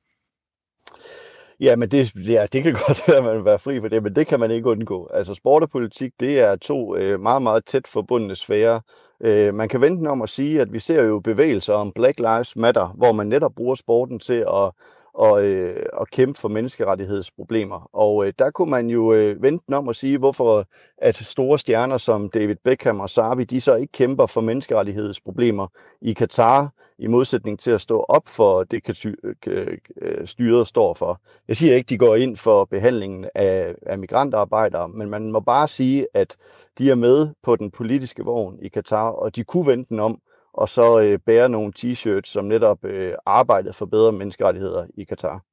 Ja, 1.61 1.77
men 1.77 1.89
det, 1.89 2.15
ja, 2.15 2.47
det 2.53 2.63
kan 2.63 2.77
godt 2.87 3.03
være, 3.09 3.17
at 3.17 3.25
man 3.25 3.37
vil 3.37 3.45
være 3.45 3.59
fri 3.59 3.81
for 3.81 3.89
det, 3.89 4.03
men 4.03 4.17
det 4.17 4.27
kan 4.27 4.41
man 4.41 4.51
ikke 4.51 4.69
undgå. 4.69 5.11
Altså 5.15 5.35
sport 5.35 5.63
og 5.63 5.71
politik, 5.71 6.13
det 6.21 6.41
er 6.41 6.57
to 6.57 6.97
øh, 6.97 7.21
meget, 7.21 7.43
meget 7.43 7.67
tæt 7.67 7.87
forbundne 7.87 8.35
sfære. 8.35 8.81
Øh, 9.23 9.55
man 9.55 9.69
kan 9.69 9.81
vente 9.81 10.09
om 10.09 10.23
at 10.23 10.29
sige, 10.29 10.61
at 10.61 10.73
vi 10.73 10.79
ser 10.79 11.03
jo 11.03 11.21
bevægelser 11.21 11.75
om 11.75 11.93
Black 11.95 12.19
Lives 12.19 12.57
Matter, 12.57 12.95
hvor 12.97 13.13
man 13.13 13.27
netop 13.27 13.53
bruger 13.57 13.75
sporten 13.75 14.21
til 14.21 14.45
at 14.49 14.71
og, 15.15 15.45
øh, 15.45 15.87
og 15.93 16.09
kæmpe 16.09 16.41
for 16.41 16.49
menneskerettighedsproblemer. 16.49 17.91
Og 17.93 18.27
øh, 18.27 18.33
der 18.39 18.51
kunne 18.51 18.71
man 18.71 18.91
jo 18.91 19.13
øh, 19.13 19.43
vente 19.43 19.75
om 19.75 19.89
at 19.89 19.97
sige, 19.97 20.19
hvorfor 20.19 20.65
at 20.99 21.17
store 21.17 21.59
stjerner 21.59 21.99
som 21.99 22.29
David 22.29 22.57
Beckham 22.65 23.01
og 23.01 23.11
Sarvi, 23.11 23.45
de 23.45 23.61
så 23.61 23.75
ikke 23.75 23.93
kæmper 23.93 24.27
for 24.27 24.41
menneskerettighedsproblemer 24.41 25.67
i 26.01 26.13
Katar, 26.13 26.73
i 26.99 27.07
modsætning 27.07 27.59
til 27.59 27.71
at 27.71 27.81
stå 27.81 28.05
op 28.09 28.29
for 28.29 28.65
det, 28.65 29.07
øh, 29.47 29.79
øh, 29.97 30.27
styret 30.27 30.69
står 30.69 30.95
for. 30.95 31.21
Jeg 31.49 31.57
siger 31.57 31.75
ikke, 31.75 31.89
de 31.89 31.99
går 31.99 32.17
ind 32.17 32.37
for 32.37 32.65
behandlingen 32.65 33.27
af, 33.35 33.75
af 33.87 33.99
migrantarbejdere, 33.99 34.89
men 34.89 35.11
man 35.11 35.33
må 35.33 35.41
bare 35.41 35.69
sige, 35.69 36.07
at 36.15 36.37
de 36.79 36.91
er 36.91 36.95
med 36.95 37.29
på 37.43 37.57
den 37.57 37.71
politiske 37.71 38.25
vogn 38.25 38.59
i 38.63 38.69
Katar, 38.69 39.09
og 39.09 39.37
de 39.37 39.45
kunne 39.45 39.67
vente 39.67 40.01
om 40.01 40.21
og 40.55 40.69
så 40.69 41.01
øh, 41.01 41.19
bære 41.27 41.49
nogle 41.49 41.73
t-shirts, 41.79 42.33
som 42.33 42.45
netop 42.45 42.85
øh, 42.85 43.13
arbejdede 43.27 43.73
for 43.73 43.87
bedre 43.87 44.13
menneskerettigheder 44.13 44.87
i 44.97 45.05
Katar. 45.05 45.45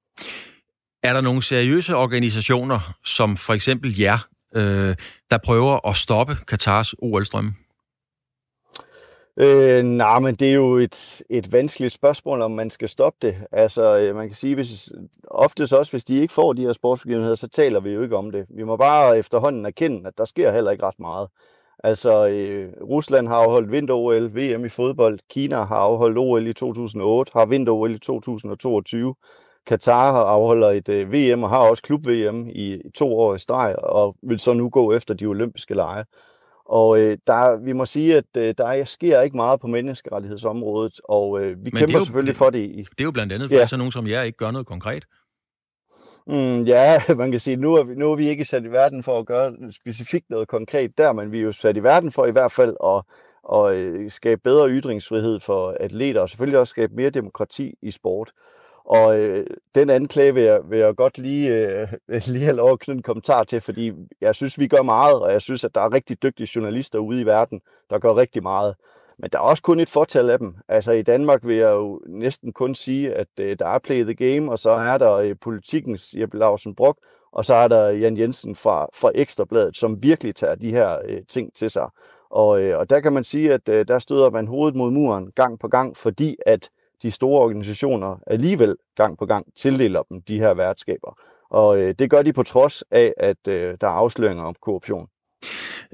Er 1.04 1.14
der 1.14 1.22
nogle 1.22 1.44
seriøse 1.44 1.96
organisationer, 1.96 2.94
som 3.06 3.38
for 3.38 3.54
eksempel 3.54 4.00
jer, 4.00 4.28
øh, 4.56 4.96
der 5.32 5.38
prøver 5.44 5.88
at 5.90 5.96
stoppe 5.96 6.38
Katars 6.48 6.94
OL-strømme? 7.02 7.54
Øh, 9.38 9.84
nej, 9.84 10.20
men 10.20 10.36
det 10.36 10.50
er 10.50 10.54
jo 10.54 10.78
et, 10.78 11.22
et 11.30 11.52
vanskeligt 11.52 11.94
spørgsmål, 11.94 12.42
om 12.42 12.52
man 12.52 12.70
skal 12.70 12.90
stoppe 12.90 13.28
det. 13.28 13.36
Altså, 13.52 13.98
øh, 13.98 14.16
man 14.16 14.28
kan 14.28 14.36
sige, 14.36 14.56
hvis, 14.56 14.92
oftest 15.28 15.74
også, 15.74 15.92
hvis 15.92 16.06
de 16.06 16.16
ikke 16.16 16.34
får 16.34 16.54
de 16.54 16.62
her 16.62 16.74
sportsbegivenheder, 16.74 17.36
så 17.36 17.48
taler 17.48 17.80
vi 17.80 17.90
jo 17.90 18.02
ikke 18.02 18.18
om 18.18 18.32
det. 18.32 18.46
Vi 18.50 18.64
må 18.64 18.78
bare 18.78 19.18
efterhånden 19.18 19.66
erkende, 19.66 20.08
at 20.08 20.14
der 20.18 20.26
sker 20.26 20.52
heller 20.52 20.72
ikke 20.72 20.86
ret 20.86 21.00
meget. 21.00 21.28
Altså, 21.84 22.28
øh, 22.28 22.70
Rusland 22.82 23.28
har 23.28 23.36
afholdt 23.36 23.72
vinter-OL, 23.72 24.36
VM 24.36 24.66
i 24.66 24.70
fodbold. 24.70 25.20
Kina 25.30 25.56
har 25.56 25.76
afholdt 25.76 26.18
OL 26.18 26.48
i 26.48 26.54
2008, 26.54 27.32
har 27.36 27.46
vinter-OL 27.46 27.96
i 27.96 28.00
2022. 28.00 29.16
Katar 29.68 30.12
har 30.12 30.24
afholder 30.24 30.70
et 30.70 30.90
øh, 30.90 31.14
VM 31.14 31.44
og 31.44 31.50
har 31.50 31.58
også 31.58 31.84
klub-VM 31.84 32.50
i, 32.50 32.74
i 32.74 32.90
to 32.96 33.20
år 33.20 33.36
i 33.36 33.40
streg, 33.40 33.76
og 33.80 34.16
vil 34.24 34.40
så 34.40 34.54
nu 34.54 34.70
gå 34.70 34.94
efter 34.94 35.14
de 35.14 35.26
olympiske 35.26 35.74
lege. 35.74 36.06
Og 36.66 37.00
øh, 37.00 37.18
der, 37.28 37.58
vi 37.58 37.74
må 37.74 37.86
sige, 37.86 38.18
at 38.18 38.26
øh, 38.38 38.54
der 38.58 38.84
sker 38.86 39.22
ikke 39.22 39.36
meget 39.36 39.60
på 39.60 39.68
menneskerettighedsområdet, 39.68 41.00
og 41.04 41.42
øh, 41.42 41.50
vi 41.50 41.56
Men 41.64 41.72
kæmper 41.72 41.98
jo, 41.98 42.06
selvfølgelig 42.06 42.34
det, 42.34 42.38
for 42.38 42.50
det. 42.50 42.60
I, 42.60 42.78
det 42.78 43.00
er 43.00 43.04
jo 43.04 43.12
blandt 43.12 43.34
andet 43.34 43.50
for 43.50 43.58
ja. 43.58 43.66
sådan 43.66 43.80
nogen 43.80 43.92
som 43.92 44.08
jer 44.08 44.22
ikke 44.22 44.38
gør 44.38 44.52
noget 44.52 44.68
konkret. 44.68 45.06
Mm, 46.28 46.64
ja, 46.64 47.02
man 47.18 47.32
kan 47.32 47.40
sige, 47.40 47.56
nu 47.56 47.76
er, 47.76 47.84
vi, 47.84 47.96
nu 47.96 48.12
er 48.12 48.16
vi 48.16 48.28
ikke 48.28 48.46
sat 48.46 48.64
i 48.64 48.72
verden 48.72 49.04
for 49.04 49.20
at 49.20 49.26
gøre 49.26 49.54
specifikt 49.72 50.30
noget 50.30 50.48
konkret 50.48 50.98
der, 50.98 51.14
men 51.14 51.32
vi 51.32 51.40
er 51.40 51.44
jo 51.44 51.52
sat 51.52 51.78
i 51.78 51.84
verden 51.84 52.12
for 52.12 52.26
i 52.26 52.32
hvert 52.32 52.52
fald 52.52 52.76
at, 52.84 53.04
at 53.54 53.76
øh, 53.76 54.12
skabe 54.12 54.42
bedre 54.44 54.70
ytringsfrihed 54.70 55.40
for 55.40 55.78
atleter, 55.80 56.22
og 56.22 56.30
selvfølgelig 56.30 56.60
også 56.60 56.72
skabe 56.72 56.96
mere 56.96 57.10
demokrati 57.10 57.74
i 57.82 57.92
sport. 57.92 58.32
Og 58.86 59.20
øh, 59.20 59.48
den 59.76 59.90
anklage 59.90 60.34
vil 60.34 60.44
jeg, 60.44 60.60
vil 60.70 60.80
jeg 60.80 60.96
godt 60.96 61.18
lige, 61.18 61.58
øh, 61.58 61.88
lige 62.34 62.44
have 62.44 62.56
lov 62.56 62.72
at 62.72 62.80
knytte 62.80 62.98
en 62.98 63.04
kommentar 63.04 63.44
til, 63.44 63.62
fordi 63.62 63.92
jeg 64.22 64.36
synes, 64.36 64.60
vi 64.60 64.68
gør 64.68 64.82
meget, 64.82 65.22
og 65.22 65.32
jeg 65.32 65.42
synes, 65.42 65.64
at 65.64 65.76
der 65.76 65.82
er 65.82 65.94
rigtig 65.94 66.24
dygtige 66.24 66.50
journalister 66.56 67.00
ude 67.00 67.22
i 67.22 67.26
verden, 67.26 67.62
der 67.90 68.00
gør 68.00 68.16
rigtig 68.16 68.44
meget. 68.44 68.76
Men 69.22 69.30
der 69.30 69.38
er 69.38 69.44
også 69.44 69.64
kun 69.64 69.80
et 69.80 69.90
fortal 69.90 70.30
af 70.30 70.40
dem. 70.40 70.56
Altså 70.68 70.92
i 70.92 71.02
Danmark 71.02 71.46
vil 71.46 71.56
jeg 71.56 71.72
jo 71.72 72.02
næsten 72.08 72.54
kun 72.54 72.76
sige, 72.76 73.14
at 73.14 73.28
øh, 73.40 73.60
der 73.60 73.68
er 73.68 73.80
play 73.80 74.04
the 74.04 74.14
game, 74.14 74.52
og 74.52 74.60
så 74.60 74.70
er 74.70 74.98
der 74.98 75.14
øh, 75.14 75.36
politikens 75.42 76.14
Jeppe 76.18 76.38
Larsen 76.38 76.76
Brock, 76.76 76.98
og 77.32 77.46
så 77.46 77.54
er 77.54 77.68
der 77.68 77.90
Jan 77.90 78.18
Jensen 78.18 78.56
fra, 78.56 78.88
fra 78.94 79.12
Ekstrabladet, 79.16 79.78
som 79.78 80.04
virkelig 80.04 80.36
tager 80.36 80.56
de 80.56 80.72
her 80.72 80.98
øh, 81.06 81.22
ting 81.30 81.56
til 81.56 81.70
sig. 81.70 81.90
Og, 82.30 82.62
øh, 82.62 82.80
og 82.80 82.90
der 82.90 83.00
kan 83.00 83.14
man 83.14 83.24
sige, 83.24 83.54
at 83.54 83.70
øh, 83.70 83.88
der 83.88 84.00
støder 84.00 84.30
man 84.30 84.48
hovedet 84.48 84.76
mod 84.76 84.92
muren 84.92 85.32
gang 85.36 85.60
på 85.60 85.68
gang, 85.68 85.98
fordi 85.98 86.36
at 86.46 86.70
de 87.02 87.12
store 87.12 87.42
organisationer 87.42 88.18
alligevel 88.28 88.76
gang 88.96 89.18
på 89.18 89.26
gang 89.26 89.46
tildeler 89.56 90.04
dem 90.04 90.22
de 90.22 90.40
her 90.40 90.54
værtskaber. 90.54 91.18
Og 91.50 91.78
øh, 91.78 91.96
det 92.00 92.10
gør 92.10 92.22
de 92.22 92.34
på 92.34 92.44
trods 92.44 92.84
af, 92.92 93.14
at 93.18 93.48
øh, 93.48 93.78
der 93.82 93.88
er 93.88 93.92
afsløringer 93.92 94.44
om 94.44 94.56
korruption. 94.62 95.08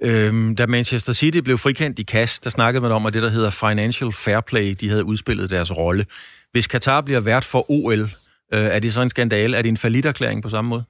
Øhm, 0.01 0.55
da 0.55 0.65
Manchester 0.65 1.13
City 1.13 1.37
blev 1.37 1.57
frikendt 1.57 1.99
i 1.99 2.03
KAS, 2.03 2.39
der 2.39 2.49
snakkede 2.49 2.81
man 2.81 2.91
om, 2.91 3.05
at 3.05 3.13
det, 3.13 3.23
der 3.23 3.29
hedder 3.29 3.49
Financial 3.49 4.11
Fair 4.11 4.41
Play, 4.41 4.75
de 4.79 4.89
havde 4.89 5.05
udspillet 5.05 5.49
deres 5.49 5.77
rolle. 5.77 6.05
Hvis 6.51 6.67
Katar 6.67 7.01
bliver 7.01 7.19
vært 7.19 7.45
for 7.45 7.71
OL, 7.71 8.01
øh, 8.01 8.07
er 8.49 8.79
det 8.79 8.93
så 8.93 9.01
en 9.01 9.09
skandale? 9.09 9.57
Er 9.57 9.61
det 9.61 9.69
en 9.69 9.77
faliderklæring 9.77 10.43
på 10.43 10.49
samme 10.49 10.69
måde? 10.69 10.83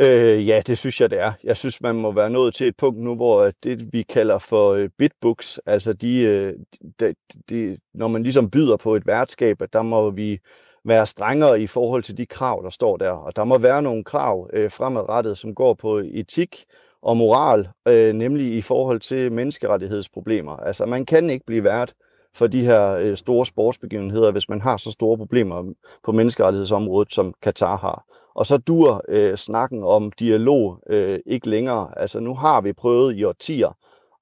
Øh, 0.00 0.48
ja, 0.48 0.62
det 0.66 0.78
synes 0.78 1.00
jeg, 1.00 1.10
det 1.10 1.22
er. 1.22 1.32
Jeg 1.44 1.56
synes, 1.56 1.80
man 1.80 1.96
må 1.96 2.12
være 2.12 2.30
nået 2.30 2.54
til 2.54 2.66
et 2.68 2.76
punkt 2.76 3.00
nu, 3.00 3.14
hvor 3.14 3.44
øh, 3.44 3.52
det, 3.64 3.92
vi 3.92 4.02
kalder 4.02 4.38
for 4.38 4.72
øh, 4.72 4.88
bitbooks, 4.98 5.60
altså 5.66 5.92
de, 5.92 6.20
øh, 6.20 6.52
de, 7.00 7.14
de, 7.50 7.78
når 7.94 8.08
man 8.08 8.22
ligesom 8.22 8.50
byder 8.50 8.76
på 8.76 8.96
et 8.96 9.06
værtskab, 9.06 9.62
at 9.62 9.72
der 9.72 9.82
må 9.82 10.10
vi 10.10 10.38
være 10.84 11.06
strengere 11.06 11.60
i 11.60 11.66
forhold 11.66 12.02
til 12.02 12.18
de 12.18 12.26
krav, 12.26 12.62
der 12.64 12.70
står 12.70 12.96
der. 12.96 13.10
Og 13.10 13.36
der 13.36 13.44
må 13.44 13.58
være 13.58 13.82
nogle 13.82 14.04
krav 14.04 14.50
øh, 14.52 14.70
fremadrettet, 14.70 15.38
som 15.38 15.54
går 15.54 15.74
på 15.74 16.02
etik 16.14 16.64
og 17.06 17.16
moral, 17.16 17.68
øh, 17.88 18.14
nemlig 18.14 18.54
i 18.54 18.60
forhold 18.60 19.00
til 19.00 19.32
menneskerettighedsproblemer. 19.32 20.56
Altså 20.56 20.86
man 20.86 21.06
kan 21.06 21.30
ikke 21.30 21.46
blive 21.46 21.64
vært 21.64 21.94
for 22.34 22.46
de 22.46 22.64
her 22.64 22.90
øh, 22.90 23.16
store 23.16 23.46
sportsbegivenheder, 23.46 24.30
hvis 24.30 24.48
man 24.48 24.60
har 24.60 24.76
så 24.76 24.90
store 24.90 25.18
problemer 25.18 25.72
på 26.04 26.12
menneskerettighedsområdet, 26.12 27.12
som 27.12 27.34
Katar 27.42 27.76
har. 27.76 28.04
Og 28.34 28.46
så 28.46 28.56
dur 28.56 29.02
øh, 29.08 29.36
snakken 29.36 29.84
om 29.84 30.12
dialog 30.12 30.78
øh, 30.90 31.18
ikke 31.26 31.50
længere. 31.50 31.88
Altså 31.96 32.20
nu 32.20 32.34
har 32.34 32.60
vi 32.60 32.72
prøvet 32.72 33.16
i 33.16 33.24
årtier 33.24 33.76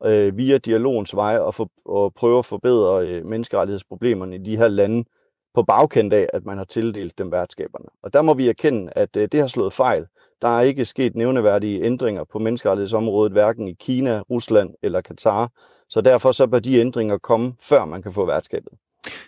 øh, 0.04 0.36
via 0.36 0.58
dialogens 0.58 1.16
vej 1.16 1.48
at, 1.48 1.54
for, 1.54 1.68
at 2.06 2.14
prøve 2.14 2.38
at 2.38 2.46
forbedre 2.46 3.06
øh, 3.06 3.26
menneskerettighedsproblemerne 3.26 4.36
i 4.36 4.38
de 4.38 4.56
her 4.56 4.68
lande 4.68 5.04
på 5.54 5.62
bagkendt 5.62 6.14
af, 6.14 6.26
at 6.32 6.44
man 6.44 6.58
har 6.58 6.64
tildelt 6.64 7.18
dem 7.18 7.32
værtskaberne. 7.32 7.86
Og 8.02 8.12
der 8.12 8.22
må 8.22 8.34
vi 8.34 8.48
erkende, 8.48 8.92
at 8.96 9.16
øh, 9.16 9.28
det 9.32 9.40
har 9.40 9.48
slået 9.48 9.72
fejl. 9.72 10.06
Der 10.42 10.58
er 10.58 10.60
ikke 10.60 10.84
sket 10.84 11.16
nævneværdige 11.16 11.82
ændringer 11.82 12.24
på 12.32 12.38
menneskerettighedsområdet, 12.38 13.32
hverken 13.32 13.68
i 13.68 13.72
Kina, 13.72 14.20
Rusland 14.20 14.74
eller 14.82 15.00
Katar. 15.00 15.50
Så 15.88 16.00
derfor 16.00 16.32
så 16.32 16.46
bør 16.46 16.58
de 16.58 16.78
ændringer 16.78 17.18
komme, 17.18 17.54
før 17.60 17.84
man 17.84 18.02
kan 18.02 18.12
få 18.12 18.26
værtskabet. 18.26 18.72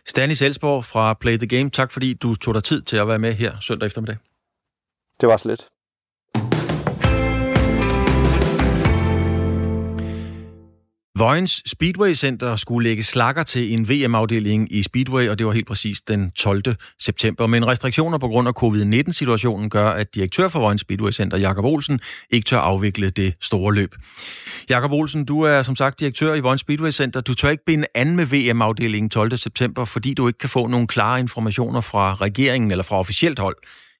Stanis 0.07 0.43
Elsborg 0.43 0.85
fra 0.85 1.15
Play 1.15 1.37
the 1.37 1.47
Game, 1.47 1.71
tak 1.71 1.93
fordi 1.93 2.15
du 2.15 2.35
tog 2.35 2.55
dig 2.55 2.65
tid 2.65 2.83
til 2.83 2.97
at 2.97 3.09
være 3.09 3.19
med 3.19 3.33
her 3.33 3.53
søndag 3.61 3.87
eftermiddag. 3.87 4.17
Det 5.21 5.29
var 5.29 5.37
slet. 5.37 5.69
Vojens 11.19 11.63
Speedway 11.67 12.15
Center 12.15 12.57
skulle 12.57 12.89
lægge 12.89 13.05
slakker 13.05 13.43
til 13.43 13.73
en 13.73 13.89
VM-afdeling 13.89 14.73
i 14.73 14.83
Speedway, 14.83 15.29
og 15.29 15.39
det 15.39 15.47
var 15.47 15.53
helt 15.53 15.67
præcis 15.67 16.01
den 16.01 16.31
12. 16.31 16.63
september. 17.01 17.47
Men 17.47 17.67
restriktioner 17.67 18.19
på 18.19 18.29
grund 18.29 18.49
af 18.49 18.55
covid-19-situationen 18.55 19.71
gør, 19.71 19.89
at 19.89 20.15
direktør 20.15 20.49
for 20.49 20.61
Vojens 20.61 20.81
Speedway 20.81 21.11
Center, 21.11 21.39
Jakob 21.39 21.65
Olsen, 21.65 22.01
ikke 22.31 22.45
tør 22.45 22.59
afvikle 22.59 23.11
det 23.11 23.35
store 23.41 23.75
løb. 23.75 23.95
Jakob 24.71 24.93
Olsen, 24.93 25.25
du 25.25 25.43
er 25.43 25.63
som 25.63 25.77
sagt 25.77 26.01
direktør 26.01 26.35
i 26.35 26.41
Vojens 26.41 26.61
Speedway 26.61 26.91
Center. 26.91 27.21
Du 27.21 27.35
tør 27.35 27.49
ikke 27.49 27.65
binde 27.67 27.87
an 27.95 28.17
med 28.17 28.27
VM-afdelingen 28.27 29.11
12. 29.11 29.37
september, 29.37 29.85
fordi 29.85 30.15
du 30.15 30.27
ikke 30.27 30.39
kan 30.39 30.51
få 30.51 30.67
nogle 30.67 30.87
klare 30.87 31.21
informationer 31.21 31.81
fra 31.81 32.15
regeringen 32.15 32.71
eller 32.71 32.85
fra 32.85 32.99
officielt 32.99 33.39
hold. 33.39 33.57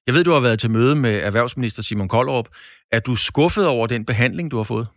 Jeg 0.07 0.15
ved, 0.15 0.23
du 0.23 0.31
har 0.31 0.39
været 0.39 0.59
til 0.59 0.71
møde 0.71 0.95
med 0.95 1.19
erhvervsminister 1.23 1.83
Simon 1.83 2.07
Koldrup. 2.07 2.47
Er 2.91 2.99
du 2.99 3.15
skuffet 3.15 3.67
over 3.67 3.87
den 3.87 4.05
behandling, 4.05 4.51
du 4.51 4.57
har 4.57 4.63
fået? 4.63 4.87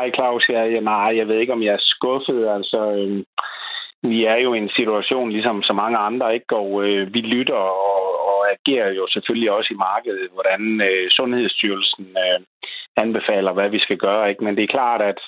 Hej 0.00 0.10
Claus, 0.14 0.48
jeg, 0.48 0.72
ja, 0.72 0.80
nej, 0.80 1.16
jeg 1.16 1.28
ved 1.28 1.38
ikke, 1.38 1.52
om 1.52 1.62
jeg 1.62 1.74
er 1.74 1.88
skuffet. 1.94 2.48
Altså, 2.48 2.80
øh, 2.98 3.24
vi 4.10 4.24
er 4.24 4.36
jo 4.36 4.54
i 4.54 4.58
en 4.58 4.70
situation, 4.76 5.30
ligesom 5.30 5.62
så 5.62 5.72
mange 5.72 5.98
andre, 5.98 6.34
ikke? 6.34 6.56
og 6.56 6.84
øh, 6.84 7.14
vi 7.14 7.20
lytter 7.20 7.54
og, 7.54 8.28
og 8.30 8.40
agerer 8.54 8.90
jo 8.92 9.06
selvfølgelig 9.10 9.50
også 9.50 9.70
i 9.74 9.82
markedet, 9.88 10.28
hvordan 10.32 10.80
øh, 10.80 11.10
Sundhedsstyrelsen 11.10 12.06
øh, 12.24 12.40
anbefaler, 12.96 13.52
hvad 13.52 13.68
vi 13.68 13.78
skal 13.78 13.96
gøre. 13.96 14.30
Ikke? 14.30 14.44
Men 14.44 14.56
det 14.56 14.62
er 14.64 14.76
klart, 14.76 15.02
at 15.02 15.20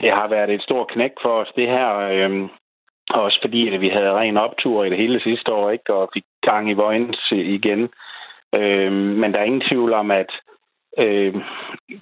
det 0.00 0.10
har 0.10 0.28
været 0.28 0.50
et 0.50 0.62
stort 0.62 0.88
knæk 0.88 1.14
for 1.22 1.34
os, 1.40 1.52
det 1.56 1.68
her. 1.68 1.98
Øh, 1.98 2.48
også 3.10 3.38
fordi 3.42 3.74
at 3.74 3.80
vi 3.80 3.88
havde 3.88 4.12
ren 4.20 4.36
optur 4.36 4.84
i 4.84 4.90
det 4.90 4.98
hele 4.98 5.20
sidste 5.20 5.52
år, 5.52 5.70
ikke? 5.70 5.94
og 5.94 6.10
fik 6.14 6.24
gang 6.42 6.70
i 6.70 6.78
Vojens 6.82 7.32
igen. 7.32 7.88
Øh, 8.54 8.92
men 8.92 9.32
der 9.32 9.38
er 9.38 9.50
ingen 9.50 9.68
tvivl 9.68 9.92
om, 9.92 10.10
at 10.10 10.30
Øh, 10.98 11.34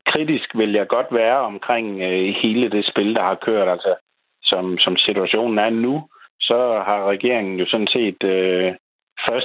kritisk 0.06 0.48
vil 0.54 0.72
jeg 0.72 0.88
godt 0.88 1.06
være 1.10 1.38
omkring 1.38 2.02
øh, 2.02 2.34
hele 2.42 2.70
det 2.70 2.86
spil, 2.86 3.14
der 3.14 3.22
har 3.22 3.34
kørt. 3.34 3.68
Altså, 3.68 3.94
som, 4.42 4.78
som 4.78 4.96
situationen 4.96 5.58
er 5.58 5.70
nu, 5.70 6.08
så 6.40 6.82
har 6.86 7.04
regeringen 7.04 7.58
jo 7.58 7.66
sådan 7.66 7.86
set 7.86 8.22
øh, 8.24 8.74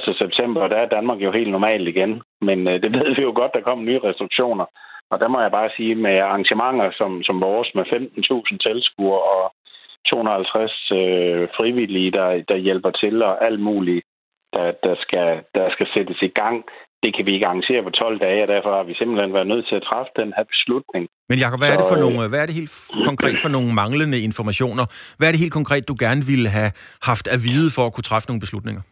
1. 0.08 0.16
september, 0.18 0.68
der 0.68 0.76
er 0.76 0.88
Danmark 0.88 1.18
jo 1.18 1.32
helt 1.32 1.50
normalt 1.50 1.88
igen. 1.88 2.22
Men 2.40 2.68
øh, 2.68 2.82
det 2.82 2.92
ved 3.00 3.14
vi 3.16 3.22
jo 3.22 3.32
godt, 3.34 3.54
der 3.54 3.60
kommer 3.60 3.84
nye 3.84 4.00
restriktioner. 4.04 4.66
Og 5.10 5.20
der 5.20 5.28
må 5.28 5.40
jeg 5.40 5.50
bare 5.50 5.70
sige, 5.76 5.94
med 5.94 6.18
arrangementer 6.18 6.90
som, 6.90 7.22
som 7.22 7.40
vores 7.40 7.68
med 7.74 7.84
15.000 7.84 8.56
tilskuere 8.58 9.22
og 9.22 9.54
250 10.10 10.92
øh, 10.92 11.48
frivillige, 11.56 12.10
der, 12.10 12.42
der 12.48 12.56
hjælper 12.56 12.90
til, 12.90 13.22
og 13.22 13.44
alt 13.46 13.60
muligt, 13.60 14.04
der, 14.52 14.72
der, 14.82 14.94
skal, 14.98 15.42
der 15.54 15.70
skal 15.70 15.86
sættes 15.94 16.22
i 16.22 16.28
gang, 16.28 16.64
det 17.06 17.12
kan 17.16 17.26
vi 17.26 17.32
ikke 17.34 17.46
arrangere 17.50 17.82
på 17.82 17.90
12 17.90 18.18
dage, 18.26 18.42
og 18.44 18.48
derfor 18.54 18.70
har 18.78 18.84
vi 18.90 18.94
simpelthen 19.00 19.32
været 19.36 19.50
nødt 19.52 19.66
til 19.68 19.76
at 19.80 19.86
træffe 19.90 20.12
den 20.22 20.30
her 20.36 20.44
beslutning. 20.52 21.02
Men 21.30 21.38
Jacob, 21.42 21.58
hvad 21.60 21.70
er 21.72 21.78
det 21.80 21.88
for 21.92 22.00
nogle, 22.04 22.28
hvad 22.32 22.40
er 22.42 22.48
det 22.48 22.60
helt 22.60 22.72
konkret 23.10 23.36
for 23.44 23.50
nogle 23.56 23.70
manglende 23.82 24.18
informationer? 24.28 24.84
Hvad 25.18 25.26
er 25.28 25.32
det 25.32 25.44
helt 25.44 25.58
konkret, 25.60 25.82
du 25.90 25.96
gerne 26.06 26.22
ville 26.32 26.48
have 26.58 26.70
haft 27.10 27.26
at 27.34 27.40
vide 27.48 27.68
for 27.76 27.84
at 27.86 27.92
kunne 27.94 28.08
træffe 28.10 28.28
nogle 28.28 28.44
beslutninger? 28.44 28.82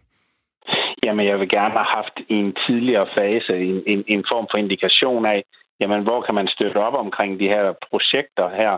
Jamen, 1.05 1.24
jeg 1.31 1.37
vil 1.40 1.50
gerne 1.59 1.74
have 1.81 1.90
haft 1.98 2.16
i 2.35 2.37
en 2.44 2.53
tidligere 2.66 3.07
fase 3.18 3.53
en, 3.70 3.79
en, 3.92 4.00
en 4.14 4.22
form 4.33 4.46
for 4.50 4.59
indikation 4.64 5.22
af, 5.35 5.40
jamen, 5.81 6.00
hvor 6.07 6.20
kan 6.27 6.35
man 6.35 6.48
støtte 6.57 6.79
op 6.87 6.96
omkring 7.05 7.31
de 7.42 7.48
her 7.55 7.64
projekter 7.90 8.46
her, 8.61 8.72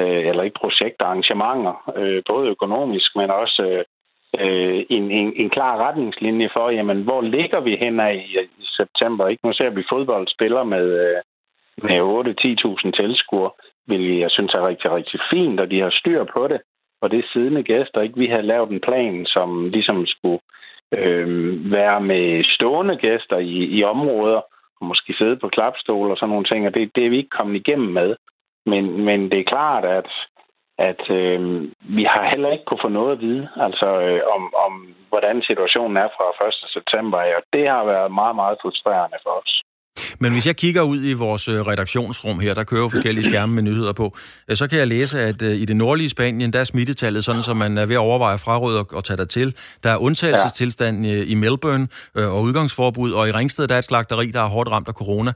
øh, 0.00 0.22
eller 0.28 0.42
ikke 0.42 0.60
projekter, 0.64 1.04
arrangementer, 1.06 1.74
øh, 2.00 2.22
både 2.30 2.44
økonomisk, 2.54 3.08
men 3.20 3.28
også 3.42 3.62
øh, 3.70 3.84
øh, 4.40 4.84
en, 4.90 5.10
en, 5.10 5.32
en 5.36 5.50
klar 5.50 5.88
retningslinje 5.88 6.48
for, 6.52 6.70
jamen, 6.70 7.02
hvor 7.02 7.20
ligger 7.20 7.60
vi 7.60 7.76
hen 7.76 8.00
i, 8.00 8.38
i 8.62 8.66
september? 8.80 9.28
Ikke? 9.28 9.46
Nu 9.46 9.52
ser 9.52 9.70
vi 9.70 9.84
fodboldspiller 9.92 10.64
med, 10.64 10.86
øh, 11.04 11.18
med 11.82 11.98
8-10.000 12.86 12.90
tilskuere, 12.90 13.50
hvilket 13.86 14.20
jeg 14.20 14.30
synes 14.30 14.54
er 14.54 14.68
rigtig, 14.68 14.92
rigtig 14.92 15.20
fint, 15.30 15.60
og 15.60 15.70
de 15.70 15.80
har 15.80 15.90
styr 15.90 16.24
på 16.24 16.48
det. 16.48 16.60
Og 17.00 17.10
det 17.10 17.18
er 17.18 17.28
siddende 17.32 17.62
gæster, 17.62 18.00
ikke? 18.00 18.18
Vi 18.18 18.26
har 18.26 18.40
lavet 18.40 18.70
en 18.70 18.80
plan, 18.80 19.26
som 19.26 19.68
ligesom 19.68 20.06
skulle 20.06 20.40
øh, 20.92 21.72
være 21.72 22.00
med 22.00 22.44
stående 22.44 22.96
gæster 22.96 23.38
i, 23.38 23.64
i 23.78 23.84
områder, 23.84 24.40
og 24.80 24.86
måske 24.86 25.14
sidde 25.18 25.36
på 25.36 25.48
klapstol 25.48 26.10
og 26.10 26.16
sådan 26.16 26.28
nogle 26.28 26.44
ting, 26.44 26.66
og 26.66 26.74
det, 26.74 26.90
det 26.94 27.06
er 27.06 27.10
vi 27.10 27.16
ikke 27.16 27.36
kommet 27.38 27.56
igennem 27.56 27.92
med. 27.92 28.16
Men, 28.66 29.04
men 29.04 29.30
det 29.30 29.40
er 29.40 29.44
klart, 29.44 29.84
at 29.84 30.10
at 30.78 31.02
øh, 31.10 31.40
vi 31.96 32.04
har 32.12 32.30
heller 32.32 32.50
ikke 32.52 32.64
kunne 32.64 32.84
få 32.86 32.88
noget 32.88 33.12
at 33.12 33.20
vide, 33.20 33.48
altså 33.66 33.88
øh, 34.06 34.20
om, 34.34 34.42
om 34.66 34.72
hvordan 35.08 35.42
situationen 35.42 35.96
er 35.96 36.08
fra 36.16 36.46
1. 36.48 36.54
september, 36.76 37.18
og 37.38 37.42
det 37.52 37.64
har 37.68 37.84
været 37.84 38.10
meget, 38.20 38.36
meget 38.36 38.56
frustrerende 38.62 39.18
for 39.24 39.34
os. 39.42 39.62
Men 40.18 40.32
hvis 40.32 40.46
jeg 40.46 40.56
kigger 40.56 40.82
ud 40.82 41.04
i 41.04 41.12
vores 41.12 41.48
øh, 41.48 41.66
redaktionsrum 41.66 42.40
her, 42.40 42.54
der 42.54 42.64
kører 42.64 42.82
jo 42.82 42.88
forskellige 42.88 43.24
skærme 43.24 43.54
med 43.54 43.62
nyheder 43.62 43.92
på, 43.92 44.16
øh, 44.50 44.56
så 44.56 44.68
kan 44.68 44.78
jeg 44.78 44.86
læse, 44.86 45.20
at 45.20 45.42
øh, 45.42 45.54
i 45.54 45.64
det 45.64 45.76
nordlige 45.76 46.08
Spanien, 46.08 46.52
der 46.52 46.60
er 46.60 46.64
smittetallet 46.64 47.24
sådan, 47.24 47.42
som 47.42 47.56
man 47.56 47.78
er 47.78 47.86
ved 47.86 47.94
at 47.94 47.98
overveje 47.98 48.38
fraråd 48.38 48.76
og, 48.76 48.86
og 48.92 49.04
tage 49.04 49.16
der 49.16 49.24
til. 49.24 49.56
Der 49.84 49.90
er 49.90 49.96
undtagelsestilstand 49.96 51.06
i 51.06 51.34
Melbourne 51.34 51.88
og 52.14 52.42
udgangsforbud, 52.42 53.12
og 53.12 53.28
i 53.28 53.32
Ringsted, 53.32 53.68
der 53.68 53.74
er 53.74 53.78
et 53.78 53.84
slagteri, 53.84 54.26
der 54.26 54.40
er 54.40 54.48
hårdt 54.48 54.70
ramt 54.70 54.88
af 54.88 54.94
corona. 54.94 55.32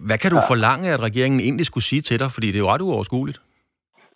Hvad 0.00 0.18
kan 0.18 0.30
du 0.30 0.40
forlange, 0.48 0.90
at 0.90 1.00
regeringen 1.00 1.40
egentlig 1.40 1.66
skulle 1.66 1.84
sige 1.84 2.02
til 2.02 2.18
dig? 2.18 2.32
Fordi 2.32 2.46
det 2.46 2.54
er 2.54 2.58
jo 2.58 2.68
ret 2.68 2.80
uoverskueligt. 2.80 3.40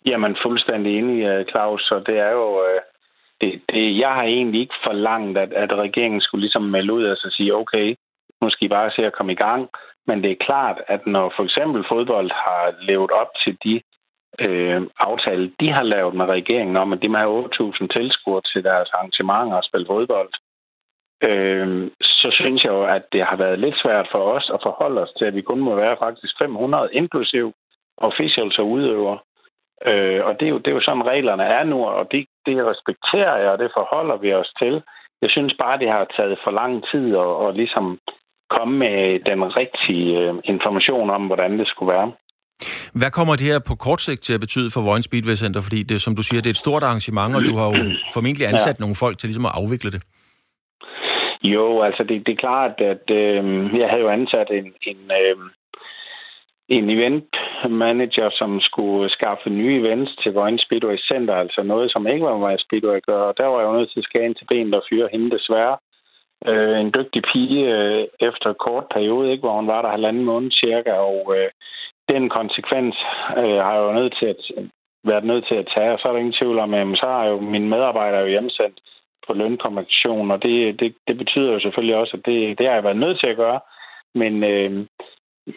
Jamen, 0.09 0.37
fuldstændig 0.45 0.97
enig, 0.97 1.23
øh, 1.23 1.45
Claus, 1.45 1.81
Så 1.81 2.03
det 2.07 2.17
er 2.19 2.31
jo... 2.31 2.63
Øh, 2.67 2.81
det, 3.41 3.61
det, 3.69 3.99
jeg 3.99 4.09
har 4.09 4.23
egentlig 4.23 4.61
ikke 4.61 4.83
forlangt, 4.87 5.37
at, 5.37 5.53
at 5.53 5.73
regeringen 5.73 6.21
skulle 6.21 6.41
ligesom 6.41 6.61
melde 6.61 6.93
ud 6.93 7.03
og 7.03 7.17
så 7.17 7.29
sige, 7.37 7.55
okay, 7.55 7.95
nu 8.41 8.49
skal 8.49 8.65
I 8.65 8.69
bare 8.69 8.91
se 8.91 9.05
at 9.05 9.13
komme 9.13 9.31
i 9.31 9.41
gang. 9.45 9.69
Men 10.07 10.23
det 10.23 10.31
er 10.31 10.45
klart, 10.45 10.81
at 10.87 11.07
når 11.07 11.33
for 11.35 11.43
eksempel 11.43 11.85
fodbold 11.89 12.31
har 12.31 12.73
levet 12.81 13.11
op 13.11 13.31
til 13.43 13.57
de 13.63 13.81
øh, 14.39 14.81
aftale, 14.99 15.51
de 15.59 15.71
har 15.71 15.83
lavet 15.83 16.13
med 16.15 16.25
regeringen 16.25 16.77
om, 16.77 16.93
at 16.93 17.01
de 17.01 17.09
må 17.09 17.17
have 17.17 17.45
8.000 17.45 17.87
tilskuere 17.87 18.41
til 18.53 18.63
deres 18.63 18.89
arrangementer 18.93 19.57
og 19.57 19.63
spille 19.63 19.87
fodbold, 19.87 20.29
øh, 21.23 21.91
så 22.01 22.27
synes 22.31 22.63
jeg 22.63 22.71
jo, 22.71 22.83
at 22.83 23.03
det 23.11 23.23
har 23.23 23.35
været 23.35 23.59
lidt 23.59 23.77
svært 23.83 24.07
for 24.11 24.19
os 24.35 24.51
at 24.53 24.59
forholde 24.63 25.01
os 25.01 25.13
til, 25.17 25.25
at 25.25 25.35
vi 25.35 25.41
kun 25.41 25.59
må 25.59 25.75
være 25.75 25.97
faktisk 25.99 26.33
500 26.41 26.89
inklusiv 26.93 27.53
officials 27.97 28.59
og 28.59 28.67
udøvere. 28.69 29.19
Øh, 29.85 30.25
og 30.25 30.33
det 30.39 30.45
er, 30.45 30.49
jo, 30.49 30.57
det 30.57 30.67
er 30.67 30.75
jo 30.75 30.81
sådan, 30.81 31.05
reglerne 31.05 31.43
er 31.43 31.63
nu, 31.63 31.85
og 31.85 32.07
det, 32.11 32.25
det 32.45 32.65
respekterer 32.71 33.37
jeg, 33.37 33.49
og 33.49 33.59
det 33.59 33.71
forholder 33.73 34.17
vi 34.17 34.33
os 34.33 34.51
til. 34.61 34.83
Jeg 35.21 35.29
synes 35.29 35.53
bare, 35.59 35.79
det 35.79 35.89
har 35.89 36.13
taget 36.17 36.39
for 36.43 36.51
lang 36.51 36.73
tid 36.91 37.15
at, 37.15 37.47
at 37.47 37.55
ligesom 37.55 37.99
komme 38.55 38.77
med 38.77 39.19
den 39.29 39.41
rigtige 39.57 40.19
øh, 40.19 40.33
information 40.43 41.09
om, 41.09 41.27
hvordan 41.27 41.59
det 41.59 41.67
skulle 41.67 41.93
være. 41.93 42.11
Hvad 42.99 43.11
kommer 43.11 43.35
det 43.35 43.45
her 43.51 43.59
på 43.69 43.75
kort 43.75 44.01
sigt 44.01 44.21
til 44.21 44.33
at 44.33 44.39
betyde 44.39 44.69
for 44.73 44.81
Vojens 44.81 45.05
Speedway 45.05 45.35
Center? 45.43 45.61
Fordi 45.61 45.83
det, 45.83 46.01
som 46.01 46.15
du 46.15 46.23
siger, 46.23 46.41
det 46.41 46.49
er 46.49 46.57
et 46.57 46.65
stort 46.65 46.83
arrangement, 46.83 47.35
og 47.35 47.41
du 47.49 47.53
har 47.59 47.67
jo 47.71 47.75
formentlig 48.15 48.47
ansat 48.47 48.77
ja. 48.77 48.81
nogle 48.83 48.95
folk 49.03 49.17
til 49.17 49.27
ligesom 49.27 49.45
at 49.49 49.55
afvikle 49.61 49.91
det. 49.95 50.01
Jo, 51.43 51.81
altså 51.81 52.03
det, 52.03 52.15
det 52.25 52.31
er 52.31 52.43
klart, 52.47 52.75
at 52.93 53.05
øh, 53.21 53.43
jeg 53.81 53.87
havde 53.89 54.03
jo 54.05 54.09
ansat 54.09 54.49
en, 54.59 54.67
en, 54.91 54.99
øh, 55.21 55.37
en 56.69 56.89
event 56.89 57.35
manager, 57.69 58.29
som 58.29 58.61
skulle 58.61 59.09
skaffe 59.09 59.49
nye 59.49 59.79
events 59.81 60.11
til 60.15 60.33
Vojens 60.33 60.61
Speedway 60.61 60.97
Center, 60.97 61.35
altså 61.35 61.63
noget, 61.63 61.91
som 61.91 62.07
ikke 62.07 62.25
var 62.25 62.37
med 62.37 62.57
Speedway 62.57 62.95
at 62.95 63.05
gøre. 63.05 63.25
Og 63.25 63.37
der 63.37 63.45
var 63.45 63.59
jeg 63.59 63.67
jo 63.67 63.77
nødt 63.77 63.91
til 63.91 63.99
at 63.99 64.03
skære 64.03 64.25
ind 64.25 64.35
til 64.35 64.45
benet 64.45 64.75
og 64.75 64.83
fyre 64.89 65.09
hende 65.11 65.31
desværre. 65.37 65.77
Øh, 66.47 66.79
en 66.79 66.93
dygtig 66.97 67.21
pige 67.33 67.61
øh, 67.75 68.07
efter 68.19 68.49
en 68.49 68.61
kort 68.65 68.85
periode, 68.93 69.31
ikke, 69.31 69.41
hvor 69.41 69.55
hun 69.55 69.67
var 69.67 69.81
der 69.81 69.89
halvanden 69.89 70.25
måned 70.25 70.51
cirka, 70.51 70.91
og 70.91 71.35
øh, 71.37 71.49
den 72.09 72.29
konsekvens 72.29 72.95
øh, 73.37 73.59
har 73.65 73.73
jeg 73.73 73.83
jo 73.83 73.91
nødt 73.91 74.15
til 74.19 74.25
at, 74.25 74.37
været 75.03 75.23
nødt 75.23 75.45
til 75.47 75.55
at 75.55 75.69
tage, 75.75 75.91
og 75.93 75.99
så 75.99 76.07
er 76.07 76.11
der 76.11 76.19
ingen 76.19 76.39
tvivl 76.41 76.59
om, 76.59 76.73
at 76.73 76.87
så 76.97 77.05
har 77.05 77.25
jo 77.25 77.39
mine 77.39 77.69
medarbejdere 77.69 78.21
jo 78.21 78.27
hjemsendt 78.27 78.77
på 79.27 79.33
lønkompensation, 79.33 80.31
og 80.31 80.43
det, 80.43 80.79
det, 80.79 80.95
det 81.07 81.17
betyder 81.17 81.51
jo 81.53 81.59
selvfølgelig 81.59 81.95
også, 81.95 82.17
at 82.17 82.25
det, 82.25 82.57
det 82.57 82.67
har 82.67 82.73
jeg 82.73 82.83
været 82.83 83.03
nødt 83.03 83.19
til 83.19 83.27
at 83.27 83.37
gøre, 83.37 83.59
men 84.15 84.43
øh, 84.43 84.85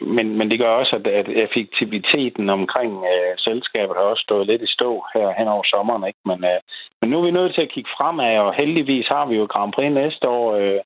men, 0.01 0.39
men 0.39 0.51
det 0.51 0.59
gør 0.59 0.69
også, 0.69 0.97
at, 0.97 1.07
at 1.07 1.29
effektiviteten 1.29 2.51
omkring 2.51 2.93
øh, 3.13 3.35
selskabet 3.39 3.97
har 3.97 4.03
også 4.03 4.23
stået 4.23 4.47
lidt 4.47 4.63
i 4.63 4.75
stå 4.77 5.05
her 5.15 5.35
hen 5.39 5.49
over 5.49 5.65
sommeren. 5.65 6.07
Ikke? 6.07 6.19
Men, 6.25 6.45
øh, 6.45 6.61
men 7.01 7.11
nu 7.11 7.19
er 7.19 7.25
vi 7.25 7.31
nødt 7.31 7.55
til 7.55 7.63
at 7.63 7.73
kigge 7.73 7.91
fremad, 7.97 8.39
og 8.39 8.55
heldigvis 8.55 9.07
har 9.07 9.27
vi 9.27 9.37
jo 9.37 9.45
Grand 9.45 9.73
Prix 9.73 9.93
næste 9.93 10.29
år 10.29 10.55
øh, 10.55 10.81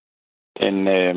den, 0.61 0.89
øh, 0.89 1.15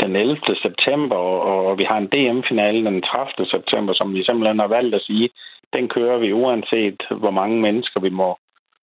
den 0.00 0.16
11. 0.16 0.38
september, 0.62 1.16
og, 1.16 1.66
og 1.66 1.78
vi 1.78 1.84
har 1.84 1.98
en 1.98 2.12
DM-finale 2.14 2.84
den 2.84 3.02
30. 3.02 3.46
september, 3.46 3.92
som 3.94 4.14
vi 4.14 4.24
simpelthen 4.24 4.58
har 4.58 4.66
valgt 4.66 4.94
at 4.94 5.02
sige, 5.02 5.28
den 5.72 5.88
kører 5.88 6.18
vi 6.18 6.32
uanset, 6.32 7.02
hvor 7.10 7.30
mange 7.30 7.60
mennesker 7.60 8.00
vi 8.00 8.08
må 8.08 8.36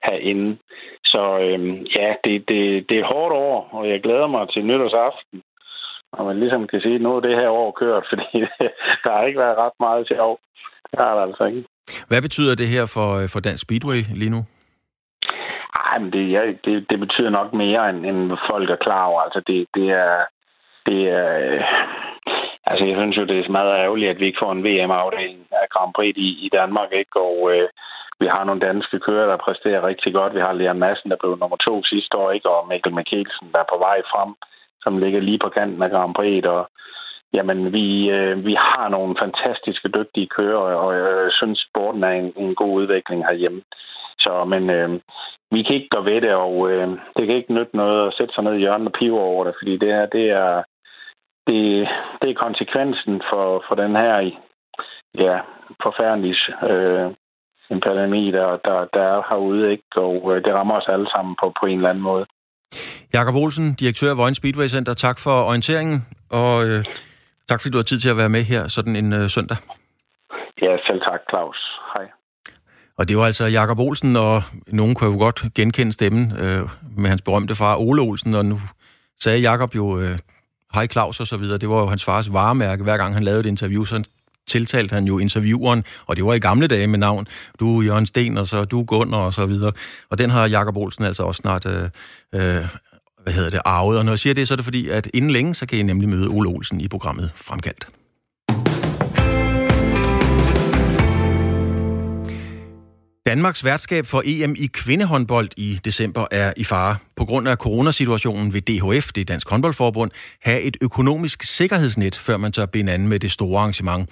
have 0.04 0.22
inde. 0.22 0.58
Så 1.06 1.40
øh, 1.40 1.60
ja, 1.98 2.14
det, 2.24 2.50
det, 2.50 2.90
det 2.90 2.96
er 2.98 3.02
et 3.02 3.14
hårdt 3.14 3.34
år, 3.34 3.70
og 3.72 3.90
jeg 3.90 4.02
glæder 4.02 4.28
mig 4.28 4.50
til 4.50 4.66
nytårsaften 4.66 5.42
og 6.18 6.26
man 6.26 6.40
ligesom 6.40 6.68
kan 6.68 6.82
sige, 6.82 6.96
at 6.96 7.02
nu 7.02 7.16
er 7.16 7.20
det 7.20 7.36
her 7.42 7.50
år 7.50 7.72
kørt, 7.72 8.06
fordi 8.12 8.28
der 9.04 9.12
har 9.18 9.24
ikke 9.24 9.40
været 9.40 9.58
ret 9.58 9.78
meget 9.80 10.08
til 10.08 10.20
år. 10.20 10.40
Det 10.92 11.00
har 11.00 11.16
der 11.16 11.22
altså 11.22 11.44
ikke. 11.46 11.64
Hvad 12.08 12.22
betyder 12.22 12.56
det 12.56 12.68
her 12.68 12.86
for, 12.96 13.10
for 13.34 13.40
Dansk 13.40 13.64
Speedway 13.64 14.02
lige 14.22 14.34
nu? 14.36 14.42
Ej, 15.86 16.00
men 16.00 16.12
det, 16.14 16.32
ja, 16.32 16.42
det, 16.66 16.86
det 16.90 17.00
betyder 17.00 17.30
nok 17.30 17.54
mere, 17.54 17.90
end, 17.90 18.06
end 18.06 18.38
folk 18.50 18.70
er 18.70 18.84
klar 18.86 19.06
over. 19.06 19.22
Altså, 19.22 19.42
det, 19.48 19.68
det 19.76 19.88
er... 19.92 20.16
Det 20.86 21.02
er 21.10 21.64
altså, 22.70 22.84
jeg 22.86 22.96
synes 22.98 23.18
jo, 23.18 23.26
det 23.26 23.38
er 23.40 23.58
meget 23.60 23.74
ærgerligt, 23.84 24.10
at 24.10 24.20
vi 24.20 24.26
ikke 24.26 24.42
får 24.44 24.52
en 24.52 24.64
VM-afdeling 24.68 25.40
af 25.52 25.66
Grand 25.74 25.94
Prix 25.94 26.14
i, 26.18 26.30
i 26.46 26.50
Danmark, 26.60 26.90
ikke? 27.02 27.20
Og 27.28 27.38
øh, 27.54 27.70
vi 28.20 28.28
har 28.34 28.44
nogle 28.44 28.66
danske 28.68 29.00
kører, 29.00 29.28
der 29.28 29.38
præsterer 29.46 29.88
rigtig 29.88 30.14
godt. 30.14 30.36
Vi 30.36 30.40
har 30.46 30.54
Leon 30.54 30.80
Madsen, 30.80 31.10
der 31.10 31.18
blev 31.22 31.38
nummer 31.38 31.58
to 31.58 31.84
sidste 31.84 32.18
år, 32.18 32.32
ikke? 32.32 32.50
Og 32.50 32.68
Mikkel 32.68 32.94
Mikkelsen, 32.94 33.48
der 33.54 33.60
er 33.60 33.72
på 33.74 33.78
vej 33.88 33.98
frem 34.12 34.32
som 34.84 34.98
ligger 34.98 35.20
lige 35.20 35.40
på 35.40 35.50
kanten 35.50 35.82
af 35.84 35.90
Grand 35.90 36.14
Prix. 36.16 36.46
Og, 36.46 36.70
jamen, 37.34 37.74
vi, 37.74 38.10
øh, 38.10 38.46
vi 38.46 38.54
har 38.54 38.90
nogle 38.90 39.16
fantastiske, 39.20 39.90
dygtige 39.90 40.28
kører, 40.28 40.58
og 40.58 40.96
jeg 40.96 41.32
synes, 41.32 41.68
sporten 41.70 42.04
er 42.04 42.12
en, 42.12 42.34
en 42.38 42.56
god 42.56 42.74
udvikling 42.82 43.26
herhjemme. 43.26 43.62
Så, 44.20 44.46
men 44.46 44.70
øh, 44.70 45.00
vi 45.52 45.64
kan 45.64 45.76
ikke 45.76 45.96
gå 45.96 46.02
ved 46.02 46.22
det, 46.22 46.34
og 46.34 46.72
øh, 46.72 46.88
det 47.16 47.28
kan 47.28 47.36
ikke 47.36 47.54
nytte 47.54 47.78
noget 47.78 48.08
at 48.08 48.14
sætte 48.18 48.34
sig 48.34 48.44
ned 48.44 48.54
i 48.54 48.60
hjørnet 48.60 48.88
og 48.88 48.94
pive 49.00 49.20
over 49.20 49.44
det, 49.44 49.54
fordi 49.60 49.78
det 49.78 49.94
her, 49.94 50.06
det 50.06 50.30
er, 50.30 50.64
det, 51.48 51.88
det 52.22 52.30
er 52.30 52.44
konsekvensen 52.46 53.22
for, 53.30 53.64
for 53.68 53.76
den 53.76 53.96
her 53.96 54.32
ja, 55.18 55.40
forfærdelige 55.84 56.38
øh, 56.70 57.12
en 57.70 57.82
pandemi, 57.82 58.32
der, 58.32 58.58
der, 58.58 58.86
der 58.94 59.02
er 59.02 59.22
herude, 59.30 59.72
ikke? 59.72 59.84
og 59.96 60.36
øh, 60.36 60.44
det 60.46 60.54
rammer 60.54 60.76
os 60.76 60.88
alle 60.88 61.10
sammen 61.10 61.36
på, 61.42 61.54
på 61.60 61.66
en 61.66 61.78
eller 61.78 61.90
anden 61.90 62.04
måde. 62.04 62.26
Jakob 63.14 63.36
Olsen, 63.36 63.74
direktør 63.74 64.10
af 64.10 64.18
Vojens 64.18 64.38
Speedway 64.38 64.68
Center, 64.68 64.94
tak 64.94 65.20
for 65.20 65.42
orienteringen, 65.44 66.06
og 66.30 66.66
øh, 66.68 66.86
tak 67.50 67.62
fordi 67.62 67.72
du 67.72 67.78
har 67.78 67.84
tid 67.84 68.00
til 68.00 68.10
at 68.10 68.18
være 68.18 68.30
med 68.30 68.44
her 68.44 68.68
sådan 68.68 68.96
en 68.96 69.14
øh, 69.14 69.30
søndag. 69.30 69.58
Ja, 70.62 70.78
selv 70.88 71.02
tak, 71.02 71.20
Claus. 71.30 71.58
Hej. 71.94 72.06
Og 72.98 73.08
det 73.08 73.18
var 73.18 73.26
altså 73.26 73.46
Jakob 73.46 73.80
Olsen, 73.80 74.16
og 74.16 74.44
nogen 74.68 74.96
kunne 74.96 75.12
jo 75.12 75.18
godt 75.18 75.44
genkende 75.56 75.94
stemmen 75.94 76.32
øh, 76.32 76.70
med 76.98 77.10
hans 77.10 77.22
berømte 77.22 77.56
far 77.56 77.76
Ole 77.78 78.02
Olsen, 78.02 78.34
og 78.34 78.46
nu 78.46 78.60
sagde 79.20 79.40
Jakob 79.40 79.76
jo, 79.76 80.00
øh, 80.00 80.18
hej 80.74 80.88
Claus 80.88 81.20
og 81.20 81.28
så 81.28 81.38
videre, 81.38 81.58
det 81.58 81.70
var 81.70 81.80
jo 81.82 81.88
hans 81.88 82.06
fars 82.06 82.34
varemærke, 82.34 82.84
hver 82.84 82.98
gang 82.98 83.14
han 83.14 83.24
lavede 83.24 83.40
et 83.40 83.46
interview, 83.46 83.84
så 83.84 84.04
tiltalte 84.48 84.94
han 84.94 85.06
jo 85.06 85.20
intervieweren, 85.20 85.84
og 86.06 86.16
det 86.16 86.26
var 86.26 86.34
i 86.34 86.40
gamle 86.40 86.68
dage 86.68 86.88
med 86.88 87.00
navn, 87.00 87.28
du 87.60 87.80
er 87.80 87.84
Jørgen 87.84 88.06
Sten, 88.06 88.38
og 88.38 88.48
så 88.48 88.66
du 88.66 88.80
er 88.80 88.86
Gunnar, 88.86 89.18
og 89.18 89.34
så 89.34 89.46
videre. 89.46 89.72
Og 90.10 90.18
den 90.18 90.30
har 90.30 90.48
Jakob 90.48 90.78
Olsen 90.78 91.04
altså 91.04 91.24
også 91.24 91.40
snart 91.40 91.66
øh, 91.66 91.90
øh, 92.36 92.68
hvad 93.24 93.34
hedder 93.34 93.50
det, 93.50 93.60
arvet. 93.66 93.98
Og 93.98 94.06
når 94.06 94.12
jeg 94.12 94.20
siger 94.20 94.34
det, 94.34 94.48
så 94.48 94.54
er 94.54 94.56
det 94.56 94.66
fordi, 94.66 94.90
at 94.90 95.08
inden 95.14 95.32
længe, 95.32 95.56
så 95.56 95.66
kan 95.66 95.80
I 95.80 95.84
nemlig 95.84 96.10
møde 96.10 96.28
Ole 96.28 96.50
Olsen 96.50 96.82
i 96.82 96.88
programmet 96.88 97.32
Fremkaldt. 97.36 97.88
Danmarks 103.34 103.66
værtskab 103.66 104.04
for 104.06 104.22
EM 104.26 104.54
i 104.66 104.68
kvindehåndbold 104.82 105.50
i 105.58 105.80
december 105.86 106.26
er 106.32 106.54
i 106.58 106.64
fare. 106.64 106.96
På 107.20 107.26
grund 107.26 107.48
af 107.48 107.58
coronasituationen 107.58 108.54
vil 108.54 108.64
DHF, 108.68 109.06
det 109.16 109.28
Dansk 109.28 109.50
Håndboldforbund, 109.50 110.12
have 110.48 110.62
et 110.62 110.78
økonomisk 110.82 111.44
sikkerhedsnet, 111.44 112.16
før 112.28 112.38
man 112.38 112.52
tør 112.52 112.66
binde 112.66 112.92
an 112.92 113.08
med 113.08 113.20
det 113.20 113.32
store 113.32 113.60
arrangement. 113.60 114.04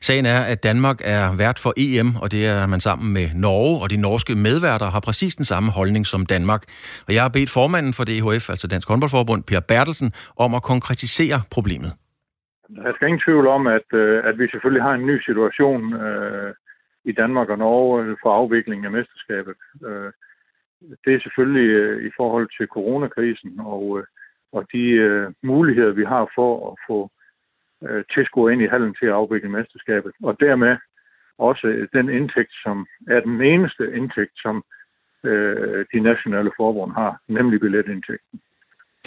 Sagen 0.00 0.26
er, 0.26 0.40
at 0.52 0.62
Danmark 0.62 0.98
er 1.04 1.36
vært 1.36 1.58
for 1.58 1.72
EM, 1.76 2.16
og 2.22 2.32
det 2.32 2.46
er 2.46 2.66
man 2.66 2.80
sammen 2.80 3.12
med 3.12 3.26
Norge, 3.34 3.82
og 3.82 3.90
de 3.90 3.96
norske 3.96 4.34
medværter 4.34 4.88
har 4.90 5.00
præcis 5.00 5.34
den 5.36 5.44
samme 5.44 5.70
holdning 5.70 6.06
som 6.06 6.26
Danmark. 6.26 6.62
Og 7.06 7.14
jeg 7.14 7.22
har 7.22 7.28
bedt 7.28 7.50
formanden 7.50 7.92
for 7.92 8.04
DHF, 8.04 8.50
altså 8.50 8.66
Dansk 8.66 8.88
Håndboldforbund, 8.88 9.42
Per 9.42 9.60
Bertelsen, 9.60 10.12
om 10.36 10.54
at 10.54 10.62
konkretisere 10.62 11.42
problemet. 11.50 11.92
Der 12.76 12.92
skal 12.94 13.08
ingen 13.08 13.22
tvivl 13.26 13.46
om, 13.46 13.66
at, 13.66 13.88
øh, 13.92 14.22
at 14.28 14.38
vi 14.38 14.44
selvfølgelig 14.52 14.82
har 14.82 14.94
en 14.94 15.06
ny 15.06 15.16
situation, 15.28 15.94
øh 15.94 16.54
i 17.04 17.12
Danmark 17.12 17.48
og 17.48 17.58
Norge 17.58 18.02
øh, 18.02 18.16
for 18.22 18.32
afviklingen 18.32 18.84
af 18.84 18.90
mesterskabet. 18.90 19.54
Øh, 19.86 20.12
det 21.04 21.14
er 21.14 21.20
selvfølgelig 21.20 21.70
øh, 21.70 22.06
i 22.06 22.10
forhold 22.16 22.48
til 22.58 22.66
coronakrisen 22.66 23.60
og, 23.60 24.04
og 24.52 24.66
de 24.72 25.34
muligheder, 25.42 25.92
vi 25.92 26.04
har 26.04 26.32
for 26.34 26.70
at 26.70 26.76
få 26.88 27.10
tilskuere 28.14 28.52
ind 28.52 28.62
i 28.62 28.66
hallen 28.66 28.94
til 28.94 29.06
at 29.06 29.12
afvikle 29.12 29.48
mesterskabet. 29.48 30.12
Og 30.22 30.40
dermed 30.40 30.76
også 31.38 31.88
den 31.92 32.08
indtægt, 32.08 32.52
som 32.62 32.86
er 33.08 33.20
den 33.20 33.42
eneste 33.42 33.96
indtægt, 33.96 34.32
som 34.36 34.64
de 35.92 36.00
nationale 36.00 36.50
forbund 36.56 36.92
har, 36.92 37.20
nemlig 37.28 37.60
billetindtægten. 37.60 38.40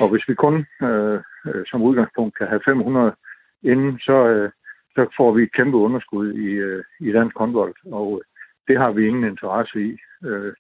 Og 0.02 0.12
hvis 0.12 0.28
vi 0.28 0.36
kun 0.36 0.66
øh, 0.84 1.20
som 1.70 1.82
udgangspunkt 1.82 2.38
kan 2.38 2.48
have 2.48 2.62
500 2.66 3.16
inden, 3.64 4.00
så, 4.00 4.28
øh, 4.28 4.52
så 4.96 5.14
får 5.18 5.32
vi 5.32 5.44
et 5.44 5.54
kæmpe 5.54 5.78
underskud 5.78 6.34
i, 6.34 6.48
øh, 6.48 6.84
i 7.00 7.12
dansk 7.12 7.38
håndbold, 7.38 7.76
og 7.92 8.22
øh, 8.22 8.26
det 8.68 8.78
har 8.78 8.92
vi 8.92 9.08
ingen 9.08 9.24
interesse 9.24 9.82
i. 9.82 9.98
Øh, 10.26 10.54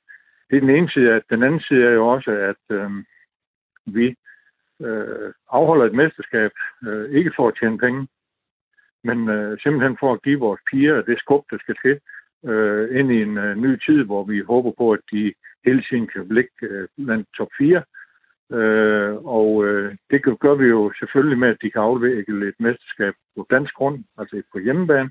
det 0.49 0.55
er 0.55 0.59
den 0.59 0.69
ene 0.69 0.89
side, 0.89 1.13
at 1.13 1.23
den 1.29 1.43
anden 1.43 1.59
side 1.59 1.83
er 1.83 1.91
jo 1.91 2.07
også, 2.07 2.31
at 2.31 2.75
øh, 2.77 2.91
vi 3.85 4.15
øh, 4.81 5.33
afholder 5.49 5.85
et 5.85 5.93
mesterskab, 5.93 6.51
øh, 6.87 7.11
ikke 7.11 7.33
for 7.35 7.47
at 7.47 7.57
tjene 7.59 7.77
penge, 7.77 8.07
men 9.03 9.29
øh, 9.29 9.59
simpelthen 9.59 9.97
for 9.99 10.13
at 10.13 10.21
give 10.21 10.39
vores 10.39 10.61
piger 10.71 11.01
det 11.01 11.19
skub, 11.19 11.43
der 11.51 11.57
skal 11.57 11.75
til, 11.81 11.99
øh, 12.49 12.99
ind 12.99 13.11
i 13.11 13.21
en 13.21 13.37
øh, 13.37 13.57
ny 13.57 13.79
tid, 13.85 14.03
hvor 14.03 14.23
vi 14.23 14.39
håber 14.39 14.71
på, 14.77 14.91
at 14.91 14.99
de 15.11 15.33
hele 15.65 15.83
tiden 15.89 16.07
kan 16.07 16.27
blikke 16.27 16.51
øh, 16.61 16.87
blandt 17.05 17.27
top 17.37 17.49
4, 17.57 17.83
Øh, 18.53 19.15
og 19.25 19.65
øh, 19.65 19.95
det 20.11 20.39
gør 20.39 20.55
vi 20.55 20.65
jo 20.65 20.91
selvfølgelig 20.99 21.37
med, 21.37 21.49
at 21.49 21.61
de 21.61 21.71
kan 21.71 21.81
afvikle 21.81 22.47
et 22.47 22.59
mesterskab 22.59 23.13
på 23.35 23.47
dansk 23.49 23.73
grund, 23.73 24.03
altså 24.17 24.41
på 24.51 24.59
hjemmebane, 24.59 25.09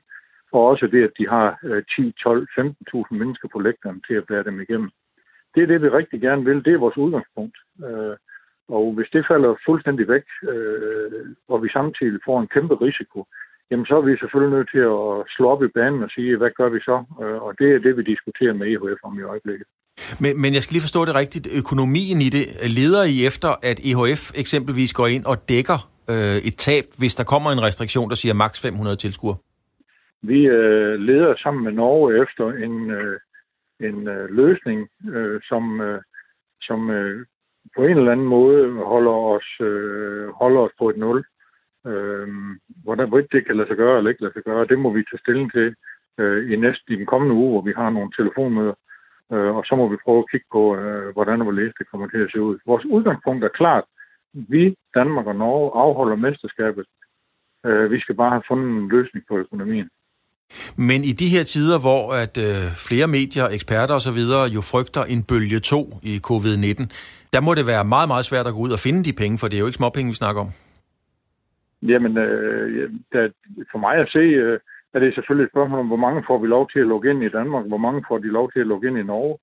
og 0.52 0.66
også 0.66 0.86
det, 0.86 1.02
at 1.04 1.12
de 1.18 1.28
har 1.28 1.58
øh, 1.64 1.82
10, 1.96 2.12
12, 2.22 2.46
15.000 2.60 3.04
mennesker 3.10 3.48
på 3.52 3.58
lægterne 3.58 4.00
til 4.06 4.14
at 4.14 4.26
bære 4.26 4.44
dem 4.44 4.60
igennem. 4.60 4.90
Det 5.54 5.62
er 5.62 5.66
det, 5.66 5.82
vi 5.82 5.88
rigtig 5.88 6.20
gerne 6.20 6.44
vil. 6.44 6.64
Det 6.64 6.72
er 6.72 6.78
vores 6.78 6.96
udgangspunkt. 6.96 7.56
Øh, 7.86 8.16
og 8.68 8.92
hvis 8.92 9.10
det 9.12 9.26
falder 9.28 9.54
fuldstændig 9.66 10.08
væk, 10.08 10.26
øh, 10.42 11.26
og 11.48 11.62
vi 11.62 11.68
samtidig 11.68 12.20
får 12.24 12.40
en 12.40 12.48
kæmpe 12.48 12.74
risiko, 12.74 13.26
jamen 13.70 13.86
så 13.86 13.96
er 13.96 14.00
vi 14.00 14.16
selvfølgelig 14.16 14.56
nødt 14.56 14.70
til 14.70 14.84
at 14.96 15.08
slå 15.36 15.46
op 15.48 15.62
i 15.62 15.74
banen 15.78 16.02
og 16.02 16.10
sige, 16.10 16.36
hvad 16.36 16.50
gør 16.50 16.68
vi 16.68 16.80
så? 16.80 17.04
Øh, 17.22 17.42
og 17.42 17.58
det 17.58 17.68
er 17.74 17.78
det, 17.78 17.96
vi 17.96 18.02
diskuterer 18.02 18.52
med 18.52 18.66
EHF 18.66 19.00
om 19.02 19.18
i 19.18 19.22
øjeblikket. 19.22 19.66
Men, 20.20 20.40
men 20.42 20.54
jeg 20.54 20.62
skal 20.62 20.72
lige 20.74 20.86
forstå 20.88 21.04
det 21.04 21.14
rigtigt. 21.14 21.46
Økonomien 21.60 22.18
i 22.26 22.28
det, 22.36 22.44
leder 22.78 23.04
I 23.14 23.26
efter, 23.30 23.50
at 23.70 23.78
EHF 23.88 24.22
eksempelvis 24.42 24.92
går 24.94 25.06
ind 25.06 25.24
og 25.24 25.36
dækker 25.48 25.78
øh, 26.12 26.38
et 26.48 26.56
tab, 26.66 26.84
hvis 26.98 27.14
der 27.14 27.24
kommer 27.24 27.50
en 27.50 27.62
restriktion, 27.62 28.08
der 28.10 28.16
siger 28.22 28.34
maks 28.34 28.62
500 28.62 28.96
tilskuere? 28.96 29.36
Vi 30.22 30.40
øh, 30.46 30.94
leder 31.08 31.34
sammen 31.42 31.64
med 31.64 31.72
Norge 31.72 32.22
efter 32.22 32.46
en, 32.66 32.90
øh, 32.90 33.20
en 33.80 34.08
øh, 34.08 34.30
løsning, 34.30 34.88
øh, 35.14 35.40
som, 35.50 35.80
øh, 35.80 36.00
som 36.62 36.90
øh, 36.90 37.26
på 37.76 37.84
en 37.84 37.96
eller 37.98 38.12
anden 38.12 38.26
måde 38.26 38.72
holder 38.92 39.16
os, 39.34 39.48
øh, 39.60 40.28
holder 40.28 40.60
os 40.60 40.74
på 40.78 40.90
et 40.90 40.96
nul. 40.96 41.24
Øh, 41.86 42.28
hvordan 42.84 43.10
det 43.32 43.46
kan 43.46 43.56
lade 43.56 43.68
sig 43.68 43.76
gøre 43.76 43.98
eller 43.98 44.10
ikke 44.10 44.22
lade 44.22 44.32
sig 44.34 44.42
gøre, 44.42 44.66
det 44.66 44.78
må 44.78 44.92
vi 44.92 45.02
tage 45.10 45.22
stilling 45.24 45.52
til 45.52 45.74
øh, 46.18 46.52
i 46.52 46.56
næste 46.56 46.92
i 46.92 46.96
den 46.96 47.06
kommende 47.06 47.34
uge, 47.34 47.50
hvor 47.50 47.60
vi 47.60 47.72
har 47.76 47.90
nogle 47.90 48.10
telefonmøder. 48.18 48.74
Øh, 48.74 48.91
og 49.56 49.62
så 49.68 49.74
må 49.76 49.88
vi 49.88 49.96
prøve 50.04 50.18
at 50.18 50.30
kigge 50.30 50.46
på, 50.52 50.76
øh, 50.76 51.12
hvordan 51.12 51.40
og 51.40 51.44
hvorledes 51.44 51.74
det 51.78 51.90
kommer 51.90 52.06
til 52.08 52.20
at 52.24 52.30
se 52.32 52.40
ud. 52.40 52.58
Vores 52.66 52.84
udgangspunkt 52.84 53.44
er 53.44 53.58
klart. 53.60 53.84
Vi, 54.34 54.76
Danmark 54.94 55.26
og 55.26 55.36
Norge, 55.36 55.70
afholder 55.84 56.16
mesterskabet. 56.16 56.86
Øh, 57.66 57.90
vi 57.90 58.00
skal 58.00 58.14
bare 58.14 58.30
have 58.30 58.48
fundet 58.48 58.66
en 58.68 58.88
løsning 58.88 59.24
på 59.28 59.38
økonomien. 59.38 59.88
Men 60.76 61.00
i 61.10 61.12
de 61.12 61.28
her 61.34 61.42
tider, 61.42 61.78
hvor 61.86 62.02
at 62.22 62.34
øh, 62.46 62.64
flere 62.88 63.08
medier, 63.18 63.46
eksperter 63.48 63.94
osv. 63.94 64.20
jo 64.56 64.60
frygter 64.72 65.04
en 65.14 65.22
bølge 65.30 65.60
2 65.60 65.78
i 66.12 66.14
covid-19, 66.28 66.82
der 67.34 67.40
må 67.46 67.54
det 67.54 67.66
være 67.66 67.84
meget, 67.84 68.08
meget 68.12 68.24
svært 68.30 68.46
at 68.46 68.54
gå 68.54 68.60
ud 68.66 68.72
og 68.76 68.84
finde 68.86 69.04
de 69.08 69.12
penge, 69.22 69.38
for 69.38 69.46
det 69.48 69.56
er 69.56 69.60
jo 69.60 69.66
ikke 69.70 69.80
småpenge, 69.82 70.12
vi 70.12 70.22
snakker 70.22 70.40
om. 70.46 70.50
Jamen, 71.90 72.18
øh, 72.18 72.90
der, 73.12 73.22
for 73.72 73.78
mig 73.78 73.94
at 74.04 74.08
se, 74.16 74.24
øh, 74.44 74.58
er 74.94 74.98
det 74.98 75.14
selvfølgelig 75.14 75.44
et 75.44 75.52
spørgsmål 75.52 75.80
om, 75.80 75.86
hvor 75.86 76.04
mange 76.06 76.24
får 76.26 76.38
vi 76.38 76.46
lov 76.46 76.70
til 76.70 76.80
at 76.80 76.86
logge 76.86 77.10
ind 77.10 77.22
i 77.24 77.34
Danmark, 77.38 77.66
hvor 77.66 77.82
mange 77.86 78.04
får 78.08 78.18
de 78.18 78.36
lov 78.38 78.52
til 78.52 78.60
at 78.60 78.66
logge 78.66 78.88
ind 78.88 78.98
i 78.98 79.02
Norge 79.02 79.38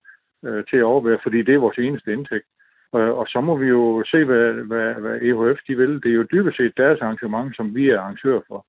øh, 0.45 0.63
til 0.69 0.77
at 0.77 0.89
overvære, 0.91 1.19
fordi 1.23 1.39
det 1.41 1.53
er 1.53 1.65
vores 1.65 1.77
eneste 1.77 2.13
indtægt. 2.13 2.47
Øh, 2.95 3.13
og 3.19 3.25
så 3.27 3.41
må 3.41 3.57
vi 3.57 3.67
jo 3.67 4.03
se, 4.11 4.19
hvad, 4.25 4.45
hvad, 4.69 4.93
hvad 5.03 5.15
EHF 5.27 5.59
de 5.67 5.75
vil. 5.81 5.93
Det 6.03 6.09
er 6.11 6.19
jo 6.21 6.31
dybest 6.31 6.57
set 6.57 6.73
deres 6.77 6.99
arrangement, 7.01 7.55
som 7.55 7.75
vi 7.75 7.89
er 7.89 7.99
arrangør 7.99 8.39
for. 8.47 8.65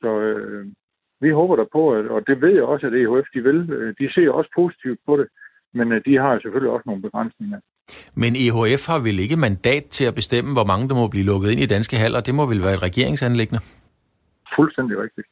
Så 0.00 0.20
øh, 0.20 0.66
vi 1.20 1.30
håber 1.30 1.56
der 1.56 1.66
på, 1.72 1.82
at, 1.94 2.06
og 2.06 2.26
det 2.26 2.40
ved 2.40 2.54
jeg 2.54 2.62
også, 2.62 2.86
at 2.86 2.94
EHF 2.94 3.26
de 3.34 3.40
vil. 3.48 3.70
Øh, 3.70 3.94
de 3.98 4.12
ser 4.12 4.30
også 4.30 4.50
positivt 4.54 5.00
på 5.06 5.16
det, 5.16 5.28
men 5.74 5.92
øh, 5.92 6.00
de 6.06 6.14
har 6.16 6.38
selvfølgelig 6.38 6.72
også 6.72 6.86
nogle 6.86 7.02
begrænsninger. 7.02 7.60
Men 8.22 8.32
EHF 8.44 8.82
har 8.92 9.00
vel 9.08 9.18
ikke 9.24 9.36
mandat 9.46 9.84
til 9.96 10.04
at 10.10 10.14
bestemme, 10.14 10.50
hvor 10.56 10.66
mange 10.70 10.88
der 10.88 10.94
må 10.94 11.08
blive 11.08 11.26
lukket 11.32 11.50
ind 11.52 11.60
i 11.60 11.72
danske 11.74 11.96
haller? 11.96 12.20
Det 12.20 12.34
må 12.34 12.46
vel 12.46 12.60
være 12.66 12.74
et 12.78 12.82
regeringsanlæggende? 12.82 13.60
Fuldstændig 14.56 14.98
rigtigt 15.04 15.26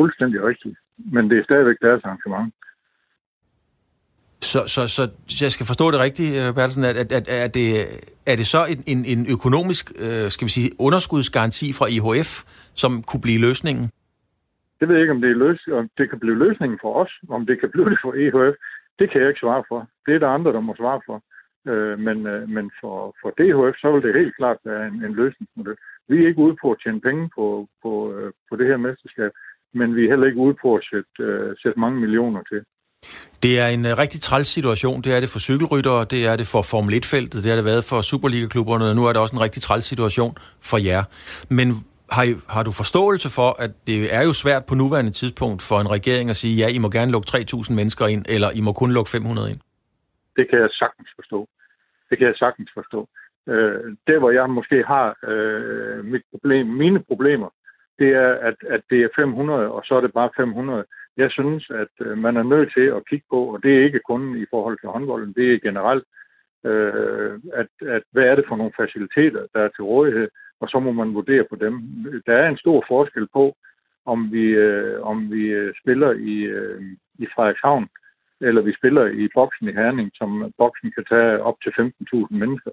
fuldstændig 0.00 0.38
rigtigt. 0.50 0.76
Men 1.14 1.22
det 1.30 1.36
er 1.38 1.44
stadigvæk 1.44 1.78
deres 1.86 2.02
arrangement. 2.04 2.54
Så, 4.40 4.58
så, 4.74 4.80
så 4.94 5.02
jeg 5.44 5.52
skal 5.52 5.66
forstå 5.66 5.90
det 5.90 6.00
rigtigt, 6.06 6.32
øh, 6.40 6.54
Bertelsen, 6.56 6.84
at, 6.84 6.96
at, 6.96 7.10
at, 7.18 7.26
er, 7.44 7.48
det, 7.58 7.68
er 8.30 8.36
det 8.40 8.46
så 8.54 8.60
en, 8.72 8.80
en, 8.92 9.00
en 9.12 9.22
økonomisk, 9.36 9.84
øh, 10.04 10.26
skal 10.34 10.44
vi 10.48 10.52
sige, 10.58 10.70
underskudsgaranti 10.86 11.66
fra 11.78 11.86
IHF, 11.96 12.30
som 12.82 12.92
kunne 13.08 13.24
blive 13.26 13.40
løsningen? 13.46 13.84
Det 14.78 14.88
ved 14.88 14.94
jeg 14.94 15.02
ikke, 15.04 15.16
om 15.16 15.22
det, 15.24 15.30
er 15.30 15.42
løs, 15.44 15.60
om 15.72 15.90
det 15.98 16.06
kan 16.10 16.20
blive 16.24 16.38
løsningen 16.44 16.78
for 16.82 16.92
os. 17.02 17.12
Om 17.28 17.46
det 17.46 17.60
kan 17.60 17.70
blive 17.70 17.90
det 17.90 17.98
for 18.04 18.12
IHF, 18.22 18.54
det 18.98 19.06
kan 19.10 19.20
jeg 19.20 19.28
ikke 19.28 19.44
svare 19.44 19.64
for. 19.68 19.78
Det 20.06 20.14
er 20.14 20.18
der 20.18 20.36
andre, 20.36 20.52
der 20.52 20.60
må 20.60 20.74
svare 20.82 21.00
for. 21.06 21.18
Øh, 21.70 21.98
men 22.06 22.18
men 22.56 22.70
for, 22.80 22.96
for 23.20 23.30
DHF, 23.38 23.76
så 23.82 23.88
vil 23.92 24.02
det 24.02 24.20
helt 24.20 24.36
klart 24.36 24.58
være 24.64 24.86
en, 24.88 24.96
en 25.06 25.14
løsningsmodel. 25.20 25.76
Vi 26.08 26.16
er 26.22 26.28
ikke 26.28 26.44
ude 26.46 26.56
på 26.62 26.70
at 26.72 26.80
tjene 26.82 27.00
penge 27.00 27.30
på, 27.36 27.68
på, 27.82 27.92
på 28.48 28.56
det 28.56 28.66
her 28.66 28.76
mesterskab 28.76 29.30
men 29.74 29.96
vi 29.96 30.04
er 30.04 30.08
heller 30.08 30.26
ikke 30.26 30.40
ude 30.46 30.56
på 30.62 30.74
at 30.74 30.84
sætte, 30.90 31.12
uh, 31.28 31.56
sætte 31.62 31.80
mange 31.80 32.00
millioner 32.00 32.42
til. 32.50 32.60
Det 33.42 33.52
er 33.62 33.68
en 33.76 33.84
uh, 33.84 33.98
rigtig 34.02 34.20
træls 34.20 34.48
situation. 34.48 35.02
Det 35.02 35.16
er 35.16 35.20
det 35.20 35.30
for 35.34 35.40
cykelryttere, 35.48 36.04
det 36.14 36.26
er 36.30 36.36
det 36.36 36.46
for 36.54 36.62
Formel 36.72 36.94
1-feltet, 36.94 37.42
det 37.42 37.50
har 37.50 37.56
det 37.60 37.70
været 37.72 37.84
for 37.90 37.98
Superliga-klubberne, 38.10 38.84
og 38.90 38.96
nu 38.96 39.02
er 39.06 39.12
det 39.12 39.22
også 39.22 39.36
en 39.36 39.44
rigtig 39.46 39.62
træls 39.62 39.84
situation 39.84 40.32
for 40.70 40.78
jer. 40.88 41.02
Men 41.58 41.66
har, 42.16 42.24
I, 42.30 42.32
har 42.54 42.62
du 42.68 42.72
forståelse 42.82 43.28
for, 43.38 43.50
at 43.64 43.70
det 43.86 43.98
er 44.18 44.22
jo 44.28 44.32
svært 44.42 44.64
på 44.68 44.74
nuværende 44.74 45.10
tidspunkt 45.20 45.60
for 45.68 45.76
en 45.84 45.90
regering 45.96 46.30
at 46.30 46.36
sige, 46.42 46.54
ja, 46.62 46.68
I 46.76 46.78
må 46.84 46.88
gerne 46.98 47.12
lukke 47.12 47.28
3.000 47.30 47.74
mennesker 47.78 48.06
ind, 48.14 48.24
eller 48.34 48.48
I 48.58 48.60
må 48.66 48.72
kun 48.72 48.90
lukke 48.96 49.10
500 49.10 49.50
ind? 49.52 49.60
Det 50.38 50.44
kan 50.50 50.58
jeg 50.64 50.70
sagtens 50.82 51.10
forstå. 51.18 51.48
Det 52.10 52.18
kan 52.18 52.26
jeg 52.26 52.36
sagtens 52.36 52.70
forstå. 52.78 53.00
Øh, 53.48 53.96
der, 54.08 54.18
hvor 54.18 54.30
jeg 54.30 54.50
måske 54.50 54.78
har 54.92 55.06
øh, 55.30 56.04
mit 56.04 56.24
problem, 56.32 56.66
mine 56.66 57.00
problemer, 57.10 57.50
det 57.98 58.08
er, 58.08 58.32
at, 58.48 58.56
at 58.68 58.82
det 58.90 59.02
er 59.02 59.08
500, 59.16 59.70
og 59.70 59.82
så 59.84 59.94
er 59.94 60.00
det 60.00 60.12
bare 60.12 60.30
500. 60.36 60.84
Jeg 61.16 61.30
synes, 61.30 61.70
at 61.70 62.06
øh, 62.06 62.18
man 62.18 62.36
er 62.36 62.42
nødt 62.42 62.72
til 62.76 62.86
at 62.96 63.06
kigge 63.08 63.26
på, 63.30 63.40
og 63.44 63.62
det 63.62 63.76
er 63.76 63.84
ikke 63.84 64.00
kun 64.08 64.36
i 64.36 64.46
forhold 64.50 64.78
til 64.78 64.88
håndbolden, 64.88 65.34
det 65.34 65.54
er 65.54 65.58
generelt, 65.58 66.04
øh, 66.64 67.32
at, 67.54 67.70
at 67.96 68.02
hvad 68.12 68.24
er 68.24 68.34
det 68.34 68.44
for 68.48 68.56
nogle 68.56 68.72
faciliteter, 68.80 69.46
der 69.54 69.60
er 69.60 69.68
til 69.68 69.84
rådighed, 69.84 70.28
og 70.60 70.68
så 70.68 70.78
må 70.78 70.92
man 70.92 71.14
vurdere 71.14 71.44
på 71.50 71.56
dem. 71.56 71.74
Der 72.26 72.34
er 72.34 72.48
en 72.48 72.58
stor 72.58 72.84
forskel 72.88 73.28
på, 73.32 73.56
om 74.06 74.32
vi, 74.32 74.44
øh, 74.66 75.02
om 75.02 75.32
vi 75.32 75.42
øh, 75.60 75.74
spiller 75.82 76.10
i, 76.12 76.36
øh, 76.58 76.82
i 77.18 77.26
Frederikshavn, 77.34 77.88
eller 78.40 78.62
vi 78.62 78.72
spiller 78.74 79.04
i 79.06 79.28
boksen 79.34 79.68
i 79.68 79.72
Herning, 79.72 80.10
som 80.14 80.52
boksen 80.58 80.92
kan 80.92 81.04
tage 81.04 81.42
op 81.42 81.56
til 81.62 81.72
15.000 81.78 82.26
mennesker. 82.30 82.70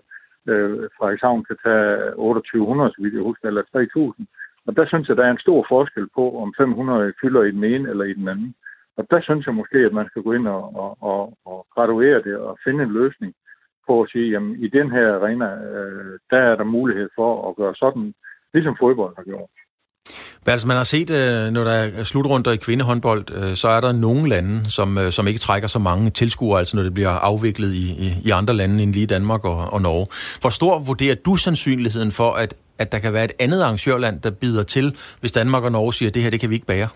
Øh, 0.50 0.90
Frederikshavn 0.98 1.44
kan 1.44 1.58
tage 1.66 2.12
2800, 2.12 2.92
så 2.92 3.02
vidt 3.02 3.14
jeg 3.14 3.22
husker, 3.22 3.48
eller 3.48 3.64
3.000. 4.18 4.26
Og 4.68 4.76
der 4.76 4.86
synes 4.88 5.08
jeg, 5.10 5.18
der 5.18 5.26
er 5.26 5.32
en 5.32 5.46
stor 5.46 5.66
forskel 5.70 6.08
på, 6.16 6.40
om 6.42 6.54
500 6.58 7.14
fylder 7.22 7.44
i 7.44 7.52
den 7.52 7.64
ene 7.64 7.90
eller 7.90 8.06
i 8.06 8.14
den 8.14 8.28
anden. 8.28 8.56
Og 8.98 9.08
der 9.12 9.22
synes 9.22 9.46
jeg 9.46 9.56
måske, 9.56 9.78
at 9.78 9.94
man 9.94 10.08
skal 10.10 10.24
gå 10.24 10.32
ind 10.34 10.48
og, 10.48 10.76
og, 10.76 10.98
og, 11.02 11.38
og 11.46 11.68
graduere 11.76 12.22
det 12.24 12.38
og 12.38 12.58
finde 12.64 12.84
en 12.84 12.94
løsning 12.94 13.34
på 13.88 14.02
at 14.02 14.10
sige, 14.10 14.32
jamen 14.32 14.56
i 14.56 14.68
den 14.68 14.92
her 14.92 15.14
arena, 15.14 15.46
øh, 15.46 16.20
der 16.30 16.38
er 16.38 16.56
der 16.56 16.64
mulighed 16.64 17.10
for 17.16 17.50
at 17.50 17.56
gøre 17.56 17.76
sådan, 17.76 18.14
ligesom 18.54 18.76
fodbold 18.80 19.14
har 19.16 19.24
gjort. 19.24 19.50
Altså, 20.54 20.68
man 20.68 20.78
har 20.78 20.88
set, 20.96 21.10
øh, 21.22 21.54
når 21.56 21.64
der 21.70 21.76
er 22.00 22.04
slutrunder 22.12 22.52
i 22.52 22.64
kvindehåndbold, 22.66 23.24
øh, 23.38 23.52
så 23.62 23.68
er 23.68 23.82
der 23.86 23.92
nogle 24.08 24.24
lande, 24.34 24.56
som, 24.78 24.90
øh, 25.02 25.10
som 25.18 25.28
ikke 25.28 25.42
trækker 25.48 25.70
så 25.76 25.80
mange 25.80 26.10
tilskuere, 26.10 26.60
altså 26.60 26.74
når 26.78 26.84
det 26.84 26.94
bliver 26.94 27.16
afviklet 27.30 27.72
i, 27.84 27.86
i, 28.06 28.08
i 28.28 28.30
andre 28.40 28.54
lande 28.62 28.76
end 28.84 28.92
lige 28.98 29.14
Danmark 29.16 29.44
og, 29.52 29.60
og 29.76 29.80
Norge. 29.88 30.08
Hvor 30.42 30.54
stor 30.60 30.74
vurderer 30.90 31.18
du 31.28 31.34
sandsynligheden 31.46 32.12
for, 32.20 32.30
at, 32.44 32.52
at 32.82 32.88
der 32.92 33.00
kan 33.00 33.14
være 33.14 33.28
et 33.30 33.36
andet 33.46 33.60
arrangørland, 33.66 34.16
der 34.26 34.32
bider 34.42 34.64
til, 34.76 34.88
hvis 35.22 35.32
Danmark 35.40 35.64
og 35.68 35.72
Norge 35.78 35.94
siger, 35.98 36.10
at 36.10 36.16
det 36.16 36.24
her 36.24 36.32
det 36.34 36.40
kan 36.42 36.50
vi 36.52 36.56
ikke 36.60 36.72
bære? 36.74 36.90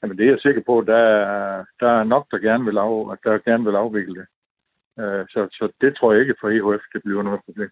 Jamen 0.00 0.16
det 0.18 0.24
er 0.26 0.32
jeg 0.34 0.42
sikker 0.46 0.62
på, 0.70 0.74
der 0.92 1.02
er, 1.22 1.64
der 1.82 1.90
er 2.00 2.04
nok, 2.14 2.24
der 2.32 2.38
gerne 2.48 2.64
vil, 2.68 2.78
af, 2.78 3.16
der 3.24 3.32
gerne 3.48 3.64
vil 3.68 3.76
afvikle 3.84 4.14
det. 4.20 4.26
Så, 5.32 5.40
så 5.58 5.64
det 5.82 5.90
tror 5.96 6.12
jeg 6.12 6.20
ikke 6.22 6.34
for 6.40 6.48
EHF, 6.54 6.84
det 6.92 7.00
bliver 7.04 7.22
noget 7.22 7.40
problem. 7.46 7.70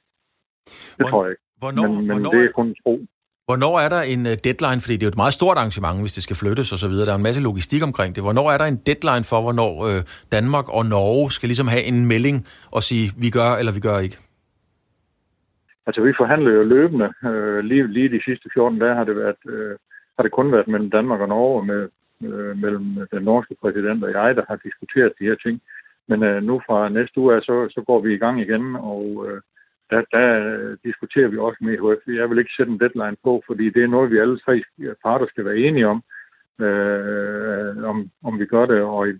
Det 0.66 0.72
Hvor, 0.98 1.08
tror 1.10 1.20
jeg 1.24 1.30
ikke. 1.32 1.42
Hvornår, 1.62 1.86
men, 1.86 1.96
men 1.96 2.06
hvornår, 2.06 2.30
det 2.32 2.44
er 2.44 2.52
kun 2.60 2.74
tro. 2.82 2.94
Hvornår 3.50 3.74
er 3.84 3.90
der 3.94 4.02
en 4.14 4.22
øh, 4.30 4.34
deadline? 4.46 4.80
Fordi 4.82 4.94
det 4.96 5.04
er 5.04 5.08
jo 5.10 5.14
et 5.16 5.22
meget 5.24 5.38
stort 5.40 5.56
arrangement, 5.60 5.96
hvis 6.04 6.16
det 6.16 6.24
skal 6.26 6.40
flyttes 6.42 6.68
osv. 6.76 6.94
Der 7.06 7.12
er 7.14 7.20
en 7.22 7.28
masse 7.28 7.42
logistik 7.48 7.82
omkring 7.88 8.10
det. 8.14 8.22
Hvornår 8.26 8.46
er 8.54 8.58
der 8.62 8.68
en 8.72 8.80
deadline 8.88 9.24
for, 9.30 9.38
hvornår 9.46 9.72
øh, 9.88 10.00
Danmark 10.36 10.66
og 10.78 10.82
Norge 10.94 11.26
skal 11.36 11.48
ligesom 11.50 11.68
have 11.74 11.84
en 11.90 11.98
melding 12.12 12.36
og 12.76 12.82
sige, 12.88 13.04
vi 13.24 13.28
gør 13.38 13.50
eller 13.60 13.72
vi 13.78 13.82
gør 13.88 13.98
ikke? 14.06 14.18
Altså, 15.86 16.00
vi 16.08 16.12
forhandler 16.20 16.50
jo 16.58 16.62
løbende. 16.74 17.08
Øh, 17.28 17.60
lige, 17.70 17.84
lige 17.96 18.14
de 18.16 18.24
sidste 18.28 18.46
14 18.54 18.78
dage 18.82 18.94
har 18.98 19.04
det, 19.08 19.16
været, 19.22 19.42
øh, 19.54 19.74
har 20.16 20.22
det 20.24 20.32
kun 20.38 20.52
været 20.54 20.68
mellem 20.72 20.90
Danmark 20.96 21.20
og 21.24 21.28
Norge, 21.28 21.66
med, 21.70 21.82
øh, 22.28 22.52
mellem 22.64 22.86
den 23.12 23.22
norske 23.30 23.54
præsident 23.62 24.04
og 24.04 24.10
jeg, 24.18 24.36
der 24.38 24.44
har 24.50 24.58
diskuteret 24.66 25.18
de 25.18 25.28
her 25.30 25.38
ting. 25.44 25.56
Men 26.08 26.18
øh, 26.28 26.42
nu 26.48 26.54
fra 26.66 26.88
næste 26.88 27.16
uge, 27.20 27.40
så, 27.48 27.54
så 27.74 27.80
går 27.88 28.00
vi 28.00 28.10
i 28.14 28.22
gang 28.24 28.36
igen, 28.40 28.64
og 28.76 29.04
øh, 29.26 29.40
der, 29.90 30.02
der 30.12 30.76
diskuterer 30.84 31.28
vi 31.28 31.38
også 31.38 31.58
med 31.60 31.78
HF. 31.78 32.02
Jeg 32.20 32.30
vil 32.30 32.38
ikke 32.38 32.56
sætte 32.56 32.72
en 32.72 32.80
deadline 32.80 33.16
på, 33.24 33.42
fordi 33.46 33.70
det 33.70 33.82
er 33.82 33.94
noget, 33.94 34.10
vi 34.10 34.18
alle 34.18 34.38
tre 34.38 34.62
parter 35.04 35.26
skal 35.26 35.44
være 35.44 35.56
enige 35.56 35.86
om, 35.86 36.02
øh, 36.66 37.84
om, 37.90 38.10
om 38.24 38.38
vi 38.38 38.46
gør 38.46 38.66
det, 38.66 38.80
og 38.82 39.08
i, 39.08 39.12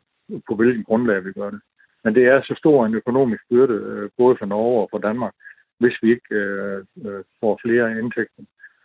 på 0.49 0.55
hvilken 0.55 0.85
grundlag 0.85 1.25
vi 1.25 1.33
gør 1.33 1.51
det. 1.51 1.61
Men 2.05 2.15
det 2.15 2.25
er 2.25 2.43
så 2.43 2.55
stor 2.59 2.87
en 2.87 2.95
økonomisk 2.95 3.43
byrde, 3.51 3.75
øh, 3.75 4.11
både 4.17 4.37
for 4.39 4.47
Norge 4.47 4.83
og 4.83 4.89
for 4.91 4.99
Danmark, 4.99 5.35
hvis 5.79 5.97
vi 6.03 6.11
ikke 6.11 6.35
øh, 6.35 6.85
øh, 7.07 7.25
får 7.41 7.61
flere 7.63 7.99
indtægter. 7.99 8.43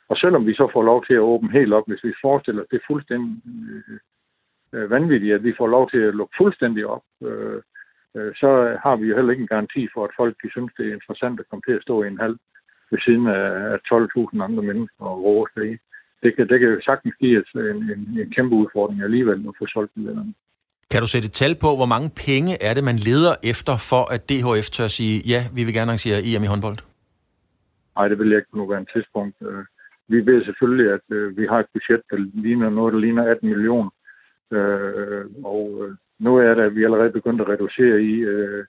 Og 0.09 0.17
selvom 0.17 0.47
vi 0.47 0.53
så 0.53 0.69
får 0.73 0.83
lov 0.83 1.05
til 1.05 1.13
at 1.13 1.27
åbne 1.31 1.51
helt 1.51 1.73
op, 1.73 1.87
hvis 1.87 2.03
vi 2.03 2.13
forestiller 2.21 2.61
os 2.61 2.67
det 2.71 2.77
er 2.77 2.87
fuldstændig 2.87 3.41
øh, 3.45 3.99
øh 4.73 4.89
vanvittigt, 4.89 5.33
at 5.33 5.43
vi 5.43 5.53
får 5.57 5.67
lov 5.67 5.89
til 5.89 5.97
at 5.97 6.15
lukke 6.15 6.35
fuldstændig 6.37 6.85
op, 6.85 7.03
øh, 7.23 7.61
Øh, 8.15 8.31
så 8.41 8.49
har 8.83 8.95
vi 8.95 9.05
jo 9.07 9.15
heller 9.15 9.31
ikke 9.31 9.41
en 9.41 9.53
garanti 9.55 9.87
for, 9.93 10.03
at 10.03 10.17
folk 10.19 10.35
de 10.43 10.51
synes, 10.51 10.71
det 10.77 10.85
er 10.87 10.93
interessant 10.93 11.39
at 11.39 11.49
komme 11.49 11.63
til 11.67 11.77
at 11.77 11.85
stå 11.87 12.03
i 12.03 12.07
en 12.07 12.23
halv 12.25 12.37
ved 12.91 12.99
siden 13.05 13.27
af 13.27 13.77
12.000 13.77 14.43
andre 14.47 14.63
mennesker 14.63 15.05
og 15.11 15.23
råbe 15.23 15.49
sig 15.53 15.79
det 16.25 16.35
kan, 16.35 16.47
det 16.49 16.59
kan 16.59 16.69
jo 16.69 16.81
sagtens 16.81 17.15
give 17.19 17.43
en, 17.55 17.77
en, 17.93 18.01
en 18.21 18.31
kæmpe 18.35 18.55
udfordring 18.55 19.03
alligevel 19.03 19.39
at 19.49 19.53
få 19.59 19.65
solgt 19.67 19.93
billetterne. 19.95 20.33
Kan 20.91 21.01
du 21.01 21.07
sætte 21.07 21.25
et 21.25 21.37
tal 21.41 21.55
på, 21.63 21.69
hvor 21.79 21.89
mange 21.95 22.09
penge 22.27 22.51
er 22.67 22.73
det, 22.73 22.83
man 22.83 22.97
leder 23.09 23.33
efter 23.51 23.75
for, 23.91 24.03
at 24.13 24.21
DHF 24.29 24.67
tør 24.75 24.87
sige, 24.99 25.15
ja, 25.33 25.41
vi 25.55 25.61
vil 25.63 25.73
gerne 25.77 25.91
arrangere 25.91 26.19
EM 26.27 26.43
i 26.43 26.51
håndbold? 26.53 26.77
Nej, 27.97 28.07
det 28.07 28.19
vil 28.19 28.29
jeg 28.29 28.37
ikke 28.37 28.51
på 28.51 28.57
nuværende 28.57 28.91
tidspunkt. 28.95 29.35
Øh, 29.47 29.63
vi 30.13 30.17
ved 30.29 30.45
selvfølgelig, 30.45 30.87
at 30.97 31.05
øh, 31.17 31.37
vi 31.37 31.45
har 31.51 31.59
et 31.59 31.71
budget, 31.75 32.01
der 32.11 32.17
ligner 32.45 32.69
noget, 32.69 32.93
der 32.93 32.99
ligner 32.99 33.23
18 33.31 33.49
millioner. 33.49 33.89
Og 35.43 35.67
nu 36.19 36.37
er 36.37 36.53
det, 36.53 36.75
vi 36.75 36.83
allerede 36.83 37.11
begyndt 37.11 37.41
at 37.41 37.49
reducere 37.49 38.01
i, 38.01 38.13
øh, 38.33 38.65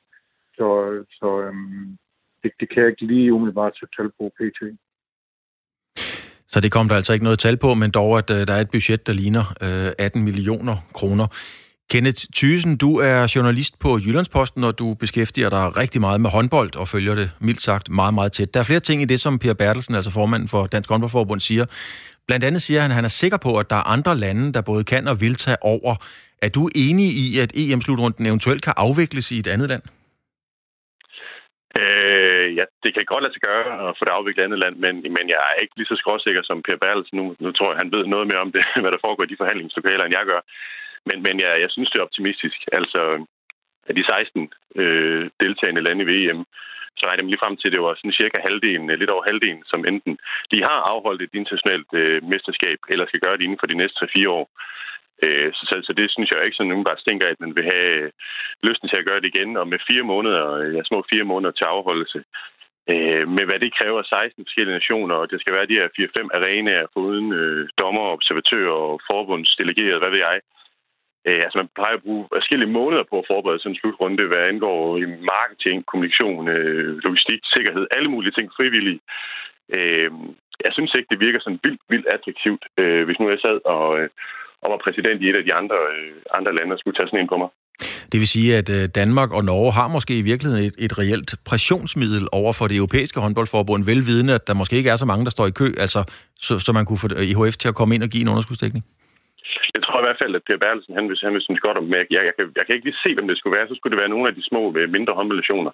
så, 0.55 0.69
så 1.11 1.43
øhm, 1.43 1.99
det, 2.43 2.53
det 2.61 2.69
kan 2.69 2.83
jeg 2.83 2.91
ikke 2.91 3.07
lige 3.07 3.33
umiddelbart 3.33 3.73
sætte 3.79 3.95
tal 3.97 4.11
på 4.19 4.33
PT. 4.37 4.61
Så 6.49 6.61
det 6.61 6.73
kom 6.73 6.89
der 6.89 6.97
altså 6.97 7.13
ikke 7.13 7.25
noget 7.25 7.39
tal 7.39 7.57
på, 7.57 7.75
men 7.75 7.91
dog, 7.91 8.19
at 8.19 8.31
øh, 8.31 8.47
der 8.47 8.55
er 8.55 8.61
et 8.61 8.71
budget, 8.71 9.07
der 9.07 9.13
ligner 9.13 9.45
øh, 9.63 9.93
18 9.99 10.23
millioner 10.23 10.77
kroner. 10.95 11.27
Kenneth 11.91 12.25
Thysen, 12.35 12.77
du 12.77 12.97
er 12.97 13.33
journalist 13.37 13.79
på 13.79 13.99
Jyllandsposten, 13.99 14.65
og 14.65 14.79
du 14.79 14.95
beskæftiger 14.95 15.51
dig 15.51 15.77
rigtig 15.77 16.01
meget 16.01 16.21
med 16.21 16.31
håndbold 16.31 16.77
og 16.77 16.89
følger 16.89 17.15
det 17.15 17.37
mildt 17.41 17.63
sagt 17.63 17.91
meget, 17.91 18.15
meget 18.15 18.33
tæt. 18.33 18.55
Der 18.55 18.61
er 18.61 18.65
flere 18.65 18.81
ting 18.81 19.03
i 19.03 19.05
det, 19.05 19.21
som 19.21 19.39
Per 19.39 19.55
Bertelsen, 19.55 19.95
altså 19.95 20.11
formanden 20.11 20.49
for 20.49 20.67
Dansk 20.67 20.91
Håndboldforbund, 20.91 21.41
siger. 21.41 21.67
Blandt 22.27 22.45
andet 22.45 22.63
siger 22.63 22.81
han, 22.81 22.91
at 22.91 22.95
han 22.95 23.05
er 23.05 23.09
sikker 23.09 23.37
på, 23.37 23.59
at 23.59 23.71
der 23.71 23.77
er 23.77 23.91
andre 23.91 24.17
lande, 24.17 24.53
der 24.53 24.61
både 24.61 24.85
kan 24.85 25.09
og 25.09 25.21
vil 25.21 25.35
tage 25.35 25.57
over. 25.63 25.97
Er 26.43 26.49
du 26.49 26.63
enig 26.85 27.09
i, 27.25 27.27
at 27.45 27.51
EM-slutrunden 27.61 28.27
eventuelt 28.27 28.63
kan 28.67 28.75
afvikles 28.77 29.33
i 29.35 29.39
et 29.39 29.47
andet 29.55 29.69
land? 29.69 29.83
Øh, 31.81 32.49
ja, 32.59 32.65
det 32.85 32.91
kan 32.95 33.05
godt 33.13 33.23
lade 33.23 33.35
sig 33.35 33.43
gøre 33.51 33.65
at 33.89 33.97
få 33.99 34.03
det 34.05 34.17
afviklet 34.19 34.41
i 34.41 34.45
et 34.45 34.49
andet 34.49 34.63
land, 34.65 34.77
men, 34.85 34.95
men 35.17 35.25
jeg 35.33 35.41
er 35.51 35.61
ikke 35.63 35.77
lige 35.77 35.91
så 35.93 35.97
skråsikker 36.03 36.43
som 36.45 36.63
Per 36.63 36.83
Bertelsen. 36.83 37.17
Nu, 37.19 37.25
nu 37.45 37.49
tror 37.53 37.71
jeg, 37.71 37.81
han 37.83 37.93
ved 37.95 38.05
noget 38.07 38.27
mere 38.31 38.45
om 38.47 38.53
det, 38.57 38.65
hvad 38.83 38.93
der 38.93 39.05
foregår 39.05 39.25
i 39.25 39.33
de 39.33 39.41
forhandlingslokaler, 39.41 40.05
end 40.05 40.17
jeg 40.19 40.27
gør. 40.33 40.41
Men, 41.09 41.19
men 41.27 41.35
jeg, 41.45 41.53
jeg 41.65 41.71
synes, 41.71 41.91
det 41.91 41.99
er 41.99 42.09
optimistisk. 42.09 42.59
Altså, 42.79 43.01
af 43.89 43.95
de 43.95 44.05
16 44.05 44.53
øh, 44.83 45.25
deltagende 45.43 45.85
lande 45.87 46.03
i 46.05 46.11
VM, 46.13 46.41
så 47.01 47.05
er 47.07 47.15
det 47.17 47.25
lige 47.25 47.43
frem 47.43 47.57
til, 47.57 47.69
at 47.69 47.75
det 47.75 47.83
var 47.83 47.95
sådan 47.95 48.21
cirka 48.21 48.39
halvdelen, 48.49 48.91
øh, 48.91 48.99
lidt 48.99 49.15
over 49.15 49.25
halvdelen, 49.31 49.63
som 49.71 49.81
enten 49.91 50.15
de 50.53 50.59
har 50.69 50.79
afholdt 50.93 51.23
et 51.23 51.35
internationalt 51.41 51.91
øh, 52.01 52.19
mesterskab, 52.33 52.79
eller 52.93 53.07
skal 53.07 53.21
gøre 53.25 53.37
det 53.37 53.45
inden 53.45 53.61
for 53.61 53.69
de 53.71 53.81
næste 53.83 53.99
3-4 54.05 54.29
år. 54.39 54.47
Øh, 55.25 55.51
så, 55.55 55.81
så 55.87 55.93
det 55.99 56.07
synes 56.11 56.31
jeg 56.31 56.45
ikke 56.45 56.57
sådan 56.57 56.69
nogen 56.73 56.89
bare 56.89 57.03
stinker, 57.05 57.27
at 57.29 57.41
man 57.41 57.53
vil 57.57 57.65
have 57.75 57.93
øh, 58.03 58.11
lysten 58.63 58.89
til 58.89 59.01
at 59.01 59.07
gøre 59.09 59.21
det 59.21 59.31
igen, 59.35 59.57
og 59.57 59.69
med 59.69 59.79
fire 59.91 60.05
måneder, 60.13 60.45
øh, 60.61 60.75
ja, 60.77 60.81
små 60.85 60.99
fire 61.13 61.25
måneder 61.33 61.53
til 61.57 61.65
afholdelse. 61.65 62.21
Øh, 62.93 63.25
med 63.37 63.45
hvad 63.47 63.59
det 63.61 63.77
kræver 63.79 64.03
16 64.03 64.45
forskellige 64.45 64.79
nationer, 64.81 65.15
og 65.15 65.31
det 65.31 65.41
skal 65.41 65.55
være 65.55 65.71
de 65.71 65.79
her 65.81 65.89
4-5 65.89 66.29
arenaer 66.39 66.87
uden 67.05 67.33
øh, 67.33 67.69
dommer, 67.79 68.15
observatører 68.17 68.77
og 68.91 69.01
forbundsdelegerede, 69.11 69.99
hvad 70.03 70.11
ved 70.15 70.23
jeg. 70.29 70.39
Øh, 71.27 71.41
altså 71.45 71.57
man 71.59 71.71
plejer 71.79 71.97
at 71.97 72.05
bruge 72.07 72.29
forskellige 72.37 72.75
måneder 72.79 73.05
på 73.11 73.17
at 73.19 73.29
forberede 73.33 73.61
sådan 73.61 73.73
en 73.73 73.81
slutrunde, 73.81 74.27
hvad 74.31 74.49
angår 74.53 74.81
i 75.03 75.07
marketing, 75.35 75.77
kommunikation, 75.87 76.49
øh, 76.49 76.91
logistik, 77.07 77.41
sikkerhed, 77.55 77.87
alle 77.97 78.09
mulige 78.15 78.35
ting 78.37 78.47
frivillige. 78.57 79.01
Øh, 79.77 80.11
jeg 80.65 80.73
synes 80.73 80.93
ikke, 80.95 81.11
det 81.13 81.25
virker 81.27 81.41
sådan 81.41 81.63
vildt, 81.65 81.83
vildt 81.93 82.09
attraktivt, 82.17 82.65
øh, 82.81 83.03
hvis 83.07 83.19
nu 83.19 83.25
jeg 83.31 83.41
sad 83.47 83.59
og, 83.77 83.89
øh, 84.01 84.09
og 84.63 84.67
var 84.73 84.81
præsident 84.85 85.19
i 85.23 85.29
et 85.31 85.37
af 85.41 85.45
de 85.49 85.55
andre, 85.61 85.79
øh, 85.95 86.13
andre 86.39 86.53
lande 86.59 86.73
og 86.75 86.79
skulle 86.79 86.97
tage 86.97 87.09
sådan 87.09 87.21
en 87.21 87.33
på 87.33 87.39
mig. 87.43 87.51
Det 88.13 88.21
vil 88.21 88.29
sige, 88.29 88.57
at 88.57 88.69
øh, 88.69 88.89
Danmark 89.01 89.31
og 89.33 89.45
Norge 89.45 89.73
har 89.73 89.89
måske 89.89 90.19
i 90.19 90.23
virkeligheden 90.23 90.65
et, 90.65 90.75
et 90.79 90.99
reelt 90.99 91.35
pressionsmiddel 91.45 92.29
over 92.33 92.53
for 92.53 92.67
det 92.67 92.77
europæiske 92.77 93.21
håndboldforbund, 93.21 93.85
velvidende, 93.85 94.35
at 94.35 94.47
der 94.47 94.55
måske 94.55 94.77
ikke 94.77 94.91
er 94.91 94.97
så 94.97 95.07
mange, 95.07 95.25
der 95.25 95.31
står 95.31 95.47
i 95.47 95.51
kø, 95.51 95.65
altså, 95.79 96.05
så, 96.41 96.59
så 96.59 96.73
man 96.73 96.85
kunne 96.85 96.99
få 96.99 97.09
øh, 97.17 97.23
IHF 97.23 97.57
til 97.57 97.69
at 97.69 97.75
komme 97.75 97.95
ind 97.95 98.03
og 98.03 98.09
give 98.09 98.23
en 98.23 98.29
underskudsdækning? 98.29 98.85
Jeg 99.77 99.83
tror 99.85 99.99
i 100.01 100.07
hvert 100.07 100.23
fald, 100.23 100.35
at 100.39 100.47
Per 100.47 100.63
Berlesen, 100.65 100.97
han 100.99 101.07
vil, 101.09 101.17
han 101.27 101.35
vil 101.35 101.47
synes 101.47 101.67
godt 101.67 101.79
om, 101.81 101.87
men 101.93 101.99
jeg, 102.15 102.23
jeg, 102.29 102.35
kan, 102.37 102.45
jeg 102.59 102.65
kan 102.65 102.75
ikke 102.75 102.89
lige 102.89 103.03
se, 103.05 103.11
hvem 103.15 103.29
det 103.29 103.39
skulle 103.39 103.57
være. 103.59 103.69
Så 103.69 103.75
skulle 103.77 103.93
det 103.95 104.03
være 104.03 104.15
nogle 104.15 104.29
af 104.31 104.35
de 104.35 104.49
små, 104.51 104.63
øh, 104.79 104.89
mindre 104.97 105.17
håndboldnationer, 105.19 105.73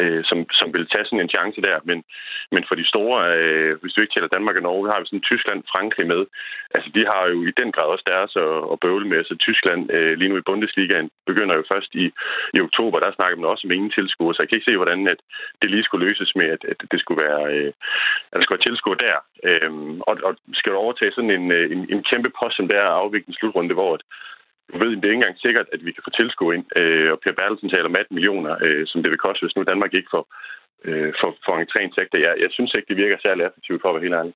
øh, 0.00 0.20
som, 0.28 0.38
som 0.58 0.68
vil 0.74 0.86
tage 0.92 1.06
sådan 1.06 1.24
en 1.24 1.34
chance 1.36 1.60
der. 1.68 1.76
Men, 1.88 1.98
men 2.54 2.62
for 2.68 2.74
de 2.80 2.86
store, 2.92 3.18
øh, 3.40 3.72
hvis 3.80 3.92
du 3.92 4.00
ikke 4.00 4.14
tæller 4.14 4.34
Danmark 4.34 4.56
og 4.56 4.64
Norge, 4.66 4.90
har 4.92 5.00
vi 5.00 5.06
sådan 5.06 5.28
Tyskland, 5.30 5.60
Frankrig 5.72 6.06
med. 6.12 6.22
Altså, 6.74 6.88
de 6.96 7.02
har 7.10 7.22
jo 7.32 7.38
i 7.50 7.52
den 7.60 7.70
grad 7.74 7.88
også 7.94 8.06
deres 8.12 8.32
at, 8.44 8.54
at 8.72 8.80
bøvle 8.84 9.06
med. 9.12 9.20
Så 9.24 9.34
Tyskland 9.46 9.80
øh, 9.96 10.12
lige 10.18 10.30
nu 10.30 10.36
i 10.38 10.48
Bundesligaen 10.48 11.08
begynder 11.30 11.54
jo 11.56 11.64
først 11.72 11.90
i, 12.02 12.04
i 12.56 12.58
oktober. 12.66 12.96
Der 12.98 13.16
snakker 13.18 13.36
man 13.36 13.50
også 13.52 13.64
om 13.66 13.74
ingen 13.76 13.92
tilskuer, 13.98 14.32
så 14.32 14.40
jeg 14.40 14.48
kan 14.48 14.58
ikke 14.58 14.70
se, 14.70 14.80
hvordan 14.80 15.00
at 15.14 15.20
det 15.62 15.70
lige 15.70 15.86
skulle 15.86 16.06
løses 16.06 16.30
med, 16.40 16.48
at, 16.56 16.62
at 16.72 16.78
det 16.92 17.00
skulle 17.00 17.22
være, 17.26 17.42
øh, 17.54 17.72
at 18.30 18.36
der 18.38 18.42
skulle 18.42 18.58
være 18.58 18.68
tilskuer 18.68 18.98
der. 19.06 19.16
Øh, 19.48 19.70
og, 20.08 20.14
og 20.28 20.32
skal 20.58 20.72
du 20.72 20.76
overtage 20.84 21.12
sådan 21.12 21.34
en, 21.38 21.46
øh, 21.58 21.66
en, 21.74 21.80
en 21.94 22.02
kæmpe 22.10 22.30
post, 22.38 22.56
som 22.56 22.68
der 22.68 22.80
er 22.86 22.98
afviklet 23.02 23.36
slutrunde, 23.42 23.74
hvor 23.78 23.94
at, 23.96 24.02
du 24.72 24.78
ved, 24.78 24.90
det 24.90 25.04
er 25.04 25.14
ikke 25.14 25.22
engang 25.22 25.44
sikkert, 25.46 25.68
at 25.74 25.80
vi 25.86 25.92
kan 25.92 26.06
få 26.06 26.10
tilskud 26.10 26.54
ind. 26.56 26.66
Øh, 26.80 27.08
og 27.12 27.18
Per 27.20 27.34
Bertelsen 27.38 27.70
taler 27.70 27.88
om 27.90 28.00
18 28.00 28.14
millioner, 28.14 28.52
øh, 28.66 28.84
som 28.90 28.98
det 29.02 29.10
vil 29.10 29.24
koste, 29.26 29.42
hvis 29.44 29.56
nu 29.56 29.62
Danmark 29.62 29.92
ikke 29.94 30.12
får, 30.14 30.24
øh, 30.86 31.12
får, 31.20 31.30
får 31.46 31.56
entréindtægter. 31.64 32.18
Jeg, 32.26 32.34
jeg 32.44 32.50
synes 32.52 32.70
ikke, 32.74 32.90
det 32.90 33.02
virker 33.02 33.18
særlig 33.18 33.42
attraktivt 33.44 33.82
for 33.82 33.88
at 33.88 33.94
være 33.94 34.06
helt 34.06 34.20
ærlig. 34.20 34.34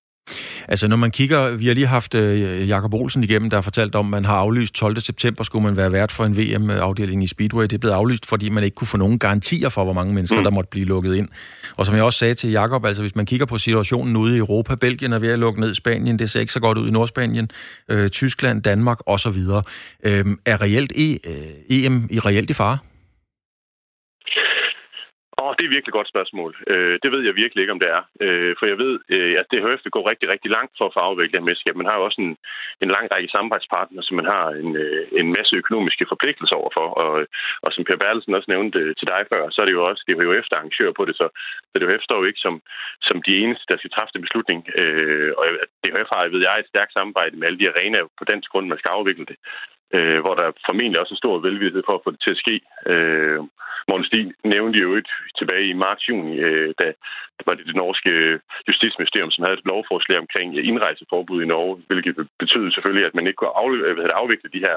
Altså 0.69 0.89
når 0.89 0.97
man 0.97 1.11
kigger, 1.11 1.57
vi 1.57 1.67
har 1.67 1.75
lige 1.75 1.87
haft 1.87 2.15
øh, 2.15 2.69
Jakob 2.69 2.95
Olsen 2.95 3.25
igennem, 3.25 3.51
der 3.51 3.57
har 3.57 3.63
fortalt 3.63 3.95
om, 3.95 4.07
at 4.07 4.11
man 4.11 4.25
har 4.25 4.37
aflyst 4.37 4.75
12. 4.75 5.01
september, 5.01 5.45
skulle 5.45 5.63
man 5.63 5.77
være 5.77 5.93
vært 5.93 6.13
for 6.13 6.25
en 6.25 6.37
VM-afdeling 6.37 7.25
i 7.25 7.27
Speedway. 7.27 7.63
Det 7.63 7.73
er 7.73 7.79
blevet 7.79 7.95
aflyst, 7.95 8.27
fordi 8.27 8.49
man 8.49 8.65
ikke 8.65 8.75
kunne 8.75 8.89
få 8.89 8.97
nogen 8.97 9.19
garantier 9.19 9.69
for, 9.69 9.85
hvor 9.85 9.93
mange 9.93 10.15
mennesker, 10.15 10.37
mm. 10.37 10.45
der 10.45 10.51
måtte 10.51 10.71
blive 10.71 10.87
lukket 10.87 11.15
ind. 11.15 11.29
Og 11.77 11.87
som 11.87 11.95
jeg 11.95 12.05
også 12.05 12.19
sagde 12.19 12.35
til 12.35 12.51
Jakob, 12.51 12.85
altså 12.85 13.03
hvis 13.03 13.17
man 13.17 13.27
kigger 13.27 13.47
på 13.47 13.59
situationen 13.59 14.17
ude 14.17 14.35
i 14.35 14.39
Europa, 14.39 14.75
Belgien 14.75 15.13
er 15.13 15.19
ved 15.19 15.29
at 15.29 15.39
lukke 15.39 15.61
ned, 15.61 15.75
Spanien, 15.75 16.19
det 16.19 16.31
ser 16.31 16.41
ikke 16.41 16.53
så 16.53 16.61
godt 16.61 16.79
ud 16.79 16.89
i 16.89 16.91
Nordspanien, 16.91 17.51
øh, 17.89 18.09
Tyskland, 18.09 18.63
Danmark 18.63 18.99
osv. 19.07 19.39
Øh, 20.03 20.25
er 20.45 20.63
reelt 20.63 20.93
e, 20.97 21.13
øh, 21.13 21.21
EM 21.69 22.09
i 22.11 22.19
reelt 22.19 22.51
i 22.51 22.55
fare? 22.55 22.79
Åh, 25.47 25.55
det 25.59 25.65
er 25.65 25.75
virkelig 25.77 25.93
et 25.93 25.99
godt 26.01 26.13
spørgsmål. 26.15 26.53
Øh, 26.73 26.95
det 27.03 27.11
ved 27.15 27.23
jeg 27.25 27.35
virkelig 27.43 27.61
ikke, 27.63 27.75
om 27.77 27.83
det 27.83 27.91
er. 27.99 28.03
Øh, 28.25 28.53
for 28.59 28.67
jeg 28.73 28.79
ved, 28.85 28.95
øh, 29.15 29.35
at 29.41 29.49
DHF 29.51 29.81
vil 29.85 29.97
gå 29.97 30.03
rigtig, 30.11 30.27
rigtig 30.35 30.51
langt 30.57 30.73
for 30.79 30.85
at 30.87 30.95
få 30.97 31.01
afviklet 31.09 31.47
mesterskab. 31.49 31.77
Man 31.77 31.91
har 31.91 31.97
jo 31.99 32.07
også 32.09 32.21
en, 32.27 32.33
en 32.85 32.91
lang 32.97 33.07
række 33.13 33.35
samarbejdspartnere, 33.35 34.07
som 34.07 34.17
man 34.21 34.29
har 34.35 34.47
en, 34.63 34.71
øh, 34.85 35.03
en 35.21 35.29
masse 35.37 35.53
økonomiske 35.63 36.07
forpligtelser 36.13 36.57
overfor. 36.63 36.87
Og, 37.03 37.13
og 37.65 37.71
som 37.73 37.85
Per 37.85 38.01
Bertelsen 38.03 38.37
også 38.39 38.51
nævnte 38.55 38.79
øh, 38.85 38.95
til 38.99 39.11
dig 39.13 39.23
før, 39.33 39.43
så 39.51 39.59
er 39.61 39.67
det 39.67 39.77
jo 39.79 39.85
også 39.91 40.03
DHF, 40.09 40.47
der 40.51 40.57
arrangør 40.59 40.91
på 40.99 41.05
det. 41.09 41.15
Så, 41.21 41.27
så 41.71 41.77
DHF 41.81 42.03
står 42.09 42.19
jo 42.21 42.29
ikke 42.31 42.45
som, 42.47 42.55
som 43.09 43.17
de 43.27 43.33
eneste, 43.43 43.65
der 43.71 43.77
skal 43.79 43.93
træffe 43.93 44.15
den 44.15 44.27
beslutning. 44.27 44.61
Øh, 44.81 45.31
og 45.39 45.45
DHF 45.83 46.09
har, 46.15 46.23
ved 46.35 46.43
jeg, 46.47 46.57
et 46.59 46.73
stærkt 46.73 46.93
samarbejde 46.93 47.37
med 47.37 47.47
alle 47.47 47.61
de 47.61 47.71
arenaer 47.73 48.07
på 48.19 48.25
dansk 48.31 48.49
grund, 48.51 48.67
man 48.67 48.79
skal 48.81 48.95
afvikle 48.99 49.27
det 49.31 49.39
øh, 49.95 50.21
hvor 50.25 50.35
der 50.41 50.57
formentlig 50.69 51.01
også 51.01 51.15
er 51.15 51.23
stor 51.23 51.39
velvillighed 51.39 51.83
for 51.87 51.95
at 51.95 52.05
få 52.05 52.11
det 52.11 52.21
til 52.23 52.35
at 52.35 52.43
ske. 52.45 52.57
Øh, 52.93 53.41
Morten 53.89 54.07
Stig 54.07 54.25
nævnte 54.45 54.79
jo 54.79 54.91
et 55.01 55.11
tilbage 55.39 55.67
i 55.69 55.81
marts-juni, 55.85 56.35
øh, 56.47 56.75
da 56.81 56.87
det 57.37 57.45
var 57.47 57.55
det, 57.55 57.67
det 57.67 57.77
norske 57.77 58.11
øh, 58.11 58.39
justitsministerium, 58.69 59.31
som 59.31 59.45
havde 59.45 59.59
et 59.59 59.69
lovforslag 59.71 60.19
omkring 60.25 60.49
øh, 60.59 60.69
indrejseforbud 60.71 61.43
i 61.43 61.51
Norge, 61.55 61.83
hvilket 61.89 62.15
betød 62.43 62.65
selvfølgelig, 62.71 63.07
at 63.07 63.15
man 63.15 63.27
ikke 63.27 63.41
kunne 63.41 63.59
afvikle, 63.63 63.89
øh, 63.89 64.21
afvikle 64.23 64.49
de 64.55 64.65
her 64.67 64.77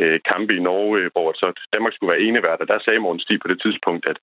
øh, 0.00 0.18
kampe 0.30 0.52
i 0.56 0.64
Norge, 0.68 1.10
hvor 1.14 1.28
så 1.40 1.46
Danmark 1.74 1.94
skulle 1.94 2.12
være 2.12 2.26
enevært. 2.28 2.60
Og 2.62 2.68
der 2.68 2.78
sagde 2.78 3.04
Morten 3.04 3.24
Stig 3.24 3.38
på 3.40 3.48
det 3.52 3.58
tidspunkt, 3.64 4.02
at, 4.10 4.18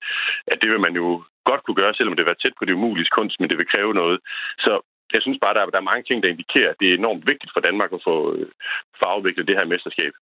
at 0.52 0.58
det 0.62 0.70
vil 0.72 0.86
man 0.86 0.96
jo 1.02 1.08
godt 1.50 1.64
kunne 1.64 1.80
gøre, 1.82 1.94
selvom 1.94 2.16
det 2.16 2.26
var 2.26 2.36
tæt 2.38 2.56
på 2.60 2.66
det 2.66 2.74
umulige 2.78 3.14
kunst, 3.18 3.40
men 3.40 3.50
det 3.50 3.58
vil 3.58 3.72
kræve 3.74 3.94
noget. 4.02 4.20
Så 4.66 4.74
jeg 5.14 5.22
synes 5.22 5.40
bare, 5.44 5.54
der 5.54 5.62
er, 5.62 5.70
der 5.74 5.82
er 5.82 5.92
mange 5.92 6.04
ting, 6.06 6.18
der 6.24 6.30
indikerer, 6.30 6.70
at 6.70 6.80
det 6.80 6.88
er 6.90 6.98
enormt 6.98 7.24
vigtigt 7.32 7.54
for 7.54 7.62
Danmark 7.68 7.92
at 7.94 8.04
få, 8.08 8.16
øh, 8.36 8.48
få 9.00 9.06
afviklet 9.16 9.48
det 9.48 9.58
her 9.60 9.72
mesterskab. 9.74 10.14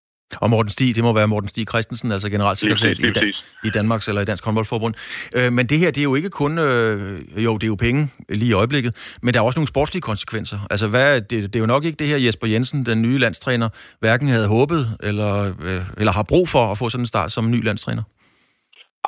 Og 0.41 0.49
Morten 0.49 0.69
Stig, 0.69 0.95
det 0.95 1.03
må 1.03 1.13
være 1.13 1.27
Morten 1.27 1.49
Stig 1.49 1.67
Christensen, 1.69 2.11
altså 2.11 2.29
generalsekretær 2.29 2.89
i, 2.89 2.93
Dan- 2.93 3.33
i 3.63 3.69
Danmarks 3.69 4.07
eller 4.07 4.21
i 4.21 4.25
Dansk 4.25 4.45
Håndboldforbund. 4.45 4.93
Øh, 5.35 5.53
men 5.53 5.65
det 5.67 5.77
her, 5.79 5.91
det 5.91 6.01
er 6.01 6.03
jo 6.03 6.15
ikke 6.15 6.29
kun, 6.29 6.59
øh, 6.59 7.43
jo, 7.45 7.53
det 7.57 7.63
er 7.63 7.67
jo 7.67 7.75
penge 7.75 8.09
lige 8.29 8.49
i 8.49 8.53
øjeblikket, 8.53 9.17
men 9.23 9.33
der 9.33 9.39
er 9.39 9.43
også 9.43 9.59
nogle 9.59 9.67
sportslige 9.67 10.01
konsekvenser. 10.01 10.59
Altså, 10.69 10.87
hvad, 10.87 11.21
det, 11.21 11.43
det 11.43 11.55
er 11.55 11.59
jo 11.59 11.65
nok 11.65 11.85
ikke 11.85 11.97
det 11.97 12.07
her 12.07 12.17
Jesper 12.17 12.47
Jensen, 12.47 12.85
den 12.85 13.01
nye 13.01 13.17
landstræner, 13.17 13.69
hverken 13.99 14.27
havde 14.27 14.47
håbet 14.47 14.97
eller, 15.03 15.33
øh, 15.45 15.81
eller 15.97 16.11
har 16.11 16.23
brug 16.23 16.49
for 16.49 16.71
at 16.71 16.77
få 16.77 16.89
sådan 16.89 17.03
en 17.03 17.07
start 17.07 17.31
som 17.31 17.51
ny 17.51 17.63
landstræner. 17.63 18.03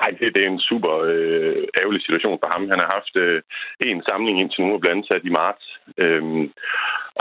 Ej, 0.02 0.10
det, 0.20 0.28
det 0.36 0.42
er 0.44 0.52
en 0.56 0.66
super 0.72 0.94
øh, 1.12 1.64
ærgerlig 1.82 2.02
situation 2.08 2.38
for 2.42 2.50
ham. 2.54 2.64
Han 2.72 2.80
har 2.84 2.90
haft 2.98 3.16
øh, 3.26 3.38
en 3.92 4.02
samling 4.10 4.36
indtil 4.42 4.62
nu 4.64 4.74
og 4.74 4.82
blandt 4.84 5.08
sat 5.08 5.24
i 5.30 5.36
marts. 5.42 5.66
Øhm, 6.04 6.44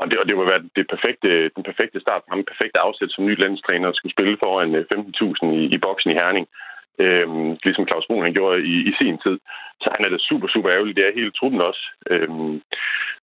og 0.01 0.05
det, 0.11 0.17
og 0.21 0.27
det 0.29 0.37
var 0.37 0.53
være 0.53 0.69
det 0.77 0.87
perfekte, 0.95 1.29
den 1.57 1.65
perfekte 1.71 2.01
start 2.01 2.23
for 2.23 2.31
ham, 2.33 2.51
perfekte 2.53 2.79
afsæt 2.87 3.11
som 3.13 3.27
ny 3.27 3.35
landstræner 3.43 3.89
at 3.89 3.97
skulle 3.97 4.15
spille 4.17 4.37
foran 4.45 4.75
øh, 4.75 4.85
15.000 4.95 5.47
i, 5.61 5.63
i 5.77 5.79
boksen 5.87 6.11
i 6.11 6.19
Herning 6.21 6.47
øhm, 6.99 7.51
ligesom 7.65 7.87
Claus 7.87 8.07
Brun 8.07 8.23
han 8.23 8.35
gjorde 8.39 8.59
i, 8.75 8.75
i 8.91 8.93
sin 8.99 9.19
tid. 9.25 9.39
Så 9.83 9.89
han 9.95 10.05
er 10.05 10.11
da 10.11 10.19
super, 10.19 10.49
super 10.49 10.71
ærgerlig. 10.71 10.97
Det 10.97 11.05
er 11.07 11.19
hele 11.19 11.33
truppen 11.39 11.61
også. 11.61 11.85
Øhm, 12.11 12.55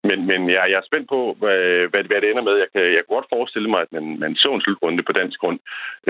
men 0.08 0.20
men 0.30 0.42
jeg, 0.56 0.66
jeg 0.72 0.80
er 0.80 0.90
spændt 0.90 1.08
på, 1.10 1.20
hvad, 1.40 1.62
hvad, 1.92 2.04
hvad 2.10 2.22
det 2.22 2.30
ender 2.30 2.48
med. 2.50 2.56
Jeg 2.64 2.70
kan, 2.74 2.84
jeg 2.96 3.02
kan 3.02 3.16
godt 3.16 3.32
forestille 3.36 3.70
mig, 3.74 3.82
at 3.82 3.92
man, 3.96 4.06
man 4.24 4.36
så 4.36 4.50
en 4.54 4.62
slutrunde 4.62 5.04
på 5.04 5.14
dansk 5.20 5.38
grund, 5.40 5.60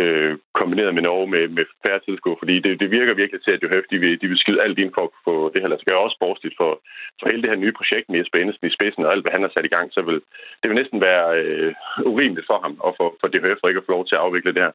øh, 0.01 0.33
kombineret 0.59 0.93
med 0.93 1.03
Norge 1.07 1.27
med, 1.35 1.43
med 1.57 1.65
færre 1.85 2.01
tilskuer, 2.05 2.39
fordi 2.39 2.55
det, 2.65 2.79
det 2.81 2.91
virker 2.97 3.13
virkelig 3.21 3.41
til, 3.41 3.51
at 3.51 3.63
Johøf, 3.63 3.85
de 3.91 3.97
vil, 4.03 4.21
de 4.21 4.27
vil 4.27 4.41
skyde 4.43 4.63
alt 4.65 4.79
ind 4.79 4.91
for 4.95 5.03
at 5.07 5.15
få 5.27 5.35
det 5.53 5.61
her 5.61 5.69
Så 5.69 5.83
kan 5.83 5.93
jeg 5.93 6.05
Også 6.07 6.19
forestille 6.25 6.55
for, 6.61 6.71
for 7.19 7.29
hele 7.29 7.41
det 7.41 7.51
her 7.51 7.63
nye 7.63 7.77
projekt 7.79 8.09
med 8.09 8.19
Jesper 8.19 8.67
i 8.69 8.75
spidsen 8.77 9.05
og 9.05 9.11
alt, 9.11 9.23
hvad 9.23 9.35
han 9.35 9.45
har 9.45 9.51
sat 9.53 9.65
i 9.65 9.73
gang, 9.75 9.87
så 9.93 10.01
vil 10.01 10.19
det 10.59 10.67
vil 10.69 10.79
næsten 10.81 11.01
være 11.01 11.27
øh, 11.41 11.73
urimeligt 12.11 12.49
for 12.49 12.59
ham 12.63 12.73
og 12.85 12.91
for, 12.97 13.07
for 13.19 13.27
DHF 13.27 13.59
ikke 13.67 13.81
at 13.81 13.87
få 13.87 13.91
lov 13.97 14.05
til 14.05 14.15
at 14.15 14.21
afvikle 14.25 14.53
det 14.53 14.63
her. 14.65 14.73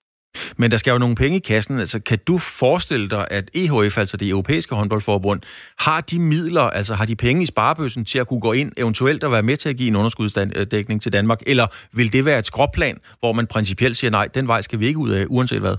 Men 0.59 0.71
der 0.71 0.77
skal 0.77 0.91
jo 0.91 0.99
nogle 0.99 1.17
penge 1.17 1.37
i 1.37 1.41
kassen. 1.41 1.81
Altså, 1.81 1.99
kan 2.11 2.19
du 2.29 2.39
forestille 2.39 3.09
dig, 3.09 3.25
at 3.31 3.45
EHF, 3.55 3.99
altså 3.99 4.17
det 4.17 4.29
europæiske 4.29 4.75
håndboldforbund, 4.75 5.41
har 5.87 6.01
de 6.01 6.21
midler, 6.21 6.67
altså 6.79 6.95
har 6.95 7.07
de 7.07 7.17
penge 7.17 7.43
i 7.43 7.47
sparebøssen 7.47 8.05
til 8.05 8.19
at 8.19 8.27
kunne 8.29 8.41
gå 8.41 8.53
ind, 8.53 8.73
eventuelt 8.77 9.25
at 9.25 9.31
være 9.31 9.43
med 9.43 9.57
til 9.57 9.69
at 9.69 9.77
give 9.77 9.89
en 9.89 9.97
underskudsdækning 9.97 11.03
til 11.03 11.13
Danmark? 11.13 11.41
Eller 11.47 11.67
vil 11.97 12.13
det 12.13 12.25
være 12.25 12.39
et 12.39 12.47
skråplan, 12.47 12.97
hvor 13.21 13.33
man 13.33 13.47
principielt 13.47 13.97
siger, 13.97 14.11
nej, 14.11 14.27
den 14.35 14.49
vej 14.49 14.61
skal 14.61 14.81
vi 14.81 14.87
ikke 14.87 14.99
ud 14.99 15.11
af, 15.11 15.25
uanset 15.29 15.61
hvad? 15.61 15.77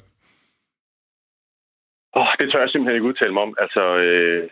Oh, 2.20 2.28
det 2.40 2.52
tør 2.52 2.60
jeg 2.60 2.70
simpelthen 2.70 2.96
ikke 2.96 3.10
udtale 3.12 3.34
mig 3.34 3.44
om. 3.48 3.54
Altså, 3.64 3.84
øh, 4.06 4.50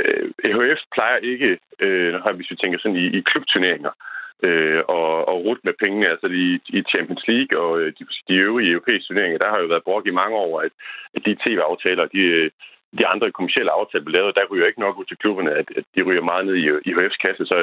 øh, 0.00 0.24
EHF 0.44 0.80
plejer 0.94 1.16
ikke, 1.32 1.58
øh, 1.80 2.14
hvis 2.36 2.50
vi 2.50 2.56
tænker 2.56 2.78
sådan 2.78 2.96
i, 2.96 3.06
i 3.18 3.20
klubturneringer, 3.30 3.90
øh, 3.90 4.11
øh, 4.48 4.80
og, 4.98 5.08
og 5.30 5.36
rute 5.44 5.62
med 5.64 5.74
pengene. 5.82 6.06
Altså 6.12 6.26
i, 6.44 6.46
i 6.78 6.80
Champions 6.92 7.24
League 7.30 7.54
og 7.62 7.70
øh, 7.80 7.88
de, 7.98 8.02
de 8.28 8.34
øvrige 8.46 8.72
europæiske 8.74 9.06
turneringer, 9.08 9.38
der 9.38 9.48
har 9.52 9.58
jo 9.60 9.66
været 9.72 9.88
brugt 9.88 10.06
i 10.08 10.18
mange 10.20 10.36
år, 10.46 10.54
at, 10.66 10.72
at 11.16 11.22
de 11.26 11.40
tv-aftaler, 11.44 12.04
de, 12.16 12.22
øh, 12.38 12.50
de 12.98 13.04
andre 13.12 13.26
kommersielle 13.36 13.72
aftaler, 13.78 14.04
blev 14.04 14.16
lavet, 14.18 14.36
der 14.38 14.50
ryger 14.50 14.66
ikke 14.66 14.84
nok 14.86 14.98
ud 15.00 15.06
til 15.08 15.20
klubberne, 15.22 15.52
at, 15.60 15.68
at 15.78 15.84
de 15.94 16.02
ryger 16.08 16.24
meget 16.30 16.44
ned 16.46 16.56
i, 16.62 16.66
i 16.90 16.92
kasse. 17.24 17.44
Så 17.50 17.56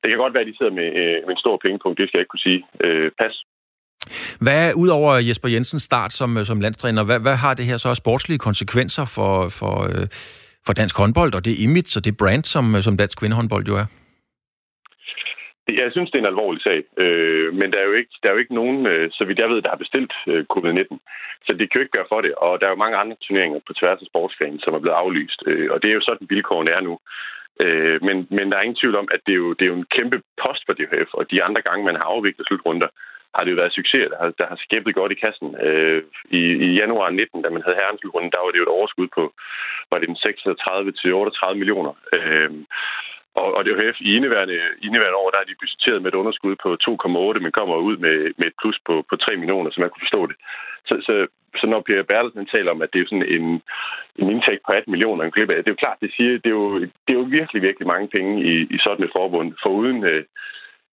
det 0.00 0.08
kan 0.08 0.22
godt 0.22 0.34
være, 0.34 0.44
at 0.46 0.50
de 0.50 0.56
sidder 0.58 0.74
med, 0.80 0.88
øh, 1.02 1.18
med 1.26 1.32
en 1.34 1.44
stor 1.44 1.56
pengepunkt. 1.64 1.98
Det 1.98 2.08
skal 2.08 2.18
jeg 2.18 2.24
ikke 2.24 2.34
kunne 2.34 2.48
sige. 2.50 2.62
Øh, 2.84 3.10
pas. 3.20 3.34
Hvad, 4.44 4.72
udover 4.82 5.12
Jesper 5.28 5.48
Jensens 5.48 5.82
start 5.82 6.12
som, 6.12 6.30
øh, 6.38 6.44
som 6.50 6.60
landstræner, 6.60 7.04
hvad, 7.04 7.20
hvad 7.20 7.36
har 7.44 7.54
det 7.54 7.64
her 7.70 7.76
så 7.76 7.94
sportslige 7.94 8.38
konsekvenser 8.48 9.04
for, 9.16 9.48
for, 9.48 9.76
for 10.66 10.72
dansk 10.72 10.96
håndbold 10.98 11.34
og 11.34 11.44
det 11.44 11.54
image 11.58 11.92
og 11.98 12.04
det 12.04 12.16
brand, 12.16 12.44
som, 12.44 12.64
som 12.82 12.96
dansk 12.96 13.18
kvindehåndbold 13.18 13.66
jo 13.66 13.76
er? 13.76 13.86
Jeg 15.80 15.92
synes, 15.92 16.10
det 16.10 16.18
er 16.18 16.24
en 16.24 16.32
alvorlig 16.34 16.62
sag, 16.62 16.80
øh, 17.04 17.54
men 17.54 17.72
der 17.72 17.78
er, 17.78 17.86
jo 17.90 17.92
ikke, 17.92 18.14
der 18.22 18.28
er 18.28 18.32
jo 18.32 18.42
ikke 18.42 18.54
nogen, 18.60 18.86
øh, 18.86 19.10
så 19.12 19.24
vidt 19.24 19.38
jeg 19.38 19.50
ved, 19.50 19.62
der 19.62 19.74
har 19.74 19.84
bestilt 19.84 20.12
øh, 20.26 20.44
covid-19. 20.54 20.96
Så 21.46 21.52
det 21.52 21.66
kan 21.66 21.78
jo 21.78 21.84
ikke 21.84 21.96
gøre 21.98 22.12
for 22.12 22.20
det, 22.20 22.34
og 22.34 22.60
der 22.60 22.66
er 22.66 22.70
jo 22.70 22.84
mange 22.84 22.96
andre 22.96 23.16
turneringer 23.22 23.60
på 23.66 23.72
tværs 23.72 24.02
af 24.02 24.06
sportsgrenen, 24.06 24.60
som 24.60 24.74
er 24.74 24.82
blevet 24.82 25.00
aflyst, 25.02 25.40
øh, 25.46 25.68
og 25.72 25.82
det 25.82 25.88
er 25.90 25.94
jo 25.94 26.06
sådan, 26.08 26.26
vilkårene 26.30 26.70
er 26.70 26.80
nu. 26.80 26.94
Øh, 27.64 27.98
men, 28.06 28.16
men 28.36 28.46
der 28.50 28.56
er 28.56 28.66
ingen 28.66 28.80
tvivl 28.82 28.96
om, 28.96 29.08
at 29.14 29.20
det 29.26 29.32
er, 29.32 29.42
jo, 29.44 29.52
det 29.52 29.64
er 29.64 29.72
jo 29.72 29.80
en 29.80 29.92
kæmpe 29.96 30.18
post 30.42 30.62
for 30.66 30.72
DHF, 30.72 31.10
og 31.18 31.30
de 31.30 31.42
andre 31.42 31.62
gange, 31.62 31.84
man 31.84 31.96
har 32.00 32.06
afviklet 32.14 32.46
slutrunder, 32.46 32.88
har 33.34 33.42
det 33.44 33.50
jo 33.50 33.60
været 33.62 33.78
succes, 33.78 34.04
der 34.12 34.18
har, 34.22 34.30
der 34.40 34.46
har 34.50 34.58
skæbet 34.64 34.94
godt 34.94 35.12
i 35.12 35.22
kassen. 35.24 35.48
Øh, 35.66 36.02
i, 36.38 36.42
I 36.66 36.68
januar 36.80 37.10
19, 37.10 37.42
da 37.42 37.48
man 37.50 37.62
havde 37.64 37.80
herrens 37.80 38.00
der 38.32 38.44
var 38.44 38.50
det 38.50 38.60
jo 38.60 38.68
et 38.68 38.76
overskud 38.78 39.08
på, 39.18 39.24
var 39.90 39.98
det 39.98 40.08
den 40.08 40.16
36 40.16 40.92
til 40.92 41.14
38 41.14 41.58
millioner. 41.58 41.92
Øh, 42.16 42.50
og, 43.40 43.48
og 43.56 43.64
det 43.64 43.72
er 43.72 43.92
i 44.00 44.16
indeværende, 44.16 44.58
indeværende 44.86 45.20
år, 45.22 45.30
der 45.30 45.38
har 45.40 45.48
de 45.48 45.60
budgetteret 45.60 46.02
med 46.02 46.10
et 46.10 46.20
underskud 46.22 46.54
på 46.64 46.68
2,8, 47.36 47.40
men 47.44 47.58
kommer 47.58 47.76
ud 47.88 47.96
med, 48.04 48.16
med 48.38 48.46
et 48.46 48.58
plus 48.60 48.78
på, 48.86 48.94
på 49.10 49.16
3 49.16 49.36
millioner, 49.36 49.70
så 49.70 49.80
man 49.80 49.90
kunne 49.90 50.06
forstå 50.06 50.26
det. 50.30 50.36
Så, 50.88 50.94
så, 51.06 51.14
så 51.60 51.66
når 51.66 51.80
Pierre 51.80 52.10
Bertelsen 52.10 52.46
taler 52.46 52.70
om, 52.70 52.82
at 52.82 52.90
det 52.92 53.00
er 53.00 53.08
sådan 53.08 53.32
en, 53.36 53.46
en 54.20 54.30
indtægt 54.34 54.62
på 54.66 54.72
18 54.72 54.90
millioner, 54.90 55.24
en 55.24 55.36
klip 55.36 55.50
af, 55.50 55.56
det 55.56 55.70
er 55.70 55.76
jo 55.76 55.84
klart, 55.84 56.02
det 56.04 56.10
siger, 56.16 56.30
det 56.44 56.50
er 56.50 56.58
jo, 56.62 56.80
det 57.04 57.10
er 57.12 57.20
jo 57.20 57.26
virkelig, 57.38 57.62
virkelig 57.62 57.86
mange 57.94 58.08
penge 58.16 58.32
i, 58.52 58.54
i 58.74 58.78
sådan 58.84 59.04
et 59.04 59.16
forbund, 59.16 59.48
for 59.62 59.70
uden, 59.80 60.04
øh, 60.10 60.24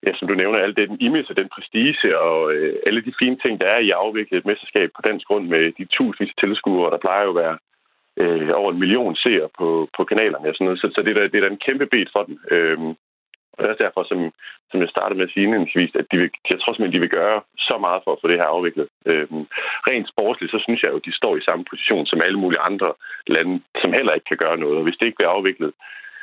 ja, 0.05 0.11
som 0.15 0.27
du 0.27 0.33
nævner, 0.33 0.59
alt 0.59 0.77
det, 0.77 0.89
den 0.89 1.01
image 1.07 1.29
og 1.29 1.37
den 1.37 1.49
prestige 1.55 2.19
og 2.19 2.53
øh, 2.53 2.75
alle 2.87 3.01
de 3.07 3.13
fine 3.19 3.37
ting, 3.43 3.61
der 3.61 3.67
er 3.67 3.79
i 3.79 3.89
at 3.89 4.01
afvikle 4.05 4.37
et 4.37 4.45
mesterskab 4.45 4.89
på 4.95 5.01
dansk 5.07 5.27
grund 5.27 5.45
med 5.47 5.63
de 5.77 5.85
tusindvis 5.85 6.33
af 6.35 6.39
tilskuere, 6.39 6.91
der 6.91 7.03
plejer 7.05 7.23
jo 7.23 7.29
at 7.29 7.41
være 7.43 7.57
øh, 8.21 8.49
over 8.59 8.71
en 8.71 8.79
million 8.83 9.15
seere 9.15 9.49
på, 9.59 9.67
på 9.97 10.01
kanalerne 10.11 10.49
og 10.49 10.55
sådan 10.55 10.65
noget. 10.65 10.81
Så, 10.81 10.87
så 10.95 10.99
det, 11.01 11.11
er 11.11 11.19
da, 11.19 11.23
det 11.31 11.37
er 11.37 11.45
da 11.45 11.51
en 11.51 11.65
kæmpe 11.67 11.85
bed 11.93 12.05
for 12.15 12.23
dem. 12.27 12.35
Øhm, 12.55 12.91
og 13.53 13.57
det 13.59 13.67
er 13.67 13.73
også 13.73 13.85
derfor, 13.87 14.03
som, 14.11 14.19
som 14.71 14.79
jeg 14.83 14.89
startede 14.95 15.17
med 15.17 15.27
at 15.27 15.33
sige 15.33 15.43
indledningsvis, 15.45 15.91
at 16.01 16.07
de 16.11 16.17
vil, 16.21 16.29
jeg 16.51 16.59
tror 16.59 16.71
simpelthen, 16.73 16.97
de 16.97 17.05
vil 17.05 17.17
gøre 17.19 17.37
så 17.69 17.75
meget 17.85 18.01
for 18.03 18.11
at 18.13 18.21
få 18.21 18.27
det 18.31 18.39
her 18.41 18.49
afviklet. 18.55 18.87
Øhm, 19.11 19.43
rent 19.89 20.07
sportsligt, 20.13 20.51
så 20.53 20.59
synes 20.65 20.79
jeg 20.81 20.91
jo, 20.91 20.99
at 20.99 21.07
de 21.07 21.19
står 21.19 21.33
i 21.37 21.47
samme 21.47 21.63
position 21.71 22.05
som 22.05 22.23
alle 22.25 22.39
mulige 22.43 22.65
andre 22.69 22.89
lande, 23.35 23.55
som 23.81 23.91
heller 23.97 24.13
ikke 24.13 24.29
kan 24.31 24.41
gøre 24.43 24.57
noget. 24.63 24.77
Og 24.79 24.83
hvis 24.85 24.97
det 24.97 25.05
ikke 25.05 25.19
bliver 25.19 25.35
afviklet, 25.37 25.71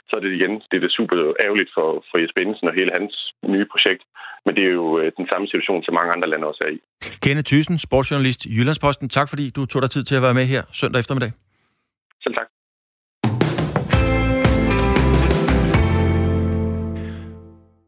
så 0.08 0.12
er 0.16 0.22
det 0.24 0.32
igen 0.38 0.54
det 0.70 0.76
er 0.76 0.84
det 0.86 0.96
super 0.98 1.16
ærgerligt 1.46 1.70
for, 1.76 1.88
for 2.08 2.16
Jesper 2.22 2.40
Bensen 2.40 2.68
og 2.70 2.74
hele 2.80 2.92
hans 2.98 3.14
nye 3.54 3.66
projekt. 3.72 4.02
Men 4.44 4.52
det 4.56 4.64
er 4.64 4.74
jo 4.82 4.88
øh, 5.00 5.12
den 5.18 5.26
samme 5.32 5.46
situation, 5.46 5.82
som 5.84 5.94
mange 5.94 6.12
andre 6.14 6.28
lande 6.28 6.46
også 6.46 6.62
er 6.66 6.72
i. 6.76 6.78
Kenneth 7.24 7.48
Thyssen, 7.50 7.78
sportsjournalist 7.78 8.40
i 8.46 8.50
Jyllandsposten. 8.56 9.08
Tak 9.08 9.28
fordi 9.32 9.50
du 9.56 9.66
tog 9.66 9.82
dig 9.82 9.90
tid 9.90 10.04
til 10.04 10.16
at 10.18 10.22
være 10.22 10.34
med 10.34 10.46
her 10.54 10.62
søndag 10.72 11.00
eftermiddag. 11.00 11.45
Selv 12.22 12.34
tak. 12.34 12.48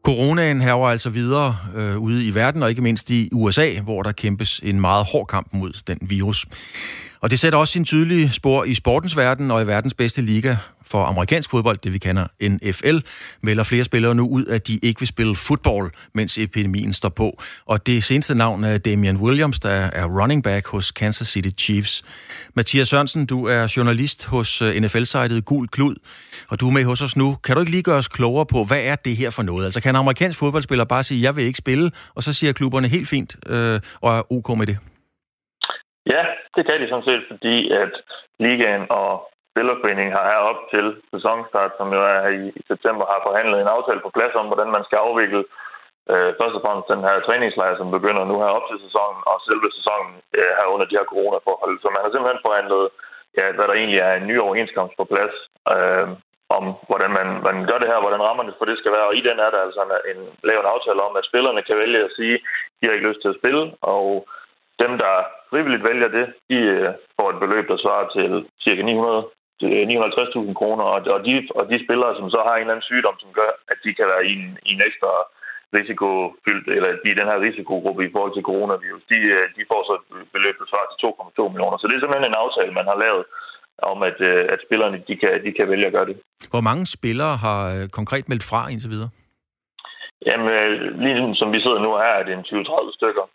Coronaen 0.09 0.61
hæver 0.61 0.87
altså 0.87 1.09
videre 1.09 1.57
øh, 1.75 1.97
ude 1.97 2.27
i 2.27 2.35
verden, 2.35 2.63
og 2.63 2.69
ikke 2.69 2.81
mindst 2.81 3.09
i 3.09 3.29
USA, 3.33 3.81
hvor 3.83 4.03
der 4.03 4.11
kæmpes 4.11 4.59
en 4.63 4.81
meget 4.81 5.05
hård 5.11 5.27
kamp 5.27 5.47
mod 5.53 5.81
den 5.87 5.97
virus. 6.01 6.45
Og 7.21 7.29
det 7.29 7.39
sætter 7.39 7.59
også 7.59 7.71
sin 7.71 7.85
tydelige 7.85 8.31
spor 8.31 8.63
i 8.63 8.73
sportens 8.73 9.17
verden 9.17 9.51
og 9.51 9.61
i 9.61 9.67
verdens 9.67 9.93
bedste 9.93 10.21
liga 10.21 10.55
for 10.85 11.03
amerikansk 11.03 11.49
fodbold, 11.49 11.77
det 11.77 11.93
vi 11.93 11.97
kender 11.97 12.27
NFL, 12.41 12.97
melder 13.41 13.63
flere 13.63 13.83
spillere 13.83 14.15
nu 14.15 14.27
ud, 14.29 14.45
at 14.45 14.67
de 14.67 14.79
ikke 14.83 14.99
vil 14.99 15.07
spille 15.07 15.35
fodbold, 15.35 15.91
mens 16.13 16.37
epidemien 16.37 16.93
står 16.93 17.09
på. 17.09 17.41
Og 17.65 17.87
det 17.87 18.03
seneste 18.03 18.35
navn 18.35 18.63
er 18.63 18.77
Damian 18.77 19.17
Williams, 19.17 19.59
der 19.59 19.69
er 19.69 20.05
running 20.05 20.43
back 20.43 20.67
hos 20.67 20.91
Kansas 20.91 21.27
City 21.27 21.49
Chiefs. 21.63 22.03
Mathias 22.53 22.87
Sørensen, 22.87 23.25
du 23.25 23.45
er 23.45 23.73
journalist 23.77 24.25
hos 24.25 24.61
øh, 24.61 24.75
NFL-sitet 24.75 25.45
Gul 25.45 25.67
Klud, 25.67 25.95
og 26.49 26.59
du 26.59 26.67
er 26.67 26.71
med 26.71 26.83
hos 26.83 27.01
os 27.01 27.17
nu. 27.17 27.35
Kan 27.43 27.55
du 27.55 27.59
ikke 27.59 27.71
lige 27.71 27.83
gøre 27.83 27.97
os 27.97 28.07
klogere 28.07 28.45
på, 28.45 28.63
hvad 28.63 28.81
er 28.83 28.95
det 28.95 29.15
her 29.17 29.29
for 29.29 29.43
noget? 29.43 29.65
Altså 29.65 29.81
kan 29.81 29.89
en 29.89 29.95
amerikansk 29.95 30.39
fodboldspiller 30.39 30.85
bare 30.85 31.03
sige, 31.03 31.21
jeg 31.21 31.35
vil 31.35 31.45
ikke 31.45 31.57
spille, 31.57 31.91
og 32.15 32.23
så 32.23 32.33
siger 32.33 32.53
klubberne 32.53 32.87
helt 32.87 33.07
fint 33.07 33.35
øh, 33.47 33.79
og 34.01 34.17
er 34.17 34.31
ok 34.31 34.57
med 34.57 34.67
det? 34.67 34.77
Ja, 36.05 36.23
det 36.55 36.61
kan 36.65 36.81
de 36.81 36.89
sådan 36.89 37.09
set, 37.09 37.23
fordi 37.31 37.55
at 37.83 37.93
ligaen 38.39 38.85
og 38.89 39.09
spillerforeningen 39.51 40.15
har 40.17 40.25
her 40.31 40.41
op 40.51 40.59
til 40.73 40.85
sæsonstart, 41.13 41.71
som 41.77 41.87
jo 41.97 42.01
er 42.15 42.27
i, 42.39 42.43
i 42.59 42.61
september, 42.71 43.03
har 43.13 43.19
forhandlet 43.27 43.57
en 43.59 43.73
aftale 43.75 44.01
på 44.03 44.11
plads 44.17 44.35
om, 44.39 44.45
hvordan 44.49 44.71
man 44.75 44.83
skal 44.87 44.99
afvikle 45.07 45.41
øh, 46.11 46.31
først 46.39 46.55
og 46.57 46.63
fremmest 46.63 46.91
den 46.93 47.05
her 47.07 47.15
træningslejr, 47.27 47.75
som 47.77 47.89
begynder 47.97 48.23
nu 48.25 48.35
her 48.43 48.51
op 48.57 48.65
til 48.67 48.77
sæsonen, 48.85 49.21
og 49.31 49.37
selve 49.47 49.67
sæsonen 49.77 50.13
øh, 50.37 50.51
her 50.57 50.67
under 50.73 50.85
de 50.87 50.97
her 50.99 51.07
coronaforhold. 51.11 51.73
Så 51.79 51.87
man 51.89 52.01
har 52.03 52.11
simpelthen 52.11 52.45
forhandlet, 52.47 52.83
ja, 53.37 53.45
hvad 53.55 53.65
der 53.67 53.75
egentlig 53.77 54.01
er 54.07 54.13
en 54.15 54.27
ny 54.31 54.35
overenskomst 54.45 54.93
på 54.97 55.05
plads, 55.11 55.35
øh, 55.73 56.07
om 56.57 56.63
hvordan 56.89 57.11
man, 57.19 57.27
man 57.47 57.57
gør 57.69 57.77
det 57.79 57.91
her, 57.91 57.99
hvordan 58.03 58.25
rammerne 58.27 58.53
for 58.57 58.65
det 58.69 58.77
skal 58.77 58.91
være. 58.95 59.07
Og 59.09 59.15
i 59.19 59.21
den 59.27 59.37
er 59.45 59.49
der 59.53 59.61
altså 59.67 59.81
en, 59.85 59.91
en 60.11 60.19
lavet 60.47 60.63
en 60.63 60.73
aftale 60.73 61.01
om, 61.07 61.13
at 61.19 61.27
spillerne 61.29 61.61
kan 61.67 61.77
vælge 61.83 61.99
at 62.07 62.15
sige, 62.17 62.35
at 62.35 62.41
de 62.77 62.85
har 62.85 62.93
ikke 62.95 63.09
lyst 63.09 63.21
til 63.21 63.33
at 63.33 63.39
spille, 63.41 63.63
og 63.95 64.05
dem, 64.83 64.91
der 65.03 65.13
frivilligt 65.49 65.87
vælger 65.89 66.09
det, 66.17 66.25
de 66.49 66.57
øh, 66.75 66.89
får 67.17 67.27
et 67.29 67.41
beløb, 67.43 67.65
der 67.71 67.77
svarer 67.77 68.07
til 68.15 68.31
ca. 68.63 68.81
900 68.81 69.25
950.000 69.63 70.53
kroner, 70.59 70.85
og 71.15 71.19
de, 71.25 71.31
og 71.59 71.63
de 71.71 71.77
spillere, 71.85 72.13
som 72.19 72.27
så 72.35 72.39
har 72.47 72.53
en 72.55 72.61
eller 72.61 72.75
anden 72.75 72.89
sygdom, 72.91 73.17
som 73.23 73.31
gør, 73.39 73.51
at 73.71 73.77
de 73.83 73.91
kan 73.97 74.07
være 74.11 74.23
i 74.31 74.33
en, 74.39 74.49
i 74.69 74.71
en 74.75 74.83
ekstra 74.89 75.11
risikofyldt, 75.77 76.67
eller 76.75 76.89
de 77.03 77.09
i 77.11 77.19
den 77.19 77.31
her 77.31 77.39
risikogruppe 77.47 78.01
i 78.05 78.13
forhold 78.13 78.33
til 78.35 78.47
coronavirus, 78.51 79.03
de, 79.11 79.19
øh, 79.35 79.45
de 79.57 79.63
får 79.71 79.81
så 79.87 79.93
et 79.99 80.29
beløb, 80.35 80.55
der 80.59 80.67
svarer 80.69 80.87
til 80.89 80.99
2,2 81.05 81.41
millioner. 81.53 81.77
Så 81.77 81.85
det 81.87 81.95
er 81.95 82.01
simpelthen 82.01 82.31
en 82.31 82.41
aftale, 82.43 82.77
man 82.79 82.89
har 82.91 82.97
lavet 83.05 83.23
om, 83.91 83.97
at, 84.09 84.17
øh, 84.29 84.43
at 84.53 84.59
spillerne 84.65 84.97
de 85.09 85.15
kan, 85.21 85.33
de 85.45 85.51
kan 85.57 85.69
vælge 85.71 85.87
at 85.89 85.95
gøre 85.97 86.09
det. 86.09 86.17
Hvor 86.53 86.63
mange 86.69 86.83
spillere 86.97 87.35
har 87.45 87.61
konkret 87.99 88.25
meldt 88.29 88.45
fra 88.51 88.61
indtil 88.73 88.93
videre? 88.95 89.11
Jamen, 90.27 90.47
lige 91.03 91.35
som 91.41 91.49
vi 91.53 91.59
sidder 91.65 91.79
nu 91.85 91.91
her, 92.03 92.13
er 92.19 92.23
det 92.27 92.33
en 92.33 92.45
20-30 92.49 92.97
stykker. 92.99 93.25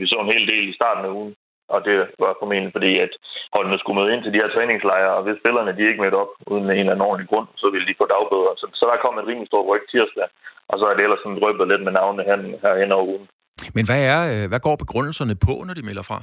Vi 0.00 0.06
så 0.06 0.18
en 0.20 0.32
hel 0.34 0.44
del 0.52 0.64
i 0.68 0.78
starten 0.78 1.04
af 1.04 1.14
ugen, 1.18 1.34
og 1.74 1.78
det 1.86 1.96
var 2.22 2.38
formentlig 2.42 2.72
fordi, 2.76 2.92
at 3.06 3.12
holdene 3.56 3.78
skulle 3.78 3.98
møde 4.00 4.12
ind 4.14 4.22
til 4.22 4.32
de 4.32 4.40
her 4.42 4.54
træningslejre, 4.54 5.16
og 5.16 5.22
hvis 5.24 5.40
spillerne 5.40 5.76
de 5.76 5.88
ikke 5.88 6.02
mødte 6.02 6.20
op 6.22 6.32
uden 6.52 6.64
en 6.64 6.70
eller 6.70 6.92
anden 6.92 7.08
ordentlig 7.08 7.28
grund, 7.32 7.48
så 7.60 7.66
ville 7.72 7.86
de 7.88 7.98
få 8.00 8.06
dagbøder. 8.14 8.52
Så, 8.60 8.66
så 8.78 8.84
der 8.90 9.02
kom 9.04 9.18
et 9.18 9.28
rimelig 9.28 9.48
stort 9.48 9.68
ryg 9.70 9.84
tirsdag, 9.90 10.28
og 10.70 10.74
så 10.78 10.84
er 10.86 10.94
det 10.94 11.02
ellers 11.04 11.22
sådan 11.22 11.42
røbet 11.44 11.68
lidt 11.68 11.84
med 11.84 11.92
navnene 11.92 12.24
her, 12.28 12.36
her 12.64 12.80
hen 12.82 12.92
over 12.92 13.06
ugen. 13.14 13.28
Men 13.76 13.84
hvad, 13.88 14.00
er, 14.14 14.20
øh, 14.32 14.44
hvad 14.50 14.60
går 14.66 14.76
begrundelserne 14.84 15.36
på, 15.46 15.54
når 15.66 15.74
de 15.74 15.88
melder 15.88 16.04
fra? 16.10 16.18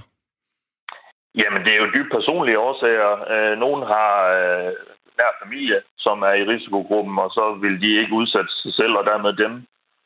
Jamen, 1.41 1.61
det 1.65 1.71
er 1.73 1.81
jo 1.83 1.93
dybt 1.95 2.11
personlige 2.17 2.59
årsager. 2.67 3.11
Øh, 3.33 3.53
nogen 3.65 3.81
har 3.93 4.11
øh, 4.37 4.71
nær 5.17 5.31
familie, 5.43 5.79
som 6.05 6.17
er 6.29 6.35
i 6.41 6.47
risikogruppen, 6.51 7.15
og 7.25 7.29
så 7.37 7.43
vil 7.63 7.75
de 7.83 7.99
ikke 8.01 8.13
udsætte 8.19 8.51
sig 8.61 8.73
selv 8.79 8.93
og 8.99 9.05
dermed 9.11 9.33
dem 9.43 9.53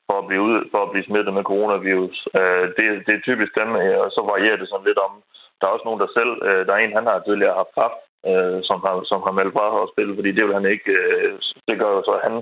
for 0.10 0.18
at 0.22 0.28
blive, 0.30 0.44
ud, 0.50 0.58
for 0.74 0.80
at 0.84 0.92
blive 0.92 1.08
smittet 1.10 1.34
med 1.34 1.50
coronavirus. 1.52 2.18
Øh, 2.40 2.66
det, 2.78 2.86
det 3.06 3.14
er 3.16 3.28
typisk 3.30 3.52
dem, 3.62 3.70
øh, 3.82 3.98
og 4.04 4.10
så 4.16 4.22
varierer 4.32 4.60
det 4.60 4.70
sådan 4.70 4.88
lidt 4.90 5.02
om. 5.08 5.14
Der 5.58 5.66
er 5.66 5.76
også 5.76 5.88
nogen, 5.88 6.02
der 6.04 6.16
selv, 6.18 6.34
øh, 6.50 6.62
der 6.66 6.74
er 6.74 6.82
en, 6.82 6.98
han 7.00 7.08
har 7.12 7.20
tidligere 7.20 7.60
haft 7.62 7.76
kraft, 7.78 8.00
øh, 8.30 8.60
som, 8.70 8.78
har, 8.86 8.94
som 9.12 9.20
har 9.28 9.34
meldt 9.40 9.56
fra 9.56 9.68
at 9.84 9.92
spille, 9.94 10.14
fordi 10.18 10.32
det 10.38 10.44
vil 10.46 10.58
han 10.60 10.68
ikke. 10.76 10.92
Øh, 11.02 11.34
det 11.70 11.76
gør 11.82 11.92
så, 12.08 12.14
at 12.18 12.26
han 12.28 12.36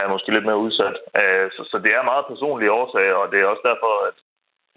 er 0.00 0.12
måske 0.14 0.34
lidt 0.34 0.48
mere 0.48 0.64
udsat. 0.66 0.96
Øh, 1.20 1.46
så, 1.54 1.62
så 1.70 1.76
det 1.84 1.92
er 1.94 2.10
meget 2.10 2.30
personlige 2.32 2.76
årsager, 2.80 3.16
og 3.22 3.26
det 3.32 3.38
er 3.38 3.52
også 3.52 3.64
derfor, 3.70 3.92
at 4.08 4.16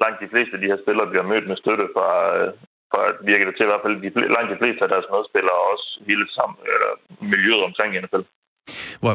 langt 0.04 0.22
de 0.24 0.32
fleste 0.34 0.54
af 0.56 0.62
de 0.62 0.72
her 0.72 0.80
spillere 0.84 1.12
bliver 1.12 1.30
mødt 1.32 1.48
med 1.48 1.58
støtte 1.64 1.88
fra, 1.96 2.10
øh, 2.38 2.50
fra 2.92 3.02
virker 3.30 3.46
det 3.46 3.56
til 3.56 3.68
i 3.68 3.72
hvert 3.72 3.86
fald, 3.86 3.96
de, 4.04 4.10
langt 4.36 4.52
de 4.54 4.62
fleste 4.62 4.82
af 4.84 4.92
deres 4.94 5.08
medspillere, 5.14 5.58
og 5.62 5.68
også 5.74 5.88
hele 6.10 6.26
sammen, 6.38 6.58
eller 6.74 6.92
miljøet 7.34 7.64
omkring 7.70 7.90
i 7.94 8.02
NFL. 8.04 8.26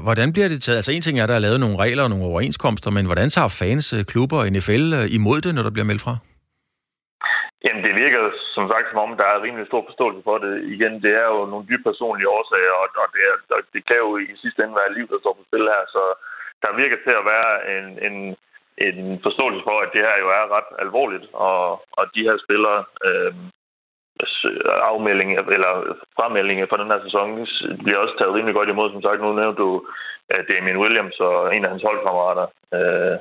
Hvordan 0.07 0.33
bliver 0.33 0.49
det 0.49 0.63
taget? 0.63 0.79
Altså 0.81 0.93
en 0.93 1.03
ting 1.03 1.19
er, 1.19 1.25
at 1.25 1.29
der 1.29 1.39
er 1.39 1.47
lavet 1.47 1.61
nogle 1.61 1.81
regler 1.85 2.03
og 2.03 2.11
nogle 2.11 2.29
overenskomster, 2.31 2.91
men 2.97 3.07
hvordan 3.07 3.29
tager 3.31 3.57
fans, 3.63 3.87
øh, 3.97 4.03
klubber 4.13 4.39
og 4.41 4.47
NFL 4.55 4.85
øh, 4.99 5.07
imod 5.19 5.39
det, 5.45 5.53
når 5.55 5.63
der 5.67 5.75
bliver 5.77 5.91
meldt 5.91 6.05
fra? 6.07 6.15
Jamen, 7.65 7.83
det 7.87 7.95
virker 8.03 8.23
som 8.57 8.65
sagt, 8.73 8.87
som 8.91 8.99
om 9.05 9.11
der 9.21 9.29
er 9.31 9.45
rimelig 9.47 9.67
stor 9.67 9.83
forståelse 9.89 10.21
for 10.29 10.37
det. 10.45 10.53
Igen, 10.75 10.95
det 11.05 11.13
er 11.23 11.27
jo 11.35 11.41
nogle 11.53 11.69
dybt 11.71 11.85
personlige 11.91 12.33
årsager, 12.37 12.75
og, 12.83 12.89
og 13.03 13.09
det, 13.15 13.23
er, 13.31 13.35
det 13.75 13.83
kan 13.89 13.99
jo 14.05 14.11
i 14.33 14.37
sidste 14.43 14.61
ende 14.63 14.81
være 14.81 14.95
liv, 14.97 15.07
der 15.13 15.19
står 15.21 15.35
på 15.39 15.45
spil 15.49 15.67
her. 15.75 15.85
Så 15.95 16.03
der 16.63 16.81
virker 16.83 16.99
til 17.05 17.15
at 17.21 17.29
være 17.35 17.53
en, 17.77 17.87
en, 18.07 18.17
en 18.87 18.99
forståelse 19.27 19.61
for, 19.69 19.77
at 19.85 19.91
det 19.95 20.03
her 20.07 20.17
jo 20.25 20.29
er 20.41 20.45
ret 20.57 20.71
alvorligt, 20.85 21.27
og, 21.49 21.61
og 21.99 22.05
de 22.15 22.27
her 22.29 22.37
spillere 22.45 22.81
øh, 23.07 23.33
afmelding 24.93 25.31
eller 25.57 25.73
fremmeldinger 26.17 26.67
for 26.69 26.77
den 26.77 26.91
her 26.93 27.01
sæson 27.07 27.29
bliver 27.85 27.99
også 27.99 28.15
taget 28.19 28.35
rimelig 28.35 28.55
godt 28.55 28.69
imod. 28.69 28.91
Som 28.91 29.03
sagt, 29.03 29.21
nu 29.21 29.33
nævnte 29.33 29.63
du 29.63 29.71
at 30.31 30.47
Damien 30.51 30.79
Williams 30.83 31.17
og 31.21 31.57
en 31.57 31.65
af 31.65 31.71
hans 31.71 31.83
holdkammerater 31.89 32.47
øh, 32.77 33.17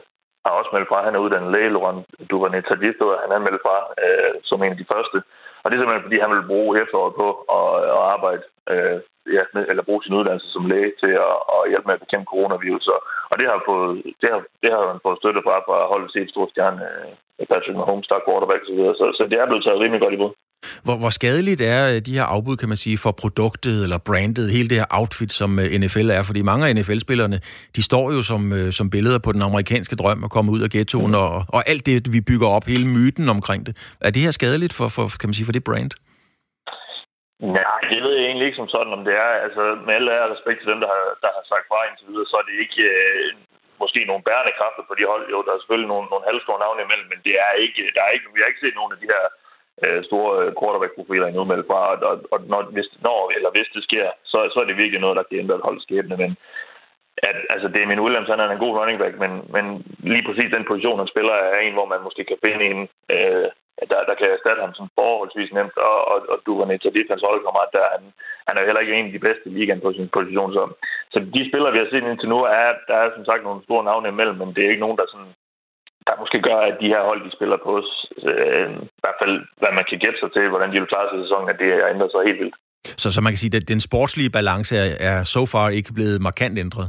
har 0.46 0.54
også 0.60 0.72
meldt 0.74 0.90
fra. 0.90 1.06
Han 1.08 1.16
er 1.16 1.24
uddannet 1.26 1.54
læge, 1.56 1.74
Laurent 1.74 2.06
Duvernay 2.30 2.62
Tadisto, 2.62 3.06
og 3.14 3.20
han 3.24 3.32
er 3.32 3.46
meldt 3.48 3.62
fra 3.66 3.78
øh, 4.04 4.34
som 4.50 4.64
en 4.64 4.74
af 4.76 4.80
de 4.82 4.92
første. 4.94 5.18
Og 5.64 5.66
det 5.66 5.76
er 5.76 5.82
simpelthen, 5.82 6.08
fordi 6.08 6.20
han 6.24 6.34
vil 6.36 6.50
bruge 6.52 6.82
efteråret 6.84 7.14
på 7.22 7.28
at, 7.60 7.70
at 7.96 8.04
arbejde, 8.16 8.44
øh, 8.74 8.98
ja, 9.36 9.44
eller 9.72 9.84
bruge 9.88 10.04
sin 10.04 10.18
uddannelse 10.20 10.50
som 10.52 10.70
læge 10.72 10.92
til 11.02 11.14
at, 11.28 11.36
at 11.56 11.70
hjælpe 11.70 11.88
med 11.88 11.98
at 11.98 12.04
bekæmpe 12.06 12.32
coronavirus. 12.34 12.88
Og 13.32 13.36
det 13.40 13.48
har, 13.52 13.62
fået, 13.70 13.94
det 14.22 14.28
har, 14.34 14.42
det 14.64 14.70
har 14.74 14.84
han 14.92 15.04
fået 15.06 15.20
støtte 15.22 15.42
fra, 15.46 15.56
fra 15.68 15.78
holdet 15.92 16.12
set 16.12 16.30
store 16.30 16.50
stjerne, 16.52 16.82
øh, 16.92 17.46
Patrick 17.52 17.78
Mahomes, 17.78 18.08
der 18.08 18.26
quarterback 18.28 18.62
osv. 18.64 18.80
Så, 19.00 19.06
så 19.18 19.24
det 19.32 19.38
er 19.40 19.50
blevet 19.50 19.64
taget 19.64 19.82
rimelig 19.84 20.02
godt 20.02 20.18
imod. 20.18 20.32
Hvor, 20.86 20.96
hvor 21.02 21.10
skadeligt 21.20 21.62
er 21.62 21.82
øh, 21.92 21.98
de 22.08 22.16
her 22.18 22.24
afbud, 22.36 22.56
kan 22.58 22.70
man 22.70 22.78
sige, 22.86 22.98
for 22.98 23.12
produktet 23.24 23.78
eller 23.86 24.00
brandet, 24.08 24.52
hele 24.58 24.70
det 24.70 24.78
her 24.82 24.90
outfit, 25.00 25.32
som 25.40 25.60
øh, 25.60 25.66
NFL 25.82 26.10
er? 26.18 26.24
Fordi 26.30 26.42
mange 26.52 26.64
af 26.68 26.76
NFL-spillerne, 26.76 27.38
de 27.76 27.82
står 27.90 28.06
jo 28.16 28.22
som, 28.32 28.42
øh, 28.58 28.70
som 28.80 28.90
billeder 28.96 29.20
på 29.26 29.32
den 29.36 29.42
amerikanske 29.50 29.96
drøm 30.02 30.24
at 30.24 30.32
komme 30.36 30.50
ud 30.56 30.62
af 30.66 30.70
ghettoen, 30.70 31.14
mm. 31.18 31.24
og, 31.24 31.34
og 31.56 31.62
alt 31.72 31.86
det, 31.86 32.14
vi 32.16 32.22
bygger 32.30 32.48
op, 32.56 32.66
hele 32.74 32.88
myten 32.96 33.28
omkring 33.36 33.62
det. 33.68 33.74
Er 34.08 34.12
det 34.12 34.22
her 34.26 34.34
skadeligt 34.40 34.74
for, 34.80 34.88
for, 34.96 35.04
kan 35.20 35.28
man 35.30 35.38
sige, 35.38 35.48
for 35.50 35.58
det 35.58 35.68
brand? 35.70 35.92
Nej, 37.60 37.80
det 37.92 38.00
ved 38.06 38.14
jeg 38.18 38.26
egentlig 38.28 38.46
ikke 38.48 38.62
som 38.62 38.74
sådan, 38.76 38.96
om 38.98 39.04
det 39.08 39.16
er. 39.26 39.32
Altså, 39.46 39.64
med 39.86 39.94
alle 39.98 40.12
respekt 40.34 40.60
til 40.60 40.72
dem, 40.72 40.80
der 40.84 40.90
har, 40.96 41.06
der 41.24 41.32
har 41.36 41.44
sagt 41.52 41.66
fra 41.70 41.80
indtil 41.88 42.10
videre, 42.12 42.30
så 42.32 42.36
er 42.42 42.46
det 42.50 42.56
ikke 42.64 42.82
øh, 42.96 43.28
måske 43.82 44.00
nogle 44.10 44.26
bærende 44.28 44.58
kræfter 44.60 44.84
på 44.88 44.94
de 44.98 45.10
hold. 45.12 45.24
Jo, 45.34 45.38
der 45.46 45.52
er 45.54 45.60
selvfølgelig 45.62 45.92
nogle, 45.94 46.08
nogle 46.12 46.28
halvstore 46.30 46.64
navne 46.64 46.82
imellem, 46.86 47.08
men 47.14 47.20
det 47.28 47.36
er 47.46 47.52
ikke, 47.66 47.82
der 47.96 48.02
er 48.06 48.12
ikke, 48.16 48.28
vi 48.36 48.42
har 48.42 48.52
ikke 48.52 48.64
set 48.64 48.80
nogen 48.80 48.96
af 48.96 49.00
de 49.02 49.12
her 49.14 49.24
øh, 49.84 50.00
store 50.10 50.32
øh, 50.42 50.50
quarterback-profiler 50.60 51.28
endnu 51.28 51.44
meldt 51.44 51.68
fra, 51.70 51.80
og, 52.12 52.16
og 52.34 52.40
når, 52.52 52.62
hvis, 52.76 52.90
når, 53.08 53.20
eller 53.36 53.50
hvis 53.56 53.70
det 53.76 53.84
sker, 53.84 54.08
så, 54.32 54.38
så 54.54 54.58
er 54.60 54.68
det 54.68 54.82
virkelig 54.82 55.02
noget, 55.02 55.18
der 55.18 55.24
kan 55.30 55.40
ændre 55.40 55.56
et 55.56 55.68
hold 55.68 55.80
skæbne, 55.82 56.18
men 56.24 56.32
at, 57.30 57.38
altså 57.54 57.68
det 57.68 57.80
er 57.82 57.92
min 57.92 58.04
Williams, 58.06 58.30
han 58.30 58.40
er 58.40 58.50
en 58.50 58.66
god 58.66 58.78
running 58.80 59.00
back, 59.00 59.16
men, 59.24 59.32
men 59.56 59.66
lige 60.12 60.26
præcis 60.28 60.54
den 60.56 60.70
position, 60.70 61.02
han 61.02 61.14
spiller, 61.14 61.34
er 61.34 61.60
en, 61.60 61.74
hvor 61.78 61.88
man 61.94 62.06
måske 62.08 62.24
kan 62.32 62.40
finde 62.46 62.64
en, 62.72 62.80
øh, 63.14 63.48
der, 63.92 64.00
der 64.10 64.16
kan 64.20 64.30
erstatte 64.30 64.62
ham 64.66 64.74
som 64.74 64.88
forholdsvis 65.00 65.52
nemt, 65.58 65.78
og, 65.90 65.98
og, 66.12 66.18
og 66.32 66.38
du 66.46 66.52
var 66.60 66.66
nødt 66.66 66.82
til 66.82 67.12
hans 67.14 67.28
holdkammerat, 67.28 67.72
der 67.78 67.86
han, 67.94 68.04
han 68.48 68.54
er 68.56 68.62
jo 68.62 68.68
heller 68.68 68.84
ikke 68.84 68.96
en 68.96 69.10
af 69.10 69.16
de 69.16 69.26
bedste 69.28 69.46
i 69.50 69.54
ligaen 69.58 69.82
på 69.84 69.92
sin 69.94 70.10
position. 70.18 70.54
Så, 70.58 70.64
så 71.14 71.18
de 71.36 71.50
spillere, 71.50 71.74
vi 71.74 71.82
har 71.82 71.90
set 71.90 72.08
indtil 72.10 72.30
nu, 72.30 72.40
er, 72.62 72.70
der 72.90 72.96
er 73.04 73.08
som 73.16 73.26
sagt 73.26 73.44
nogle 73.44 73.64
store 73.68 73.84
navne 73.84 74.08
imellem, 74.10 74.38
men 74.42 74.50
det 74.56 74.62
er 74.64 74.70
ikke 74.70 74.86
nogen, 74.86 74.98
der 74.98 75.08
sådan 75.14 75.34
der 76.08 76.22
måske 76.22 76.40
gør, 76.50 76.60
at 76.70 76.76
de 76.82 76.92
her 76.94 77.04
hold, 77.10 77.20
de 77.28 77.36
spiller 77.38 77.58
på, 77.68 77.74
øh, 78.30 78.68
i 78.98 79.02
hvert 79.04 79.20
fald, 79.22 79.36
hvad 79.62 79.72
man 79.78 79.86
kan 79.90 80.00
gætte 80.04 80.20
sig 80.20 80.30
til, 80.36 80.44
hvordan 80.52 80.70
de 80.72 80.80
vil 80.80 80.92
klare 80.94 81.08
sig 81.08 81.18
i 81.20 81.24
sæsonen, 81.26 81.50
at 81.54 81.60
det 81.64 81.70
er 81.74 81.92
ændret 81.94 82.12
sig 82.12 82.28
helt 82.30 82.42
vildt. 82.42 82.58
Så, 83.02 83.08
så 83.16 83.20
man 83.22 83.32
kan 83.32 83.42
sige, 83.42 83.58
at 83.58 83.72
den 83.74 83.82
sportslige 83.90 84.34
balance 84.40 84.72
er, 84.84 84.90
er 85.10 85.18
so 85.36 85.42
far 85.52 85.66
ikke 85.80 85.92
blevet 85.98 86.18
markant 86.28 86.56
ændret? 86.66 86.88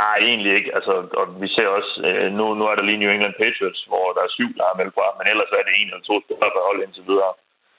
Nej, 0.00 0.16
egentlig 0.30 0.52
ikke. 0.58 0.70
Altså, 0.78 0.92
og 1.20 1.26
vi 1.42 1.48
ser 1.56 1.68
også, 1.78 1.92
øh, 2.08 2.28
nu, 2.38 2.44
nu 2.58 2.64
er 2.70 2.74
der 2.76 2.84
lige 2.88 3.02
New 3.02 3.12
England 3.14 3.36
Patriots, 3.42 3.80
hvor 3.90 4.06
der 4.16 4.22
er 4.24 4.34
syv, 4.38 4.50
der 4.58 4.64
har 4.68 4.76
meldt 4.80 4.94
fra, 4.96 5.06
men 5.18 5.26
ellers 5.32 5.50
er 5.58 5.64
det 5.66 5.74
en 5.74 5.88
eller 5.88 6.04
to 6.10 6.16
spillere 6.24 6.54
per 6.54 6.66
hold 6.68 6.78
indtil 6.84 7.08
videre, 7.10 7.32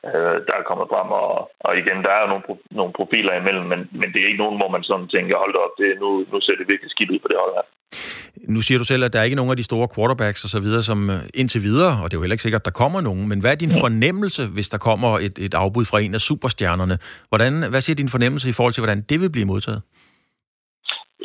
øh, 0.10 0.38
der 0.47 0.54
er 0.58 0.70
kommet 0.70 0.88
frem. 0.93 1.10
Og, 1.22 1.30
og 1.66 1.72
igen, 1.82 1.97
der 2.06 2.12
er 2.14 2.22
jo 2.24 2.30
nogle, 2.34 2.45
nogle 2.80 2.93
profiler 2.99 3.34
imellem, 3.41 3.66
men, 3.74 3.80
men 3.99 4.08
det 4.12 4.20
er 4.20 4.30
ikke 4.30 4.43
nogen, 4.43 4.60
hvor 4.60 4.70
man 4.76 4.84
sådan 4.84 5.08
tænker, 5.16 5.43
hold 5.43 5.56
op, 5.66 5.74
det, 5.80 5.89
nu, 6.04 6.10
nu 6.32 6.38
ser 6.41 6.56
det 6.60 6.72
virkelig 6.72 6.91
skidt 6.91 7.14
ud 7.14 7.20
på 7.22 7.30
det 7.32 7.38
hold 7.43 7.54
her. 7.58 7.68
Nu 8.56 8.62
siger 8.62 8.78
du 8.80 8.86
selv, 8.86 9.04
at 9.04 9.14
der 9.14 9.20
er 9.20 9.28
ikke 9.28 9.41
nogen 9.41 9.56
af 9.56 9.60
de 9.62 9.70
store 9.70 9.88
quarterbacks 9.95 10.43
og 10.43 10.49
så 10.56 10.60
videre, 10.66 10.84
som 10.89 10.99
øh, 11.10 11.22
indtil 11.41 11.62
videre, 11.70 11.93
og 12.02 12.06
det 12.06 12.14
er 12.14 12.20
jo 12.20 12.24
heller 12.24 12.38
ikke 12.38 12.47
sikkert, 12.47 12.64
at 12.64 12.70
der 12.70 12.82
kommer 12.84 12.99
nogen, 13.10 13.26
men 13.32 13.39
hvad 13.41 13.52
er 13.52 13.64
din 13.64 13.76
fornemmelse, 13.86 14.43
hvis 14.56 14.70
der 14.74 14.80
kommer 14.88 15.10
et, 15.28 15.36
et 15.45 15.54
afbud 15.64 15.86
fra 15.91 15.99
en 16.06 16.14
af 16.20 16.22
superstjernerne? 16.30 16.95
Hvordan, 17.32 17.54
hvad 17.72 17.82
siger 17.82 17.95
din 18.02 18.14
fornemmelse 18.16 18.49
i 18.49 18.56
forhold 18.58 18.74
til, 18.74 18.84
hvordan 18.84 19.02
det 19.10 19.18
vil 19.22 19.32
blive 19.36 19.49
modtaget? 19.54 19.82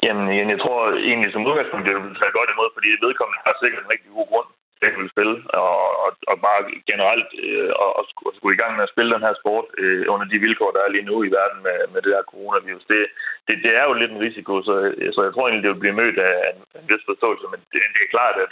Jamen, 0.05 0.25
jeg 0.53 0.59
tror 0.65 0.81
egentlig 1.11 1.31
som 1.33 1.47
udgangspunkt, 1.49 1.85
det 1.87 1.95
vil 1.95 2.21
tage 2.23 2.37
godt 2.39 2.51
imod, 2.55 2.69
fordi 2.77 2.89
vedkommende 3.07 3.39
har 3.47 3.55
sikkert 3.63 3.83
en 3.85 3.93
rigtig 3.95 4.11
god 4.17 4.27
grund 4.33 4.49
til 4.93 5.03
vil 5.03 5.15
spille, 5.15 5.37
og, 5.63 5.77
og, 6.05 6.11
og 6.31 6.37
bare 6.47 6.61
generelt 6.91 7.31
øh, 7.47 7.73
og, 7.83 7.89
og 7.99 8.03
skulle 8.37 8.57
i 8.57 8.63
gang 8.63 8.73
med 8.75 8.85
at 8.87 8.93
spille 8.95 9.15
den 9.15 9.27
her 9.27 9.35
sport 9.41 9.67
øh, 9.83 10.05
under 10.13 10.27
de 10.29 10.43
vilkår, 10.45 10.71
der 10.73 10.83
er 10.83 10.95
lige 10.95 11.09
nu 11.11 11.17
i 11.23 11.35
verden 11.39 11.61
med, 11.67 11.79
med 11.93 12.01
det 12.03 12.13
her 12.17 12.31
coronavirus. 12.33 12.85
Det, 12.93 13.01
det, 13.47 13.55
det 13.65 13.73
er 13.81 13.85
jo 13.89 13.93
lidt 13.93 14.13
en 14.13 14.25
risiko, 14.27 14.55
så, 14.69 14.75
så 15.15 15.21
jeg 15.27 15.33
tror 15.33 15.45
egentlig, 15.45 15.65
det 15.65 15.73
vil 15.73 15.85
blive 15.85 16.01
mødt 16.03 16.19
af 16.29 16.35
en, 16.51 16.59
en 16.79 16.87
vis 16.91 17.05
forståelse, 17.11 17.47
men 17.53 17.61
det, 17.73 17.81
det 17.95 18.03
er 18.05 18.15
klart, 18.17 18.37
at 18.45 18.51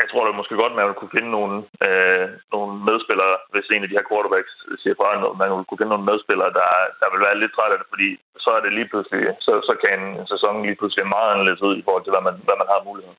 jeg 0.00 0.08
tror 0.08 0.24
da 0.24 0.32
måske 0.40 0.54
godt, 0.62 0.78
man 0.78 0.88
vil 0.88 0.98
kunne 0.98 1.16
finde 1.16 1.30
nogle, 1.38 1.56
øh, 1.86 2.26
nogle 2.54 2.70
medspillere, 2.88 3.34
hvis 3.52 3.66
en 3.68 3.84
af 3.84 3.88
de 3.88 3.98
her 3.98 4.08
quarterbacks 4.10 4.52
siger 4.82 4.96
fra, 4.98 5.08
at 5.14 5.38
man 5.42 5.48
vil 5.50 5.66
kunne 5.66 5.80
finde 5.80 5.94
nogle 5.94 6.10
medspillere, 6.10 6.50
der, 6.58 6.68
der 7.00 7.08
vil 7.12 7.24
være 7.26 7.40
lidt 7.42 7.52
træt 7.54 7.74
af 7.74 7.78
det, 7.80 7.88
fordi 7.94 8.08
så 8.44 8.50
er 8.56 8.60
det 8.62 8.72
lige 8.72 8.90
pludselig, 8.90 9.20
så, 9.46 9.52
så 9.68 9.72
kan 9.82 9.98
en 10.20 10.26
sæson 10.32 10.54
lige 10.66 10.78
pludselig 10.80 11.06
meget 11.14 11.28
anderledes 11.32 11.62
ud 11.68 11.74
i 11.76 11.84
forhold 11.86 12.04
til, 12.04 12.14
hvad 12.14 12.24
man, 12.28 12.36
hvad 12.46 12.56
man 12.62 12.70
har 12.72 12.86
mulighed. 12.88 13.14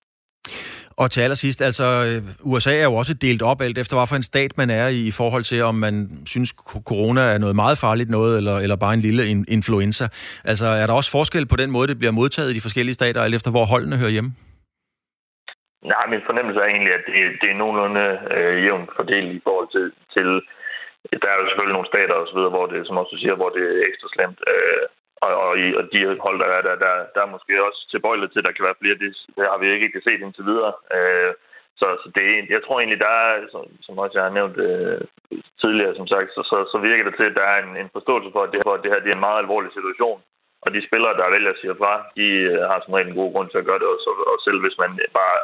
Og 1.02 1.08
til 1.12 1.22
allersidst, 1.22 1.62
altså 1.70 1.86
USA 2.52 2.74
er 2.80 2.88
jo 2.92 2.96
også 3.02 3.14
delt 3.26 3.42
op 3.52 3.60
alt 3.66 3.78
efter, 3.78 3.94
hvad 3.98 4.08
for 4.10 4.16
en 4.16 4.30
stat 4.32 4.52
man 4.62 4.70
er 4.70 4.88
i, 4.98 5.00
i 5.12 5.14
forhold 5.22 5.44
til, 5.52 5.60
om 5.72 5.76
man 5.86 5.96
synes, 6.34 6.50
corona 6.92 7.22
er 7.34 7.40
noget 7.46 7.56
meget 7.64 7.78
farligt 7.86 8.10
noget, 8.18 8.34
eller, 8.40 8.56
eller 8.64 8.78
bare 8.86 8.94
en 9.00 9.06
lille 9.08 9.24
influenza. 9.58 10.06
Altså 10.52 10.68
er 10.82 10.86
der 10.88 10.96
også 11.00 11.12
forskel 11.18 11.46
på 11.48 11.58
den 11.62 11.70
måde, 11.76 11.88
det 11.92 12.00
bliver 12.02 12.20
modtaget 12.20 12.52
i 12.52 12.58
de 12.58 12.66
forskellige 12.68 13.00
stater, 13.00 13.20
alt 13.22 13.36
efter 13.36 13.52
hvor 13.52 13.66
holdene 13.74 13.98
hører 14.02 14.16
hjemme? 14.16 14.32
Nej, 15.94 16.06
min 16.14 16.28
fornemmelse 16.30 16.60
er 16.62 16.70
egentlig, 16.74 16.94
at 17.00 17.04
det, 17.08 17.16
det 17.42 17.50
er 17.52 17.62
nogenlunde 17.62 18.06
øh, 18.36 18.56
jævnt 18.66 18.90
fordelt 18.98 19.32
i 19.38 19.42
forhold 19.48 19.70
til, 19.76 19.86
til... 20.16 20.28
Der 21.24 21.30
er 21.32 21.38
jo 21.40 21.46
selvfølgelig 21.48 21.78
nogle 21.78 21.92
stater 21.94 22.16
og 22.22 22.28
så 22.28 22.34
videre, 22.38 22.56
hvor 22.56 22.66
det, 22.72 22.80
som 22.88 23.00
også 23.00 23.12
du 23.16 23.20
siger, 23.22 23.36
hvor 23.40 23.52
det 23.56 23.64
er 23.70 23.88
ekstra 23.90 24.08
slemt. 24.16 24.40
Øh, 24.52 24.86
og, 25.26 25.32
og, 25.46 25.52
i, 25.64 25.66
og 25.80 25.84
de 25.92 26.00
hold, 26.26 26.38
der 26.44 26.50
er 26.58 26.62
der, 26.68 26.76
der, 26.86 26.94
der 27.16 27.22
er 27.24 27.34
måske 27.36 27.66
også 27.68 27.80
tilbøjeligt 27.94 28.32
til, 28.32 28.42
at 28.42 28.48
der 28.48 28.56
kan 28.56 28.68
være 28.68 28.82
flere. 28.82 29.02
Det, 29.04 29.10
det 29.36 29.44
har 29.52 29.58
vi 29.60 29.66
ikke, 29.72 29.86
ikke 29.88 30.06
set 30.08 30.22
indtil 30.22 30.46
videre. 30.52 30.74
Øh, 30.98 31.32
så, 31.80 31.88
så 32.02 32.08
det, 32.16 32.26
jeg 32.56 32.62
tror 32.62 32.78
egentlig, 32.80 33.02
der 33.08 33.14
er, 33.24 33.32
som, 33.54 33.64
som 33.86 33.94
også 34.04 34.16
jeg 34.18 34.26
har 34.28 34.38
nævnt 34.40 34.58
øh, 34.68 35.02
tidligere, 35.62 35.96
som 36.00 36.08
sagt, 36.14 36.30
så, 36.36 36.42
så, 36.52 36.58
så 36.72 36.78
virker 36.88 37.04
det 37.06 37.16
til, 37.18 37.28
at 37.30 37.40
der 37.40 37.48
er 37.54 37.60
en, 37.66 37.72
en 37.84 37.90
forståelse 37.96 38.30
for, 38.34 38.42
at 38.44 38.52
det, 38.52 38.60
for, 38.66 38.74
at 38.74 38.84
det 38.84 38.92
her 38.92 39.04
det 39.04 39.12
er 39.12 39.18
en 39.20 39.28
meget 39.28 39.42
alvorlig 39.44 39.72
situation. 39.74 40.20
Og 40.66 40.70
de 40.74 40.88
spillere, 40.88 41.18
der 41.20 41.34
vælger 41.36 41.52
at 41.52 41.60
sige 41.62 41.80
fra, 41.82 41.94
de 42.18 42.28
øh, 42.52 42.62
har 42.70 42.80
som 42.80 42.94
regel 42.94 43.10
en 43.10 43.20
god 43.22 43.32
grund 43.34 43.50
til 43.50 43.62
at 43.62 43.68
gøre 43.70 43.82
det. 43.82 43.88
Også. 43.94 44.08
Og 44.32 44.38
selv 44.46 44.60
hvis 44.64 44.78
man 44.84 44.92
bare 45.20 45.38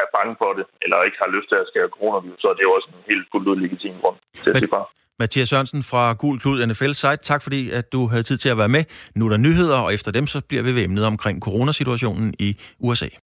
er 0.00 0.06
bange 0.16 0.34
for 0.40 0.50
det, 0.58 0.64
eller 0.82 1.06
ikke 1.06 1.22
har 1.22 1.34
lyst 1.36 1.48
til 1.48 1.58
at 1.62 1.68
skære 1.70 1.94
coronavirus, 1.96 2.40
så 2.40 2.48
er 2.48 2.56
det 2.56 2.66
jo 2.68 2.72
også 2.76 2.88
en 2.90 3.08
helt 3.10 3.26
fuldt 3.32 3.48
ud 3.50 3.56
legitim 3.56 3.96
grund 4.02 4.16
til 4.42 4.50
at 4.50 4.58
sige 4.60 4.72
fra. 4.74 4.82
Mathias 5.20 5.48
Sørensen 5.48 5.82
fra 5.82 6.12
Gul 6.12 6.40
Klud 6.40 6.66
NFL 6.66 6.92
site. 6.92 7.16
Tak 7.16 7.42
fordi, 7.42 7.70
at 7.70 7.92
du 7.92 8.06
havde 8.06 8.22
tid 8.22 8.38
til 8.38 8.48
at 8.48 8.58
være 8.58 8.68
med. 8.68 8.84
Nu 9.14 9.26
er 9.26 9.30
der 9.30 9.36
nyheder, 9.36 9.76
og 9.76 9.94
efter 9.94 10.10
dem 10.10 10.26
så 10.26 10.40
bliver 10.40 10.62
vi 10.62 10.74
ved 10.74 10.84
emnet 10.84 11.04
omkring 11.04 11.40
coronasituationen 11.42 12.34
i 12.38 12.56
USA. 12.78 13.06